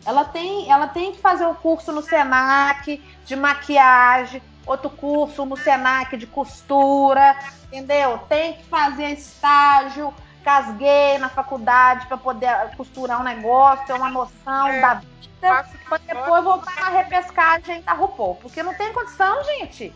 Ela 0.09 0.25
tem, 0.25 0.71
ela 0.71 0.87
tem 0.87 1.11
que 1.11 1.21
fazer 1.21 1.45
um 1.45 1.53
curso 1.53 1.91
no 1.91 2.01
Senac 2.01 2.97
de 3.25 3.35
maquiagem, 3.35 4.41
outro 4.65 4.89
curso 4.89 5.45
no 5.45 5.55
Senac 5.55 6.17
de 6.17 6.25
costura, 6.25 7.37
entendeu? 7.67 8.17
Tem 8.27 8.53
que 8.53 8.63
fazer 8.63 9.11
estágio, 9.11 10.11
casguei 10.43 11.19
na 11.19 11.29
faculdade 11.29 12.07
para 12.07 12.17
poder 12.17 12.49
costurar 12.75 13.21
um 13.21 13.23
negócio, 13.23 13.85
ter 13.85 13.93
uma 13.93 14.09
noção 14.09 14.67
É, 14.69 14.81
da 14.81 14.93
vida, 14.95 15.67
para 15.87 15.99
depois 15.99 16.43
voltar 16.43 16.75
na 16.75 16.89
repescagem 16.89 17.83
da 17.83 17.93
RuPaul. 17.93 18.33
Porque 18.37 18.63
não 18.63 18.73
tem 18.73 18.91
condição, 18.91 19.43
gente. 19.43 19.93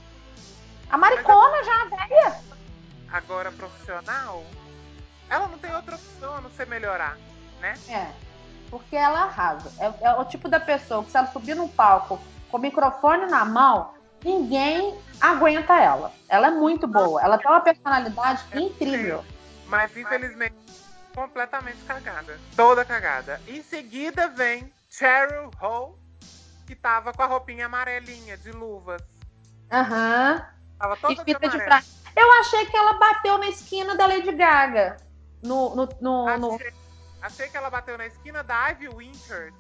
A 0.92 0.96
maricona 0.96 1.64
já, 1.64 1.86
velha. 1.86 2.40
agora 3.12 3.52
profissional, 3.52 4.44
ela 5.28 5.48
não 5.48 5.58
tem 5.58 5.74
outra 5.74 5.96
opção 5.96 6.36
a 6.36 6.42
não 6.42 6.52
ser 6.52 6.68
melhorar, 6.68 7.18
né? 7.60 7.74
É, 7.90 8.08
porque 8.74 8.96
ela 8.96 9.26
arrasa. 9.26 9.72
É, 9.78 10.08
é 10.08 10.14
o 10.16 10.26
tipo 10.26 10.50
da 10.50 10.60
pessoa 10.60 11.04
que 11.04 11.12
se 11.12 11.18
ela 11.18 11.28
subir 11.28 11.56
no 11.56 11.70
palco 11.70 12.20
com 12.50 12.58
o 12.58 12.60
microfone 12.60 13.28
na 13.28 13.46
mão, 13.46 13.94
ninguém 14.26 15.00
aguenta 15.22 15.76
ela. 15.76 16.12
Ela 16.28 16.48
é 16.48 16.52
muito 16.52 16.88
boa. 16.88 17.22
Ela 17.22 17.38
tem 17.38 17.52
uma 17.52 17.62
personalidade 17.62 18.44
incrível. 18.52 19.24
Mas 19.68 19.96
infelizmente 19.96 20.56
completamente 21.14 21.78
cagada. 21.86 22.40
Toda 22.56 22.84
cagada. 22.84 23.40
Em 23.48 23.62
seguida 23.62 24.28
vem 24.30 24.74
Cheryl 24.90 25.52
Hall, 25.60 25.96
que 26.66 26.76
tava 26.76 27.14
com 27.14 27.22
a 27.22 27.28
roupinha 27.28 27.68
amarelinha 27.68 28.36
de 28.38 28.52
luvas. 28.52 29.04
Aham. 29.72 30.44
Tava 30.80 30.96
E 30.96 30.98
toda 30.98 31.14
de 31.14 31.24
fita 31.26 31.48
de 31.48 31.58
prata. 31.60 31.86
Eu 32.16 32.40
achei 32.40 32.66
que 32.66 32.76
ela 32.76 32.94
bateu 32.94 33.38
na 33.38 33.50
esquina 33.50 33.96
da 33.96 34.08
Lady 34.08 34.32
Gaga. 34.32 34.98
No, 35.44 35.76
no, 35.76 35.88
no, 36.02 36.38
no- 36.40 36.56
Achei, 36.56 36.74
achei 37.24 37.48
que 37.50 37.58
ela 37.58 37.70
bateu 37.70 37.98
na 37.98 38.06
esquina 38.06 38.44
da 38.44 38.70
Ivy 38.70 38.90
Winters. 38.90 39.54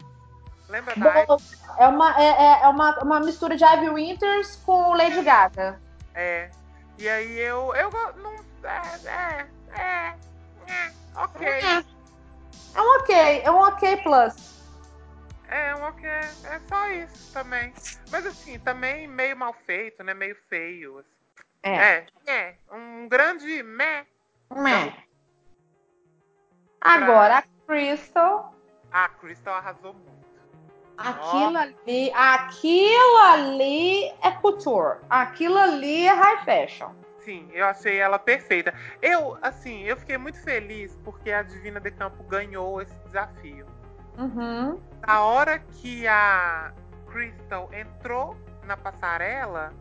Lembra 0.69 0.95
da 0.95 1.17
Ivy? 1.19 1.27
Boa. 1.27 1.39
É, 1.79 1.87
uma, 1.87 2.21
é, 2.21 2.25
é- 2.25 2.63
é 2.63 2.67
uma, 2.67 2.99
uma 3.03 3.19
mistura 3.19 3.55
de 3.55 3.63
Ivy 3.63 3.89
Winters 3.89 4.55
com 4.57 4.93
Lady 4.93 5.21
Gaga. 5.23 5.79
É. 6.13 6.51
E 6.97 7.09
aí 7.09 7.39
eu. 7.39 7.73
Eu 7.75 7.89
não. 8.17 8.33
É, 8.63 9.09
é, 9.09 9.47
é. 9.79 10.15
é, 10.71 10.91
ok. 11.15 11.47
É 12.75 12.81
um 12.81 12.99
ok, 12.99 13.41
é 13.43 13.51
um 13.51 13.57
ok 13.59 13.97
plus. 13.97 14.53
É, 15.47 15.75
um 15.75 15.83
ok. 15.83 16.09
É 16.09 16.59
só 16.67 16.87
isso 16.89 17.31
também. 17.33 17.73
Mas 18.11 18.25
assim, 18.25 18.57
também 18.59 19.07
meio 19.07 19.35
mal 19.37 19.53
feito, 19.65 20.03
né? 20.03 20.13
Meio 20.13 20.35
feio. 20.49 20.99
assim. 20.99 21.07
É. 21.63 21.75
É, 21.75 22.07
é. 22.27 22.55
Um 22.71 23.07
grande 23.07 23.61
meh. 23.63 24.05
Meh. 24.55 24.93
Agora, 26.83 27.37
a 27.39 27.43
Crystal, 27.65 28.53
A 28.91 29.07
Crystal 29.09 29.55
arrasou 29.55 29.93
muito. 29.93 30.13
aquilo 30.97 31.57
ali, 31.57 32.11
aquilo 32.13 33.17
ali 33.31 34.11
é 34.21 34.31
couture. 34.41 34.99
Aquilo 35.09 35.57
ali 35.57 36.05
é 36.05 36.13
high 36.13 36.43
fashion. 36.45 36.91
Sim, 37.19 37.47
eu 37.53 37.65
achei 37.65 37.97
ela 37.97 38.19
perfeita. 38.19 38.73
Eu, 39.01 39.37
assim, 39.41 39.83
eu 39.83 39.95
fiquei 39.95 40.17
muito 40.17 40.37
feliz 40.43 40.95
porque 41.05 41.31
a 41.31 41.41
Divina 41.41 41.79
de 41.79 41.89
Campo 41.91 42.21
ganhou 42.25 42.81
esse 42.81 42.93
desafio. 43.05 43.65
Uhum. 44.17 44.77
Na 45.07 45.21
hora 45.23 45.57
que 45.59 46.05
a 46.05 46.73
Crystal 47.09 47.69
entrou 47.73 48.35
na 48.65 48.75
passarela, 48.75 49.71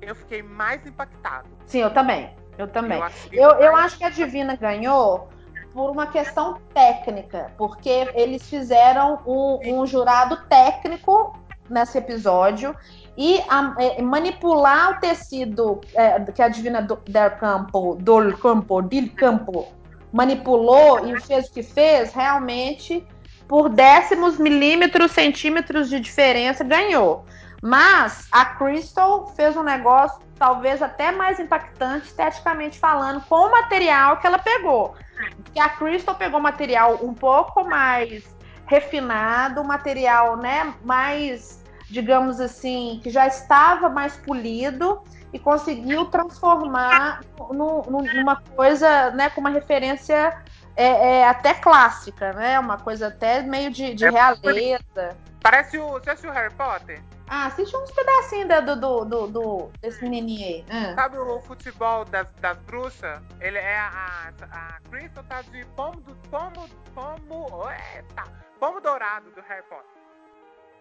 eu 0.00 0.14
fiquei 0.14 0.42
mais 0.42 0.84
impactado. 0.86 1.48
Sim, 1.66 1.80
eu 1.80 1.92
também. 1.92 2.34
Eu 2.56 2.66
também. 2.66 2.98
Eu, 3.30 3.50
Eu, 3.50 3.58
eu 3.60 3.76
acho 3.76 3.98
que 3.98 4.04
a 4.04 4.08
Divina 4.10 4.56
ganhou 4.56 5.28
por 5.76 5.90
uma 5.90 6.06
questão 6.06 6.56
técnica, 6.72 7.52
porque 7.58 8.08
eles 8.14 8.48
fizeram 8.48 9.20
um, 9.26 9.82
um 9.82 9.86
jurado 9.86 10.38
técnico 10.48 11.38
nesse 11.68 11.98
episódio 11.98 12.74
e 13.14 13.42
a- 13.46 13.74
é, 13.78 14.00
manipular 14.00 14.92
o 14.92 15.00
tecido 15.00 15.82
é, 15.94 16.18
que 16.32 16.40
a 16.40 16.48
Divina 16.48 16.80
do, 16.80 16.96
del 17.06 17.30
Campo, 17.32 17.94
do 18.00 18.38
Campo, 18.38 18.80
del 18.80 19.10
Campo 19.10 19.68
manipulou 20.10 21.06
e 21.06 21.20
fez 21.20 21.48
o 21.48 21.52
que 21.52 21.62
fez, 21.62 22.14
realmente 22.14 23.06
por 23.46 23.68
décimos, 23.68 24.38
milímetros, 24.38 25.12
centímetros 25.12 25.90
de 25.90 26.00
diferença 26.00 26.64
ganhou. 26.64 27.26
Mas 27.62 28.26
a 28.32 28.46
Crystal 28.46 29.26
fez 29.36 29.54
um 29.58 29.62
negócio 29.62 30.20
talvez 30.38 30.80
até 30.80 31.12
mais 31.12 31.38
impactante 31.38 32.06
esteticamente 32.06 32.78
falando 32.78 33.20
com 33.28 33.34
o 33.34 33.50
material 33.50 34.16
que 34.16 34.26
ela 34.26 34.38
pegou. 34.38 34.94
Porque 35.36 35.58
a 35.58 35.68
Crystal 35.68 36.14
pegou 36.14 36.40
material 36.40 36.98
um 37.02 37.14
pouco 37.14 37.64
mais 37.64 38.24
refinado, 38.66 39.62
material, 39.64 40.36
né, 40.36 40.74
mais, 40.84 41.62
digamos 41.88 42.40
assim, 42.40 43.00
que 43.02 43.10
já 43.10 43.26
estava 43.26 43.88
mais 43.88 44.16
polido 44.16 45.00
e 45.32 45.38
conseguiu 45.38 46.06
transformar 46.06 47.20
no- 47.50 47.82
no- 47.82 48.02
numa 48.02 48.36
coisa, 48.36 49.10
né, 49.10 49.30
com 49.30 49.40
uma 49.40 49.50
referência 49.50 50.36
é, 50.78 51.20
é, 51.20 51.28
até 51.28 51.54
clássica, 51.54 52.32
né, 52.34 52.58
uma 52.58 52.76
coisa 52.76 53.06
até 53.06 53.40
meio 53.40 53.70
de, 53.70 53.94
de 53.94 54.04
É 54.04 54.10
realeza. 54.10 55.16
Parece 55.40 55.78
o. 55.78 55.92
Você 55.92 56.10
assistiu 56.10 56.32
Harry 56.32 56.52
Potter? 56.52 57.00
Ah, 57.28 57.46
assiste 57.46 57.76
uns 57.76 57.90
pedacinhos 57.90 58.48
da- 58.48 58.60
do, 58.60 58.76
do, 58.76 59.04
do, 59.04 59.26
do- 59.26 59.70
desse 59.80 60.00
menininho 60.02 60.46
aí. 60.46 60.64
Ah. 60.70 60.94
Sabe 60.94 61.18
o 61.18 61.40
futebol 61.42 62.04
das, 62.04 62.28
das 62.40 62.56
bruxas? 62.58 63.20
Ele 63.40 63.58
é 63.58 63.76
a. 63.78 64.32
A 64.52 64.78
Crystal 64.90 65.24
tá 65.24 65.42
de 65.42 65.64
pomo 65.76 66.00
do. 66.02 66.14
Pomo. 66.30 66.68
Pomo. 66.94 67.68
Eita! 67.94 68.24
Pomo 68.60 68.80
dourado 68.80 69.30
do 69.32 69.40
Harry 69.42 69.62
Potter. 69.64 69.84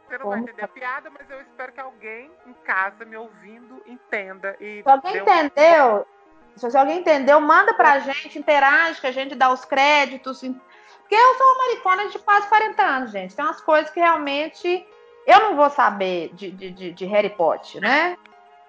Você 0.07 0.17
não 0.19 0.29
vai 0.29 0.39
entender 0.39 0.63
a 0.63 0.67
piada, 0.67 1.09
mas 1.09 1.27
eu 1.31 1.41
espero 1.41 1.71
que 1.73 1.79
alguém 1.81 2.31
em 2.45 2.53
casa 2.63 3.03
me 3.05 3.17
ouvindo 3.17 3.81
entenda 3.87 4.55
e. 4.59 4.83
Se 4.83 4.89
alguém 4.89 5.13
um- 5.15 5.23
entendeu, 5.23 6.07
se 6.55 6.77
alguém 6.77 6.99
entendeu, 6.99 7.41
manda 7.41 7.73
pra 7.73 7.97
gente, 7.99 8.37
interage, 8.37 9.01
que 9.01 9.07
a 9.07 9.11
gente 9.11 9.33
dá 9.33 9.51
os 9.51 9.65
créditos. 9.65 10.41
Porque 10.41 11.15
eu 11.15 11.33
sou 11.35 11.47
uma 11.47 11.67
maricona 11.67 12.09
de 12.09 12.19
quase 12.19 12.47
40 12.47 12.83
anos, 12.83 13.11
gente. 13.11 13.35
Tem 13.35 13.43
umas 13.43 13.61
coisas 13.61 13.89
que 13.91 13.99
realmente 13.99 14.87
eu 15.25 15.39
não 15.39 15.55
vou 15.55 15.69
saber 15.69 16.31
de, 16.33 16.51
de, 16.51 16.71
de, 16.71 16.91
de 16.93 17.05
Harry 17.05 17.29
Potter, 17.29 17.81
né? 17.81 18.17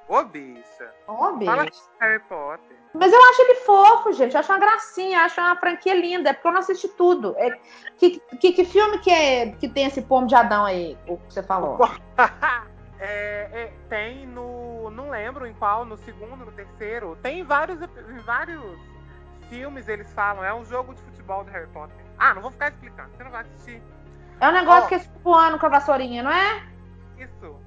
Ô, 0.08 0.22
bicha. 0.24 0.90
Ó, 1.06 1.38
Fala 1.44 1.64
bicho. 1.64 1.90
Harry 2.00 2.20
Potter. 2.20 2.76
Mas 2.94 3.12
eu 3.12 3.20
acho 3.30 3.42
ele 3.42 3.54
fofo, 3.56 4.12
gente. 4.12 4.34
Eu 4.34 4.40
acho 4.40 4.52
uma 4.52 4.58
gracinha, 4.58 5.20
acho 5.20 5.40
uma 5.40 5.56
franquia 5.56 5.94
linda. 5.94 6.30
É 6.30 6.32
porque 6.32 6.48
eu 6.48 6.52
não 6.52 6.60
assisti 6.60 6.88
tudo. 6.88 7.34
É, 7.36 7.50
que, 7.98 8.20
que, 8.40 8.52
que 8.52 8.64
filme 8.64 8.98
que, 8.98 9.10
é, 9.10 9.52
que 9.52 9.68
tem 9.68 9.86
esse 9.86 10.00
pomo 10.00 10.26
de 10.26 10.34
Adão 10.34 10.64
aí, 10.64 10.96
o 11.06 11.18
que 11.18 11.34
você 11.34 11.42
falou? 11.42 11.78
É, 12.98 13.50
é, 13.52 13.72
tem 13.90 14.26
no. 14.26 14.90
Não 14.90 15.10
lembro 15.10 15.46
em 15.46 15.52
qual, 15.52 15.84
no 15.84 15.98
segundo, 15.98 16.46
no 16.46 16.52
terceiro. 16.52 17.14
Tem 17.22 17.40
em 17.40 17.44
vários, 17.44 17.78
vários 18.24 18.78
filmes 19.50 19.86
eles 19.86 20.10
falam. 20.14 20.42
É 20.42 20.54
um 20.54 20.64
jogo 20.64 20.94
de 20.94 21.02
futebol 21.02 21.44
do 21.44 21.50
Harry 21.50 21.68
Potter. 21.68 21.94
Ah, 22.18 22.32
não 22.32 22.40
vou 22.40 22.50
ficar 22.50 22.68
explicando. 22.68 23.10
Você 23.14 23.22
não 23.22 23.30
vai 23.30 23.42
assistir 23.42 23.82
É 24.40 24.48
um 24.48 24.52
negócio 24.52 24.84
Ó. 24.84 24.88
que 24.88 24.94
é 24.94 25.04
voando 25.22 25.58
com 25.58 25.66
a 25.66 25.70
vassourinha, 25.70 26.22
não 26.22 26.30
é? 26.30 26.62
isso. 27.18 27.58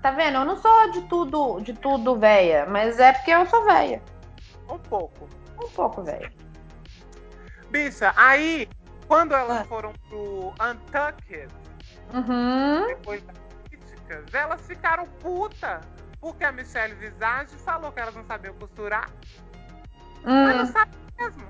Tá 0.00 0.10
vendo? 0.10 0.38
Eu 0.38 0.44
não 0.44 0.56
sou 0.56 0.90
de 0.90 1.02
tudo, 1.02 1.60
de 1.60 1.74
tudo 1.74 2.16
véia, 2.16 2.66
mas 2.66 2.98
é 2.98 3.12
porque 3.12 3.30
eu 3.30 3.46
sou 3.46 3.64
véia. 3.64 4.02
Um 4.68 4.78
pouco. 4.78 5.28
Um 5.62 5.68
pouco, 5.70 6.02
velho. 6.02 6.32
Bicha, 7.70 8.12
aí, 8.16 8.68
quando 9.06 9.34
elas 9.34 9.60
ah. 9.60 9.64
foram 9.64 9.92
pro 10.08 10.52
Untucked, 10.60 11.48
uhum. 12.12 12.86
depois 12.86 13.22
das 13.22 13.36
críticas, 13.68 14.34
elas 14.34 14.66
ficaram 14.66 15.06
puta. 15.20 15.80
Porque 16.20 16.44
a 16.44 16.52
Michelle 16.52 16.94
Visage 16.94 17.56
falou 17.64 17.90
que 17.90 18.00
elas 18.00 18.14
não 18.14 18.24
sabiam 18.24 18.54
costurar. 18.54 19.10
Hum. 20.24 20.48
Ela 20.48 20.54
não 20.54 20.66
sabe 20.66 20.92
mesmo. 21.18 21.44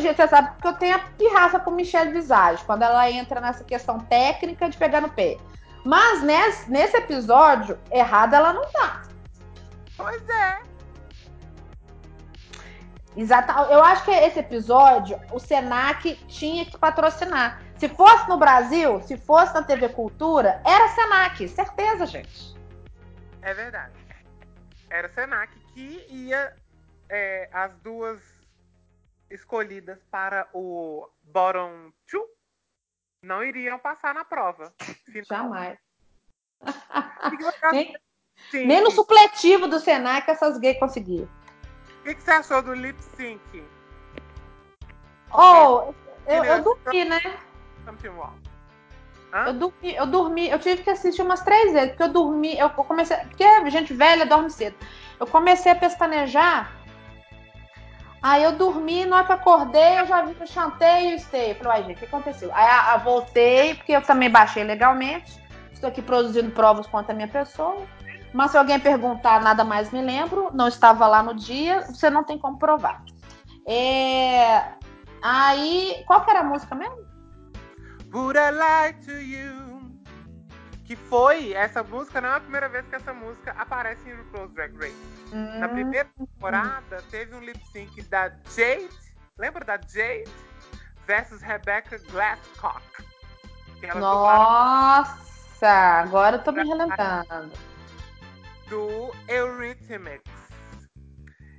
Gente, 0.00 0.16
você 0.16 0.28
sabe 0.28 0.56
que 0.60 0.66
eu 0.66 0.72
tenho 0.74 0.96
a 0.96 0.98
pirraça 0.98 1.58
com 1.58 1.70
Michelle 1.70 2.12
Visage, 2.12 2.64
quando 2.64 2.82
ela 2.82 3.10
entra 3.10 3.40
nessa 3.40 3.64
questão 3.64 3.98
técnica 4.00 4.68
de 4.68 4.76
pegar 4.76 5.00
no 5.00 5.10
pé. 5.10 5.38
Mas 5.84 6.22
nesse, 6.22 6.70
nesse 6.70 6.96
episódio, 6.96 7.78
errada 7.90 8.36
ela 8.36 8.52
não 8.52 8.64
tá. 8.70 9.02
Pois 9.96 10.28
é. 10.28 10.60
Exato. 13.16 13.52
Eu 13.70 13.82
acho 13.82 14.04
que 14.04 14.10
esse 14.10 14.38
episódio 14.38 15.20
o 15.32 15.38
Senac 15.38 16.14
tinha 16.28 16.64
que 16.64 16.78
patrocinar. 16.78 17.60
Se 17.76 17.88
fosse 17.88 18.28
no 18.28 18.38
Brasil, 18.38 19.02
se 19.02 19.16
fosse 19.16 19.52
na 19.54 19.62
TV 19.62 19.88
Cultura, 19.88 20.62
era 20.64 20.88
Senac, 20.88 21.48
certeza, 21.48 22.06
gente. 22.06 22.56
É 23.42 23.52
verdade. 23.52 23.92
Era 24.88 25.08
Senac 25.12 25.52
que 25.74 26.06
ia 26.08 26.54
é, 27.12 27.50
as 27.52 27.76
duas 27.80 28.20
escolhidas 29.30 30.02
para 30.10 30.48
o 30.54 31.06
bottom 31.22 31.92
two 32.10 32.26
não 33.22 33.44
iriam 33.44 33.78
passar 33.78 34.14
na 34.14 34.24
prova. 34.24 34.74
Final. 35.04 35.24
Jamais. 35.28 35.78
nem, 37.70 37.94
nem, 38.52 38.82
no 38.82 38.90
supletivo 38.90 39.68
do 39.68 39.78
Senac 39.78 40.28
essas 40.30 40.58
gays 40.58 40.78
conseguiram. 40.78 41.28
O 42.00 42.04
que, 42.04 42.14
que, 42.14 42.22
você 42.22 42.30
achou 42.30 42.62
do 42.62 42.72
lip 42.72 43.00
sync? 43.16 43.64
Oh, 45.32 45.94
é, 46.26 46.38
eu, 46.38 46.44
eu 46.44 46.62
dormi, 46.62 47.04
né? 47.04 47.20
Eu 49.46 49.54
dormi, 49.54 49.94
eu 49.94 50.06
dormi, 50.06 50.48
eu 50.50 50.58
tive 50.58 50.82
que 50.82 50.90
assistir 50.90 51.22
umas 51.22 51.42
três 51.42 51.72
vezes, 51.72 51.90
porque 51.90 52.02
eu 52.02 52.12
dormi, 52.12 52.58
eu 52.58 52.68
comecei, 52.70 53.16
porque 53.16 53.44
gente 53.70 53.94
velha 53.94 54.26
dorme 54.26 54.50
cedo. 54.50 54.76
Eu 55.18 55.26
comecei 55.26 55.72
a 55.72 55.76
pestanejar 55.76 56.81
Aí 58.22 58.44
eu 58.44 58.52
dormi, 58.52 59.04
na 59.04 59.16
hora 59.16 59.26
que 59.26 59.32
acordei, 59.32 59.98
eu 59.98 60.06
já 60.06 60.22
vi 60.22 60.34
que 60.34 60.44
eu 60.44 60.46
chantei 60.46 61.10
e. 61.10 61.14
Eu 61.14 61.20
falei, 61.20 61.56
uai, 61.66 61.82
gente, 61.82 61.96
o 61.96 61.98
que 61.98 62.04
aconteceu? 62.04 62.50
Aí 62.54 62.94
eu 62.94 63.00
voltei, 63.00 63.74
porque 63.74 63.92
eu 63.92 64.02
também 64.02 64.30
baixei 64.30 64.62
legalmente. 64.62 65.42
Estou 65.72 65.88
aqui 65.88 66.00
produzindo 66.00 66.52
provas 66.52 66.86
contra 66.86 67.12
a 67.12 67.16
minha 67.16 67.26
pessoa. 67.26 67.84
Mas 68.32 68.52
se 68.52 68.56
alguém 68.56 68.78
perguntar, 68.78 69.42
nada 69.42 69.64
mais 69.64 69.90
me 69.90 70.00
lembro. 70.00 70.50
Não 70.54 70.68
estava 70.68 71.06
lá 71.08 71.20
no 71.22 71.34
dia, 71.34 71.82
você 71.82 72.08
não 72.08 72.22
tem 72.22 72.38
como 72.38 72.58
provar. 72.58 73.02
É... 73.66 74.62
Aí, 75.20 76.02
qual 76.06 76.24
que 76.24 76.30
era 76.30 76.40
a 76.40 76.44
música 76.44 76.74
mesmo? 76.76 76.98
Would 78.12 78.38
I 78.38 78.50
lie 78.50 78.92
to 79.04 79.12
you? 79.12 79.61
Que 80.92 80.96
foi, 81.08 81.54
essa 81.54 81.82
música 81.82 82.20
não 82.20 82.28
é 82.28 82.36
a 82.36 82.40
primeira 82.40 82.68
vez 82.68 82.86
que 82.86 82.94
essa 82.94 83.14
música 83.14 83.54
aparece 83.56 84.06
em 84.06 84.12
RuPaul's 84.12 84.52
Drag 84.52 84.76
Race. 84.76 84.94
Hum. 85.32 85.58
Na 85.58 85.66
primeira 85.66 86.06
temporada, 86.18 87.02
teve 87.10 87.34
um 87.34 87.40
lip 87.40 87.58
sync 87.72 88.02
da 88.10 88.28
Jade, 88.54 88.90
lembra 89.38 89.64
da 89.64 89.78
Jade? 89.78 90.30
Versus 91.06 91.40
Rebecca 91.40 91.96
Glasscock. 92.10 92.82
Nossa, 93.94 95.66
agora 95.66 96.36
eu 96.36 96.44
tô 96.44 96.52
me 96.52 96.62
relembrando. 96.62 97.52
Do 98.68 99.14
Eurythmics. 99.26 100.41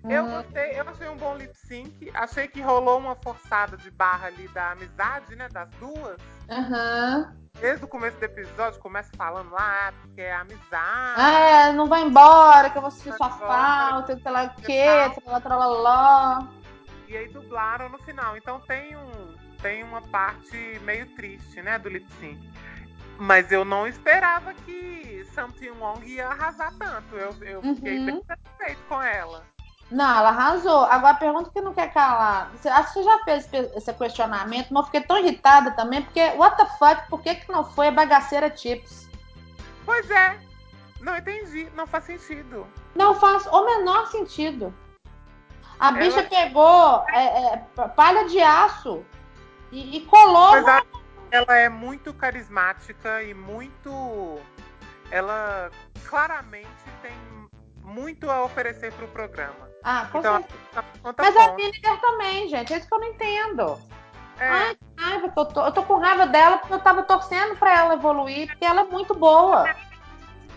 Eu 0.09 0.25
hum. 0.25 0.31
gostei, 0.31 0.79
eu 0.79 0.89
achei 0.89 1.09
um 1.09 1.17
bom 1.17 1.35
lip 1.35 1.55
sync. 1.55 2.11
Achei 2.13 2.47
que 2.47 2.61
rolou 2.61 2.99
uma 2.99 3.15
forçada 3.15 3.77
de 3.77 3.89
barra 3.91 4.27
ali 4.27 4.47
da 4.49 4.71
amizade, 4.71 5.35
né? 5.35 5.47
Das 5.49 5.69
duas. 5.79 6.17
Aham. 6.49 7.27
Uhum 7.29 7.43
desde 7.59 7.85
o 7.85 7.87
começo 7.87 8.17
do 8.17 8.23
episódio, 8.23 8.79
começa 8.79 9.09
falando 9.15 9.51
lá, 9.51 9.87
ah, 9.87 9.93
porque 10.01 10.21
é 10.21 10.33
amizade. 10.33 11.21
É, 11.21 11.71
não 11.73 11.87
vai 11.87 12.01
embora, 12.01 12.69
que 12.69 12.77
eu 12.77 12.81
vou 12.81 12.91
sentir 12.91 13.15
sua 13.15 13.29
falta, 13.29 14.19
sei 14.19 14.31
lá 14.31 14.43
o 14.45 14.61
quê, 14.61 14.85
tralalá. 15.41 16.47
E 17.07 17.15
aí 17.15 17.27
dublaram 17.29 17.89
no 17.89 17.97
final. 17.99 18.35
Então 18.35 18.59
tem 18.61 18.95
um 18.95 19.33
tem 19.61 19.81
uma 19.81 20.01
parte 20.01 20.57
meio 20.83 21.05
triste, 21.15 21.61
né, 21.61 21.79
do 21.79 21.87
lip 21.87 22.05
sync. 22.19 22.37
Mas 23.17 23.49
eu 23.51 23.63
não 23.63 23.87
esperava 23.87 24.53
que 24.53 25.25
Something 25.33 25.69
Wrong 25.69 26.05
ia 26.05 26.27
arrasar 26.27 26.73
tanto. 26.77 27.15
Eu, 27.15 27.33
eu 27.41 27.61
fiquei 27.75 27.99
uhum. 27.99 28.05
bem 28.05 28.23
satisfeito 28.27 28.81
com 28.89 29.01
ela. 29.01 29.52
Não, 29.91 30.17
ela 30.17 30.29
arrasou. 30.29 30.85
Agora 30.85 31.13
a 31.13 31.17
pergunta 31.17 31.51
que 31.51 31.61
não 31.61 31.73
quer 31.73 31.93
calar. 31.93 32.51
Você, 32.51 32.67
acho 32.67 32.93
que 32.93 32.99
você 32.99 33.03
já 33.03 33.19
fez 33.23 33.49
esse 33.75 33.93
questionamento, 33.93 34.73
mas 34.73 34.81
eu 34.81 34.85
fiquei 34.85 35.01
tão 35.01 35.17
irritada 35.17 35.71
também, 35.71 36.01
porque, 36.01 36.21
what 36.31 36.57
the 36.57 36.65
fuck, 36.77 37.07
por 37.09 37.21
que, 37.21 37.35
que 37.35 37.51
não 37.51 37.63
foi 37.63 37.87
a 37.87 37.91
bagaceira 37.91 38.55
Chips? 38.55 39.07
Pois 39.85 40.09
é. 40.09 40.39
Não 40.99 41.17
entendi. 41.17 41.69
Não 41.75 41.85
faz 41.85 42.05
sentido. 42.05 42.65
Não 42.95 43.13
faz 43.15 43.45
o 43.47 43.65
menor 43.65 44.07
sentido. 44.07 44.73
A 45.79 45.89
ela... 45.89 45.97
bicha 45.97 46.23
pegou 46.23 47.05
é, 47.09 47.53
é, 47.53 47.87
palha 47.89 48.25
de 48.29 48.39
aço 48.39 49.03
e, 49.71 49.97
e 49.97 50.05
colou. 50.05 50.51
Mas 50.51 50.67
a, 50.67 50.83
ela 51.29 51.57
é 51.57 51.67
muito 51.67 52.13
carismática 52.13 53.21
e 53.23 53.33
muito. 53.33 54.39
Ela 55.11 55.69
claramente 56.05 56.67
tem 57.01 57.11
muito 57.83 58.31
a 58.31 58.43
oferecer 58.43 58.93
para 58.93 59.05
o 59.05 59.09
programa. 59.09 59.72
Ah, 59.83 60.07
com 60.11 60.19
então, 60.19 60.37
certeza. 60.37 60.85
Mas 61.17 61.37
a 61.37 61.55
Vinegar 61.55 61.99
também, 61.99 62.47
gente. 62.47 62.73
É 62.73 62.77
isso 62.77 62.87
que 62.87 62.93
eu 62.93 62.99
não 62.99 63.07
entendo. 63.07 63.79
É. 64.39 64.47
Ai, 64.47 64.77
raiva 64.97 65.33
eu 65.35 65.45
tô. 65.45 65.65
Eu 65.65 65.71
tô 65.71 65.83
com 65.83 65.97
raiva 65.97 66.25
dela 66.25 66.57
porque 66.57 66.73
eu 66.73 66.79
tava 66.79 67.03
torcendo 67.03 67.55
para 67.57 67.77
ela 67.77 67.93
evoluir, 67.95 68.47
porque 68.47 68.65
ela 68.65 68.81
é 68.81 68.85
muito 68.85 69.13
boa. 69.13 69.65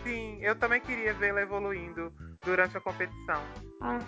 Sim, 0.05 0.39
eu 0.41 0.55
também 0.55 0.81
queria 0.81 1.12
vê-la 1.14 1.43
evoluindo 1.43 2.12
durante 2.45 2.77
a 2.77 2.81
competição. 2.81 3.43
Ai. 3.81 3.99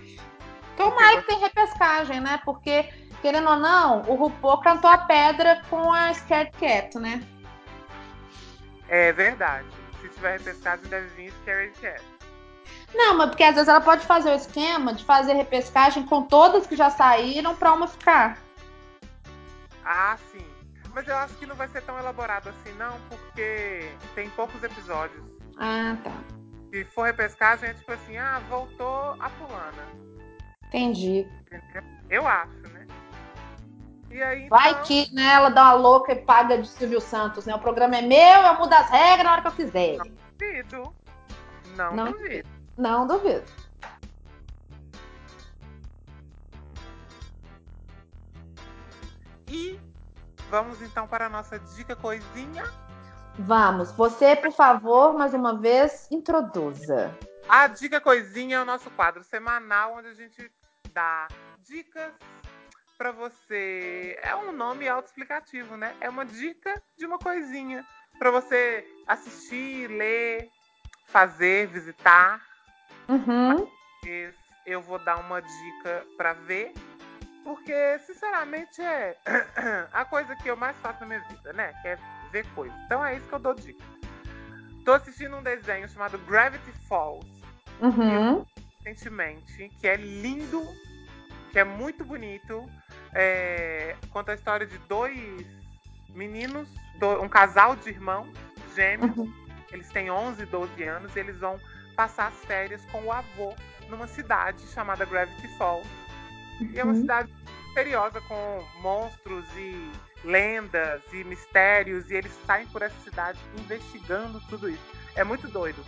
Tomara 0.77 1.21
que 1.21 1.27
tem 1.27 1.39
repescagem, 1.41 2.21
né? 2.21 2.41
Porque, 2.45 2.85
querendo 3.21 3.51
ou 3.51 3.57
não, 3.57 4.03
o 4.03 4.14
RuPaul 4.14 4.61
cantou 4.61 4.89
a 4.89 4.99
pedra 4.99 5.61
com 5.69 5.93
a 5.93 6.14
Scared 6.14 6.53
Cat, 6.53 6.97
né? 6.97 7.21
É 8.89 9.12
verdade. 9.12 9.66
Se 10.01 10.09
tiver 10.09 10.39
repescagem, 10.39 10.87
deve 10.87 11.09
vir 11.09 11.33
Scared 11.43 11.73
Cat. 11.81 12.18
Não, 12.95 13.16
mas 13.16 13.30
porque 13.30 13.43
às 13.43 13.55
vezes 13.55 13.68
ela 13.68 13.80
pode 13.80 14.07
fazer 14.07 14.30
o 14.30 14.34
esquema 14.34 14.95
de 14.95 15.05
fazer 15.05 15.34
repescagem 15.34 16.05
com 16.05 16.22
todas 16.22 16.66
que 16.66 16.76
já 16.76 16.91
saíram 16.91 17.55
para 17.55 17.72
uma 17.72 17.86
ficar. 17.86 18.39
Ah, 19.84 20.16
sim. 20.32 20.45
Mas 20.95 21.07
eu 21.07 21.16
acho 21.16 21.34
que 21.34 21.47
não 21.47 21.55
vai 21.55 21.68
ser 21.68 21.82
tão 21.82 21.99
elaborado 21.99 22.49
assim, 22.49 22.76
não, 22.76 22.99
porque 23.09 23.91
tem 24.14 24.28
poucos 24.30 24.62
episódios. 24.62 25.22
Ah, 25.59 25.97
tá. 26.03 26.12
Se 26.70 26.84
for 26.86 27.05
repescagem, 27.05 27.70
é 27.70 27.74
tipo 27.74 27.93
assim, 27.93 28.16
ah, 28.16 28.41
voltou 28.49 29.16
a 29.20 29.28
fulana. 29.30 29.84
Entendi. 30.66 31.26
Eu 32.11 32.26
acho, 32.26 32.68
né? 32.72 32.86
E 34.11 34.22
aí, 34.22 34.49
Vai 34.49 34.70
então... 34.70 34.82
que 34.84 35.14
né, 35.14 35.34
ela 35.34 35.51
dá 35.51 35.64
uma 35.64 35.74
louca 35.74 36.12
e 36.12 36.16
paga 36.16 36.59
de 36.59 36.68
Silvio 36.68 37.01
Santos, 37.01 37.47
né? 37.47 37.55
O 37.55 37.59
programa 37.59 37.97
é 37.97 38.03
meu, 38.03 38.18
eu 38.18 38.55
mudo 38.59 38.72
as 38.72 38.89
regras 38.91 39.24
na 39.24 39.32
hora 39.32 39.43
que 39.43 39.49
eu 39.49 39.53
quiser. 39.53 39.99
Não 39.99 40.07
duvido. 40.39 40.95
Não, 41.76 41.95
não 41.95 42.12
duvido. 42.12 42.58
Não 42.79 43.09
duvido. 43.09 43.45
E 49.49 49.81
vamos 50.49 50.81
então 50.81 51.09
para 51.09 51.26
a 51.26 51.29
nossa 51.29 51.59
dica 51.59 51.97
coisinha. 51.97 52.62
Vamos. 53.37 53.91
Você, 53.93 54.37
por 54.37 54.53
favor, 54.53 55.12
mais 55.12 55.35
uma 55.35 55.59
vez, 55.59 56.09
introduza. 56.12 57.12
A 57.49 57.66
dica 57.66 58.01
coisinha 58.01 58.59
é 58.59 58.62
o 58.62 58.64
nosso 58.64 58.89
quadro 58.93 59.24
semanal 59.24 59.97
onde 59.97 60.09
a 60.09 60.14
gente 60.14 60.49
dá 60.93 61.26
dicas 61.59 62.12
para 62.97 63.11
você. 63.11 64.16
É 64.22 64.37
um 64.37 64.53
nome 64.53 64.87
autoexplicativo, 64.87 65.76
né? 65.76 65.97
É 66.01 66.09
uma 66.09 66.24
dica 66.24 66.81
de 66.97 67.05
uma 67.05 67.18
coisinha 67.18 67.85
para 68.20 68.31
você 68.31 68.87
assistir, 69.05 69.89
ler, 69.89 70.49
fazer, 71.07 71.66
visitar. 71.66 72.47
Uhum. 73.09 73.68
Eu 74.66 74.82
vou 74.82 74.99
dar 74.99 75.16
uma 75.18 75.41
dica 75.41 76.05
para 76.16 76.34
ver, 76.34 76.72
porque 77.43 77.99
sinceramente 78.01 78.80
é 78.82 79.16
a 79.93 80.05
coisa 80.05 80.36
que 80.36 80.49
eu 80.49 80.57
mais 80.57 80.76
faço 80.78 81.01
na 81.01 81.07
minha 81.07 81.20
vida, 81.20 81.53
né? 81.53 81.72
Que 81.80 81.89
é 81.89 81.99
ver 82.30 82.47
coisas. 82.55 82.76
Então 82.84 83.05
é 83.05 83.16
isso 83.16 83.26
que 83.26 83.32
eu 83.32 83.39
dou 83.39 83.55
dica. 83.55 83.82
Tô 84.84 84.93
assistindo 84.93 85.36
um 85.36 85.43
desenho 85.43 85.89
chamado 85.89 86.18
Gravity 86.18 86.72
Falls. 86.86 87.26
Uhum. 87.80 88.45
Recentemente, 88.84 89.68
que 89.80 89.86
é 89.86 89.97
lindo, 89.97 90.62
que 91.53 91.59
é 91.59 91.64
muito 91.64 92.05
bonito. 92.05 92.68
É, 93.14 93.97
conta 94.11 94.32
a 94.32 94.34
história 94.34 94.66
de 94.66 94.78
dois 94.80 95.47
meninos, 96.11 96.68
do, 96.99 97.22
um 97.22 97.28
casal 97.28 97.76
de 97.76 97.89
irmãos 97.91 98.28
gêmeos. 98.74 99.16
Uhum. 99.16 99.32
Eles 99.72 99.89
têm 99.91 100.11
11, 100.11 100.47
12 100.47 100.82
anos 100.84 101.14
e 101.14 101.18
eles 101.18 101.39
vão 101.39 101.59
passar 101.99 102.28
as 102.28 102.44
férias 102.44 102.80
com 102.92 103.03
o 103.03 103.12
avô 103.12 103.53
numa 103.88 104.07
cidade 104.07 104.64
chamada 104.68 105.05
Gravity 105.05 105.49
Falls. 105.59 105.88
Uhum. 106.61 106.70
E 106.72 106.78
é 106.78 106.84
uma 106.84 106.94
cidade 106.94 107.34
misteriosa 107.64 108.20
com 108.20 108.64
monstros 108.80 109.44
e 109.57 109.90
lendas 110.22 111.03
e 111.12 111.24
mistérios. 111.24 112.09
E 112.09 112.14
eles 112.14 112.30
saem 112.46 112.68
por 112.68 112.82
essa 112.82 112.94
cidade 113.03 113.36
investigando 113.59 114.40
tudo 114.49 114.70
isso. 114.70 114.92
É 115.16 115.24
muito 115.24 115.49
doido. 115.49 115.84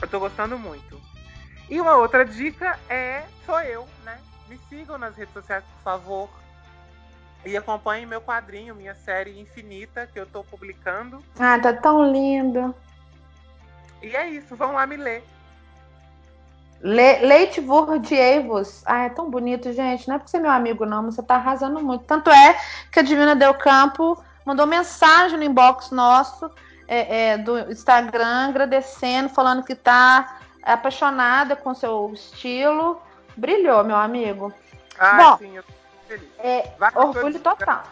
Eu 0.00 0.08
tô 0.08 0.18
gostando 0.18 0.58
muito. 0.58 1.00
E 1.70 1.80
uma 1.80 1.94
outra 1.94 2.24
dica 2.24 2.76
é 2.88 3.24
sou 3.46 3.60
eu, 3.60 3.86
né? 4.04 4.18
Me 4.48 4.58
sigam 4.68 4.98
nas 4.98 5.14
redes 5.14 5.32
sociais, 5.32 5.62
por 5.76 5.82
favor. 5.84 6.30
E 7.44 7.56
acompanhem 7.56 8.06
meu 8.06 8.20
quadrinho, 8.20 8.74
minha 8.74 8.96
série 8.96 9.38
infinita 9.38 10.04
que 10.04 10.18
eu 10.18 10.26
tô 10.26 10.42
publicando. 10.42 11.22
Ah, 11.38 11.60
tá 11.60 11.72
tão 11.72 12.10
lindo. 12.12 12.74
E 14.02 14.16
é 14.16 14.28
isso, 14.28 14.56
vão 14.56 14.72
lá 14.72 14.86
me 14.86 14.96
ler. 14.96 15.24
Le 16.80 17.18
Leite 17.20 17.60
Vurdievos. 17.60 18.82
Ah, 18.84 19.04
é 19.04 19.08
tão 19.08 19.30
bonito, 19.30 19.72
gente. 19.72 20.08
Não 20.08 20.16
é 20.16 20.18
porque 20.18 20.30
você 20.30 20.38
é 20.38 20.40
meu 20.40 20.50
amigo, 20.50 20.84
não, 20.84 21.04
mas 21.04 21.14
você 21.14 21.22
tá 21.22 21.36
arrasando 21.36 21.80
muito. 21.80 22.04
Tanto 22.04 22.28
é 22.30 22.58
que 22.90 22.98
a 22.98 23.02
Divina 23.02 23.36
Del 23.36 23.54
Campo 23.54 24.22
mandou 24.44 24.66
mensagem 24.66 25.38
no 25.38 25.44
inbox 25.44 25.92
nosso 25.92 26.50
é, 26.88 27.30
é, 27.30 27.38
do 27.38 27.70
Instagram, 27.70 28.48
agradecendo, 28.48 29.28
falando 29.28 29.62
que 29.62 29.76
tá 29.76 30.40
apaixonada 30.62 31.54
com 31.54 31.72
seu 31.72 32.10
estilo. 32.12 33.00
Brilhou, 33.36 33.84
meu 33.84 33.96
amigo. 33.96 34.52
Ah, 34.98 35.16
Bom, 35.16 35.38
sim, 35.38 35.56
eu 35.56 35.62
tô 35.62 35.72
feliz. 36.08 36.28
É 36.38 36.72
orgulho 36.96 37.38
total. 37.38 37.84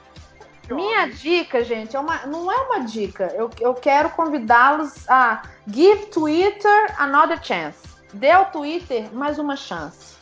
Minha 0.77 1.07
dica, 1.07 1.65
gente, 1.65 1.97
é 1.97 2.01
uma, 2.01 2.27
não 2.27 2.51
é 2.51 2.57
uma 2.57 2.81
dica. 2.81 3.33
Eu, 3.35 3.51
eu 3.61 3.75
quero 3.75 4.11
convidá-los 4.11 5.09
a 5.09 5.43
give 5.67 6.07
Twitter 6.07 6.95
another 6.99 7.43
chance. 7.43 7.79
Dê 8.13 8.31
ao 8.31 8.47
Twitter 8.47 9.13
mais 9.13 9.39
uma 9.39 9.57
chance. 9.57 10.17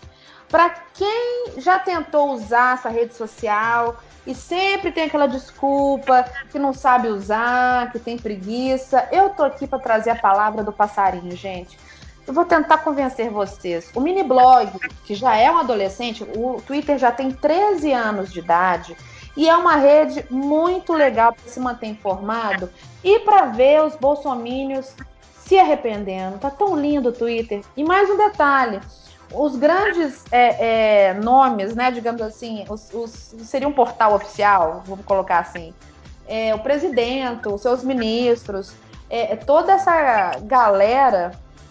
Para 0.49 0.71
quem 0.95 1.53
já 1.59 1.79
tentou 1.79 2.33
usar 2.33 2.75
essa 2.75 2.89
rede 2.89 3.15
social 3.15 3.99
e 4.27 4.35
sempre 4.35 4.91
tem 4.91 5.05
aquela 5.05 5.27
desculpa 5.27 6.25
que 6.51 6.59
não 6.59 6.73
sabe 6.73 7.09
usar, 7.09 7.93
que 7.93 7.99
tem 7.99 8.19
preguiça, 8.19 9.07
eu 9.13 9.31
tô 9.31 9.43
aqui 9.43 9.67
para 9.67 9.79
trazer 9.79 10.11
a 10.11 10.17
palavra 10.17 10.65
do 10.65 10.73
passarinho, 10.73 11.37
gente. 11.37 11.79
Eu 12.27 12.35
vou 12.35 12.45
tentar 12.45 12.79
convencer 12.79 13.31
vocês. 13.31 13.91
O 13.95 14.01
mini 14.01 14.23
blog, 14.23 14.71
que 15.05 15.15
já 15.15 15.35
é 15.37 15.51
um 15.51 15.59
adolescente, 15.59 16.25
o 16.37 16.61
Twitter 16.67 16.99
já 16.99 17.11
tem 17.11 17.31
13 17.31 17.93
anos 17.93 18.31
de 18.31 18.41
idade 18.41 18.97
e 19.39 19.49
é 19.49 19.57
uma 19.57 19.77
rede 19.77 20.27
muito 20.29 20.93
legal 20.93 21.33
para 21.33 21.49
se 21.49 21.61
manter 21.61 21.87
informado 21.87 22.69
e 23.05 23.21
para 23.21 23.45
ver 23.47 23.85
os 23.85 23.95
bolsomínios 23.95 24.93
se 25.47 25.57
arrependendo. 25.57 26.39
Tá 26.39 26.51
tão 26.51 26.75
lindo 26.75 27.11
o 27.11 27.13
Twitter. 27.13 27.63
E 27.77 27.85
mais 27.85 28.11
um 28.11 28.17
detalhe: 28.17 28.81
os 29.33 29.55
grandes 29.55 30.25
é, 30.33 31.11
é, 31.11 31.15
nomes, 31.15 31.73
né, 31.77 31.89
digamos 31.93 32.21
assim, 32.21 32.65
os, 32.69 32.93
os, 32.93 33.37
seria 33.45 33.69
um 33.69 33.73
portal 33.73 34.13
oficial, 34.13 34.83
vamos 34.85 35.05
colocar 35.05 35.39
assim, 35.39 35.73
é, 36.27 36.53
o 36.53 36.59
presidente, 36.59 37.47
os 37.47 37.61
seus 37.61 37.85
ministros, 37.85 38.73
é, 39.09 39.37
toda 39.37 39.71
essa 39.71 40.33
galera 40.43 41.31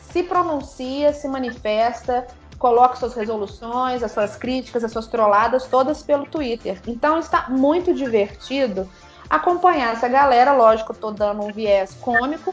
se 0.09 0.23
pronuncia, 0.23 1.11
se 1.11 1.27
manifesta, 1.27 2.25
coloca 2.57 2.95
suas 2.95 3.13
resoluções, 3.13 4.03
as 4.03 4.11
suas 4.11 4.35
críticas, 4.35 4.83
as 4.83 4.91
suas 4.91 5.07
trolladas, 5.07 5.65
todas 5.65 6.01
pelo 6.01 6.25
Twitter. 6.25 6.79
Então 6.87 7.19
está 7.19 7.49
muito 7.49 7.93
divertido 7.93 8.89
acompanhar 9.29 9.93
essa 9.93 10.07
galera, 10.07 10.53
lógico, 10.53 10.93
tô 10.93 11.11
dando 11.11 11.43
um 11.43 11.51
viés 11.51 11.93
cômico, 12.01 12.51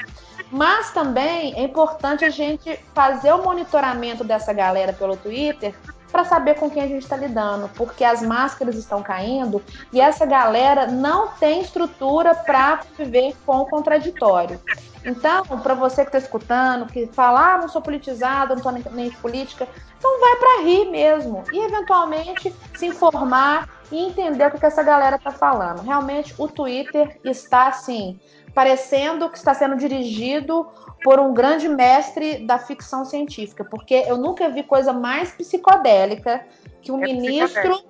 mas 0.51 0.91
também 0.93 1.55
é 1.55 1.63
importante 1.63 2.25
a 2.25 2.31
gente 2.31 2.79
fazer 2.93 3.33
o 3.33 3.43
monitoramento 3.43 4.25
dessa 4.25 4.53
galera 4.53 4.93
pelo 4.93 5.17
Twitter 5.17 5.75
para 6.15 6.25
saber 6.25 6.55
com 6.55 6.71
quem 6.71 6.81
a 6.81 6.87
gente 6.87 7.03
está 7.03 7.17
lidando, 7.17 7.69
porque 7.75 8.05
as 8.05 8.23
máscaras 8.23 8.77
estão 8.77 9.03
caindo 9.03 9.61
e 9.93 10.01
essa 10.01 10.25
galera 10.25 10.87
não 10.87 11.27
tem 11.27 11.61
estrutura 11.61 12.37
para 12.37 12.83
viver 12.97 13.35
com 13.45 13.57
o 13.57 13.67
contraditório. 13.67 14.61
Então, 15.05 15.45
para 15.59 15.75
você 15.75 16.03
que 16.03 16.17
está 16.17 16.19
escutando, 16.19 16.87
que 16.87 17.09
fala, 17.09 17.55
ah, 17.55 17.59
não 17.59 17.69
sou 17.69 17.83
politizado, 17.83 18.55
não 18.55 18.59
estou 18.79 18.93
nem, 18.93 19.11
de 19.11 19.17
política, 19.17 19.67
então 19.99 20.21
vai 20.21 20.37
para 20.37 20.63
rir 20.63 20.85
mesmo 20.89 21.43
e 21.53 21.59
eventualmente 21.59 22.55
se 22.77 22.87
informar 22.87 23.69
e 23.91 23.99
entender 23.99 24.47
o 24.47 24.57
que 24.57 24.65
essa 24.65 24.85
galera 24.85 25.17
está 25.17 25.33
falando. 25.33 25.83
Realmente, 25.83 26.33
o 26.39 26.47
Twitter 26.47 27.19
está 27.25 27.67
assim, 27.67 28.21
parecendo 28.55 29.29
que 29.29 29.37
está 29.37 29.53
sendo 29.53 29.77
dirigido 29.77 30.67
por 31.03 31.19
um 31.19 31.35
grande 31.35 31.69
mestre 31.69 32.47
da 32.47 32.59
ficção 32.59 33.05
científica, 33.05 33.65
porque 33.65 34.05
eu 34.07 34.17
nunca 34.17 34.49
vi 34.49 34.63
coisa 34.63 34.93
mais 34.93 35.33
psicodélica 35.33 36.47
que 36.81 36.93
um 36.93 37.03
É 37.03 37.07
ministro. 37.07 37.83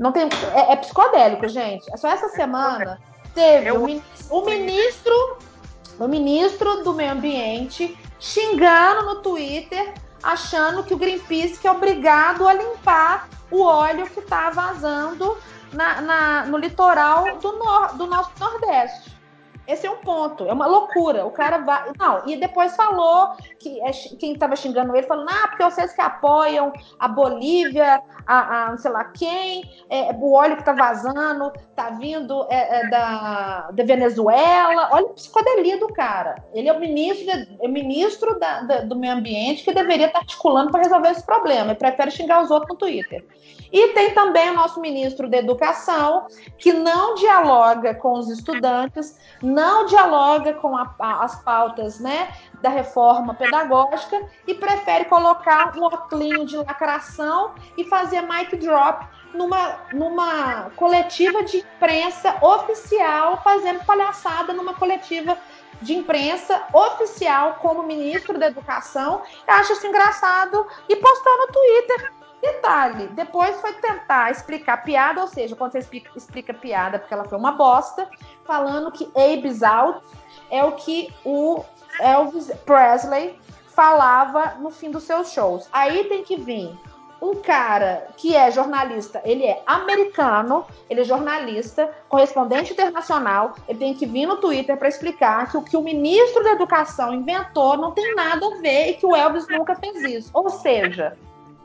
Não 0.00 0.10
tem, 0.10 0.28
é, 0.54 0.72
é 0.72 0.76
psicodélico, 0.76 1.46
gente. 1.48 1.84
Só 1.98 2.08
essa 2.08 2.28
semana 2.30 2.98
teve 3.34 3.68
Eu- 3.68 3.84
o 4.30 4.44
ministro, 4.44 5.38
o 6.00 6.08
ministro 6.08 6.82
do 6.82 6.94
meio 6.94 7.12
ambiente 7.12 7.96
xingando 8.18 9.02
no 9.04 9.16
Twitter, 9.22 9.92
achando 10.22 10.82
que 10.84 10.94
o 10.94 10.96
Greenpeace 10.96 11.58
que 11.58 11.68
é 11.68 11.70
obrigado 11.70 12.48
a 12.48 12.54
limpar 12.54 13.28
o 13.50 13.62
óleo 13.62 14.06
que 14.06 14.20
está 14.20 14.48
vazando 14.50 15.36
na- 15.72 16.00
na- 16.00 16.46
no 16.46 16.56
litoral 16.56 17.36
do, 17.38 17.52
nor- 17.58 17.94
do 17.96 18.06
nosso 18.06 18.30
Nordeste. 18.40 19.11
Esse 19.72 19.86
é 19.86 19.90
um 19.90 19.96
ponto, 19.96 20.44
é 20.44 20.52
uma 20.52 20.66
loucura. 20.66 21.24
O 21.24 21.30
cara 21.30 21.56
vai. 21.58 21.92
Não, 21.98 22.22
e 22.26 22.36
depois 22.36 22.76
falou 22.76 23.30
que 23.58 23.80
é 23.80 23.90
quem 24.18 24.34
estava 24.34 24.54
xingando 24.54 24.94
ele 24.94 25.06
falou: 25.06 25.24
ah, 25.26 25.48
porque 25.48 25.64
vocês 25.64 25.94
que 25.94 26.00
apoiam 26.02 26.70
a 26.98 27.08
Bolívia, 27.08 28.02
a, 28.26 28.64
a 28.66 28.70
não 28.70 28.78
sei 28.78 28.90
lá 28.90 29.04
quem, 29.04 29.62
é, 29.90 30.12
o 30.12 30.32
óleo 30.32 30.56
que 30.56 30.64
tá 30.64 30.72
vazando, 30.72 31.52
tá 31.74 31.90
vindo 31.90 32.46
é, 32.50 32.80
é 32.80 32.88
da, 32.90 33.70
da 33.72 33.84
Venezuela. 33.84 34.88
Olha 34.92 35.06
a 35.06 35.12
psicodelia 35.14 35.78
do 35.78 35.88
cara. 35.88 36.36
Ele 36.52 36.68
é 36.68 36.72
o 36.72 36.80
ministro, 36.80 37.30
é 37.30 37.46
o 37.60 37.68
ministro 37.68 38.38
da- 38.38 38.60
da- 38.62 38.80
do 38.82 38.96
meio 38.96 39.14
ambiente 39.14 39.64
que 39.64 39.72
deveria 39.72 40.06
estar 40.06 40.20
articulando 40.20 40.70
para 40.70 40.82
resolver 40.82 41.10
esse 41.10 41.24
problema. 41.24 41.70
Ele 41.70 41.74
prefere 41.78 42.10
xingar 42.10 42.42
os 42.42 42.50
outros 42.50 42.70
no 42.70 42.76
Twitter. 42.76 43.24
E 43.72 43.88
tem 43.94 44.12
também 44.12 44.50
o 44.50 44.54
nosso 44.54 44.80
ministro 44.80 45.28
da 45.30 45.38
Educação, 45.38 46.26
que 46.58 46.72
não 46.74 47.14
dialoga 47.14 47.94
com 47.94 48.12
os 48.12 48.28
estudantes, 48.28 49.18
não 49.42 49.86
dialoga 49.86 50.52
com 50.54 50.76
a- 50.76 50.94
a- 51.00 51.24
as 51.24 51.42
pautas 51.42 51.98
né, 51.98 52.28
da 52.62 52.68
reforma 52.68 53.34
pedagógica 53.34 54.24
e 54.46 54.54
prefere 54.54 55.04
colocar 55.06 55.76
um 55.76 55.82
óculos 55.82 56.48
de 56.48 56.56
lacração 56.56 57.54
e 57.76 57.84
fazer 57.84 58.22
mic 58.22 58.56
drop 58.56 59.04
numa, 59.34 59.80
numa 59.92 60.70
coletiva 60.76 61.42
de 61.42 61.58
imprensa 61.58 62.36
oficial, 62.40 63.42
fazendo 63.42 63.84
palhaçada 63.84 64.52
numa 64.52 64.74
coletiva 64.74 65.36
de 65.80 65.94
imprensa 65.94 66.62
oficial 66.72 67.54
como 67.60 67.82
ministro 67.82 68.38
da 68.38 68.46
Educação. 68.46 69.22
Eu 69.46 69.54
acho 69.54 69.72
isso 69.72 69.86
engraçado 69.86 70.66
e 70.88 70.94
postou 70.96 71.38
no 71.38 71.46
Twitter. 71.48 72.12
Detalhe, 72.40 73.06
depois 73.08 73.60
foi 73.60 73.72
tentar 73.74 74.32
explicar 74.32 74.78
piada, 74.78 75.20
ou 75.20 75.28
seja, 75.28 75.54
quando 75.54 75.72
você 75.72 75.78
explica, 75.78 76.10
explica 76.16 76.52
piada 76.52 76.98
porque 76.98 77.14
ela 77.14 77.24
foi 77.24 77.38
uma 77.38 77.52
bosta, 77.52 78.08
falando 78.44 78.90
que 78.90 79.08
Abe's 79.14 79.62
Out 79.62 80.04
é 80.50 80.64
o 80.64 80.72
que 80.72 81.14
o 81.24 81.64
Elvis 82.00 82.50
Presley 82.64 83.38
falava 83.74 84.54
no 84.60 84.70
fim 84.70 84.90
dos 84.90 85.04
seus 85.04 85.32
shows. 85.32 85.68
Aí 85.72 86.04
tem 86.04 86.22
que 86.22 86.36
vir 86.36 86.78
um 87.22 87.36
cara 87.36 88.08
que 88.16 88.34
é 88.34 88.50
jornalista, 88.50 89.22
ele 89.24 89.44
é 89.44 89.62
americano, 89.64 90.66
ele 90.90 91.02
é 91.02 91.04
jornalista, 91.04 91.88
correspondente 92.08 92.72
internacional, 92.72 93.54
ele 93.68 93.78
tem 93.78 93.94
que 93.94 94.04
vir 94.06 94.26
no 94.26 94.38
Twitter 94.38 94.76
para 94.76 94.88
explicar 94.88 95.48
que 95.48 95.56
o 95.56 95.62
que 95.62 95.76
o 95.76 95.82
ministro 95.82 96.42
da 96.42 96.50
Educação 96.50 97.14
inventou 97.14 97.76
não 97.76 97.92
tem 97.92 98.16
nada 98.16 98.44
a 98.44 98.60
ver 98.60 98.90
e 98.90 98.94
que 98.94 99.06
o 99.06 99.14
Elvis 99.14 99.46
nunca 99.48 99.76
fez 99.76 100.02
isso. 100.02 100.30
Ou 100.34 100.50
seja, 100.50 101.16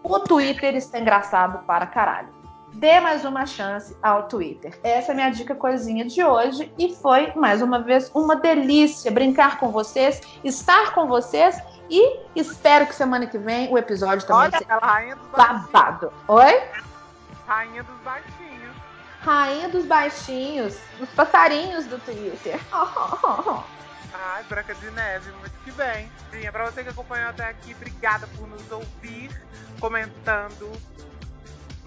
o 0.04 0.20
Twitter 0.20 0.76
está 0.76 1.00
engraçado 1.00 1.66
para 1.66 1.88
caralho. 1.88 2.37
Dê 2.78 3.00
mais 3.00 3.26
uma 3.26 3.44
chance 3.48 3.98
ao 4.04 4.28
Twitter. 4.28 4.80
Essa 4.84 5.12
é 5.12 5.14
a 5.14 5.16
minha 5.16 5.30
dica 5.32 5.56
coisinha 5.56 6.06
de 6.06 6.24
hoje 6.24 6.72
e 6.78 6.94
foi, 6.94 7.34
mais 7.34 7.60
uma 7.60 7.82
vez, 7.82 8.12
uma 8.14 8.36
delícia 8.36 9.10
brincar 9.10 9.60
com 9.60 9.72
vocês, 9.72 10.22
estar 10.44 10.94
com 10.94 11.08
vocês 11.08 11.60
e 11.90 12.20
espero 12.36 12.86
que 12.86 12.94
semana 12.94 13.26
que 13.26 13.40
vem 13.40 13.68
o 13.74 13.80
episódio 13.80 14.28
também 14.28 14.44
Olha, 14.44 14.58
seja 14.60 14.72
ela 14.72 14.86
rainha 14.86 15.16
dos 15.16 15.28
baixinhos. 15.30 15.72
babado. 15.72 16.14
Oi? 16.28 16.64
Rainha 17.48 17.82
dos 17.82 17.98
baixinhos. 18.02 18.76
Rainha 19.22 19.70
dos 19.70 19.86
baixinhos, 19.86 20.78
dos 21.00 21.10
passarinhos 21.10 21.88
do 21.88 21.98
Twitter. 21.98 22.60
Ai, 24.14 24.44
Branca 24.44 24.76
de 24.76 24.92
Neve, 24.92 25.32
muito 25.32 25.58
que 25.64 25.72
bem. 25.72 26.12
Sim, 26.30 26.52
pra 26.52 26.70
você 26.70 26.84
que 26.84 26.90
acompanhou 26.90 27.30
até 27.30 27.50
aqui, 27.50 27.74
obrigada 27.74 28.28
por 28.38 28.48
nos 28.48 28.72
ouvir, 28.72 29.32
comentando 29.80 30.72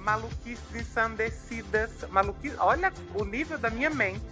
maluquices 0.01 0.74
ensandecidas. 0.74 1.90
Maluquices, 2.11 2.59
olha 2.59 2.92
o 3.14 3.24
nível 3.24 3.59
da 3.59 3.70
minha 3.70 3.90
mente. 3.90 4.22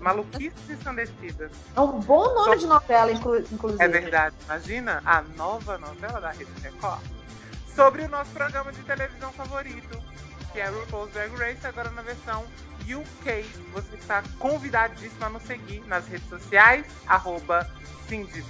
Maluquices 0.00 0.68
ensandecidas. 0.68 1.52
É 1.76 1.80
um 1.80 2.00
bom 2.00 2.34
nome 2.34 2.58
de 2.58 2.66
novela, 2.66 3.12
inclu- 3.12 3.44
inclusive. 3.52 3.82
É 3.82 3.88
verdade. 3.88 4.34
Imagina 4.44 5.00
a 5.04 5.22
nova 5.22 5.78
novela 5.78 6.20
da 6.20 6.30
Rede 6.30 6.50
Record. 6.62 7.00
sobre 7.74 8.02
o 8.02 8.08
nosso 8.08 8.30
programa 8.32 8.70
de 8.70 8.82
televisão 8.82 9.32
favorito, 9.32 9.98
que 10.52 10.60
é 10.60 10.68
RuPaul's 10.68 11.10
Drag 11.12 11.34
Race, 11.36 11.66
agora 11.66 11.88
na 11.90 12.02
versão 12.02 12.44
UK. 12.82 13.46
Você 13.72 13.94
está 13.96 14.22
convidadíssima 14.38 15.26
a 15.26 15.30
nos 15.30 15.42
seguir 15.44 15.82
nas 15.86 16.06
redes 16.06 16.28
sociais, 16.28 16.84
arroba 17.06 17.66
Cindy 18.08 18.44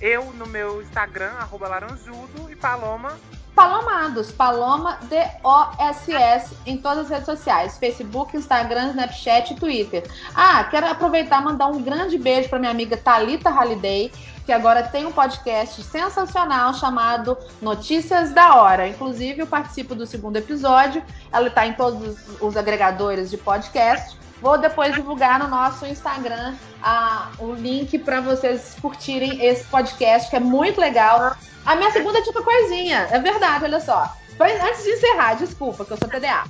eu 0.00 0.24
no 0.34 0.46
meu 0.46 0.82
Instagram, 0.82 1.30
arroba 1.32 1.68
Laranjudo, 1.68 2.50
e 2.50 2.56
Paloma. 2.56 3.18
Palomados, 3.56 4.30
Paloma 4.30 4.98
D-O-S-S 5.04 6.54
em 6.66 6.76
todas 6.76 7.06
as 7.06 7.10
redes 7.10 7.24
sociais: 7.24 7.78
Facebook, 7.78 8.36
Instagram, 8.36 8.90
Snapchat 8.90 9.54
e 9.54 9.56
Twitter. 9.56 10.04
Ah, 10.34 10.62
quero 10.64 10.86
aproveitar 10.86 11.40
e 11.40 11.44
mandar 11.44 11.68
um 11.68 11.80
grande 11.82 12.18
beijo 12.18 12.50
para 12.50 12.58
minha 12.58 12.70
amiga 12.70 12.98
Talita 12.98 13.48
Halliday, 13.48 14.12
que 14.46 14.52
agora 14.52 14.84
tem 14.84 15.04
um 15.04 15.10
podcast 15.10 15.82
sensacional 15.82 16.72
chamado 16.72 17.36
Notícias 17.60 18.30
da 18.30 18.54
Hora. 18.54 18.86
Inclusive, 18.86 19.40
eu 19.40 19.46
participo 19.46 19.92
do 19.92 20.06
segundo 20.06 20.36
episódio. 20.36 21.02
Ela 21.32 21.48
está 21.48 21.66
em 21.66 21.72
todos 21.72 22.16
os 22.40 22.56
agregadores 22.56 23.28
de 23.28 23.36
podcast. 23.36 24.16
Vou 24.40 24.56
depois 24.56 24.94
divulgar 24.94 25.40
no 25.40 25.48
nosso 25.48 25.84
Instagram 25.84 26.54
o 27.40 27.54
link 27.54 27.98
para 27.98 28.20
vocês 28.20 28.76
curtirem 28.80 29.44
esse 29.44 29.64
podcast, 29.64 30.30
que 30.30 30.36
é 30.36 30.40
muito 30.40 30.80
legal. 30.80 31.36
A 31.64 31.74
minha 31.74 31.90
segunda 31.90 32.22
dica 32.22 32.40
coisinha, 32.40 33.08
é 33.10 33.18
verdade, 33.18 33.64
olha 33.64 33.80
só. 33.80 34.14
Antes 34.38 34.84
de 34.84 34.90
encerrar, 34.90 35.34
desculpa, 35.34 35.84
que 35.84 35.90
eu 35.90 35.96
sou 35.96 36.08
TDA. 36.08 36.44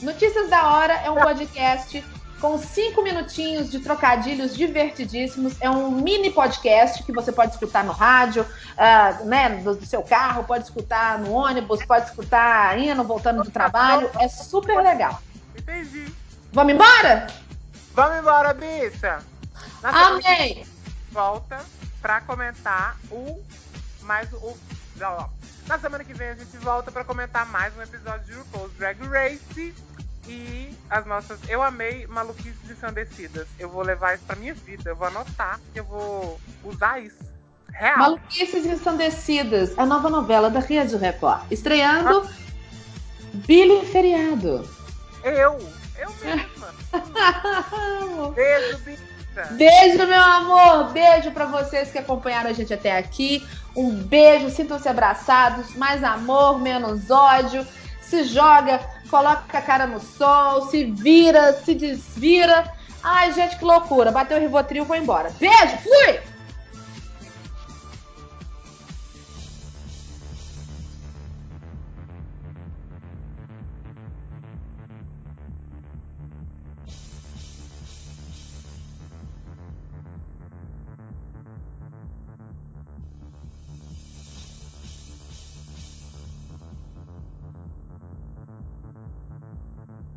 Notícias 0.00 0.48
da 0.48 0.66
Hora 0.70 0.94
é 0.94 1.10
um 1.10 1.16
podcast 1.16 2.02
com 2.40 2.58
cinco 2.58 3.02
minutinhos 3.02 3.70
de 3.70 3.80
trocadilhos 3.80 4.56
divertidíssimos. 4.56 5.54
É 5.60 5.68
um 5.68 5.90
mini 5.90 6.30
podcast 6.30 7.02
que 7.02 7.12
você 7.12 7.32
pode 7.32 7.52
escutar 7.52 7.84
no 7.84 7.92
rádio, 7.92 8.42
uh, 8.42 9.24
né, 9.26 9.60
do, 9.62 9.74
do, 9.74 9.86
seu 9.86 10.02
carro, 10.02 10.44
pode 10.44 10.64
escutar 10.64 11.18
no 11.18 11.32
ônibus, 11.32 11.84
pode 11.84 12.06
escutar 12.06 12.78
indo, 12.78 13.02
voltando 13.04 13.42
do 13.42 13.50
trabalho. 13.50 14.10
É 14.18 14.28
super 14.28 14.82
legal. 14.82 15.20
Entendi. 15.56 16.12
Vamos 16.52 16.72
embora? 16.72 17.26
Vamos 17.94 18.18
embora, 18.18 18.54
bicha. 18.54 19.18
Amém. 19.82 20.66
Volta 21.10 21.64
para 22.00 22.20
comentar 22.20 22.96
o 23.10 23.42
mais 24.02 24.32
o 24.32 24.56
na 25.68 25.78
semana 25.78 26.02
que 26.02 26.12
vem 26.12 26.30
a 26.30 26.34
gente 26.34 26.56
volta 26.56 26.90
para 26.90 27.04
comentar 27.04 27.46
mais 27.46 27.76
um 27.76 27.82
episódio 27.82 28.24
de 28.24 28.32
RuPaul's 28.32 28.72
Drag 28.72 28.98
Race 29.06 29.74
e 30.28 30.76
as 30.90 31.06
nossas. 31.06 31.38
Eu 31.48 31.62
amei 31.62 32.06
maluquices 32.06 32.70
ensandecidas. 32.70 33.46
Eu 33.58 33.68
vou 33.68 33.82
levar 33.82 34.14
isso 34.14 34.24
pra 34.24 34.36
minha 34.36 34.54
vida. 34.54 34.90
Eu 34.90 34.96
vou 34.96 35.08
anotar 35.08 35.58
que 35.72 35.80
eu 35.80 35.84
vou 35.84 36.40
usar 36.64 37.00
isso. 37.00 37.16
Real. 37.72 37.98
Maluquices 37.98 38.66
ensandecidas, 38.66 39.78
a 39.78 39.86
nova 39.86 40.10
novela 40.10 40.50
da 40.50 40.60
Rede 40.60 40.96
Record. 40.96 41.42
Estreando 41.50 42.22
ah. 42.26 42.32
Billy 43.46 43.86
Feriado. 43.86 44.68
Eu, 45.22 45.58
eu 45.98 46.14
mesma. 46.22 46.74
Beijo, 48.34 48.78
bicha. 48.78 49.08
Beijo, 49.52 50.06
meu 50.06 50.22
amor. 50.22 50.92
Beijo 50.92 51.30
para 51.30 51.46
vocês 51.46 51.90
que 51.90 51.98
acompanharam 51.98 52.50
a 52.50 52.52
gente 52.52 52.74
até 52.74 52.96
aqui. 52.96 53.46
Um 53.76 53.94
beijo, 53.94 54.50
sintam-se 54.50 54.88
abraçados. 54.88 55.74
Mais 55.76 56.02
amor, 56.02 56.58
menos 56.58 57.10
ódio. 57.10 57.64
Se 58.00 58.24
joga, 58.24 58.80
coloca 59.08 59.58
a 59.58 59.62
cara 59.62 59.86
no 59.86 60.00
sol, 60.00 60.62
se 60.70 60.84
vira, 60.84 61.52
se 61.64 61.74
desvira. 61.74 62.70
Ai, 63.02 63.32
gente, 63.32 63.58
que 63.58 63.64
loucura. 63.64 64.10
Bateu 64.10 64.38
o 64.38 64.40
Rivotril, 64.40 64.84
vou 64.84 64.96
embora. 64.96 65.30
Beijo, 65.38 65.76
fui! 65.82 66.37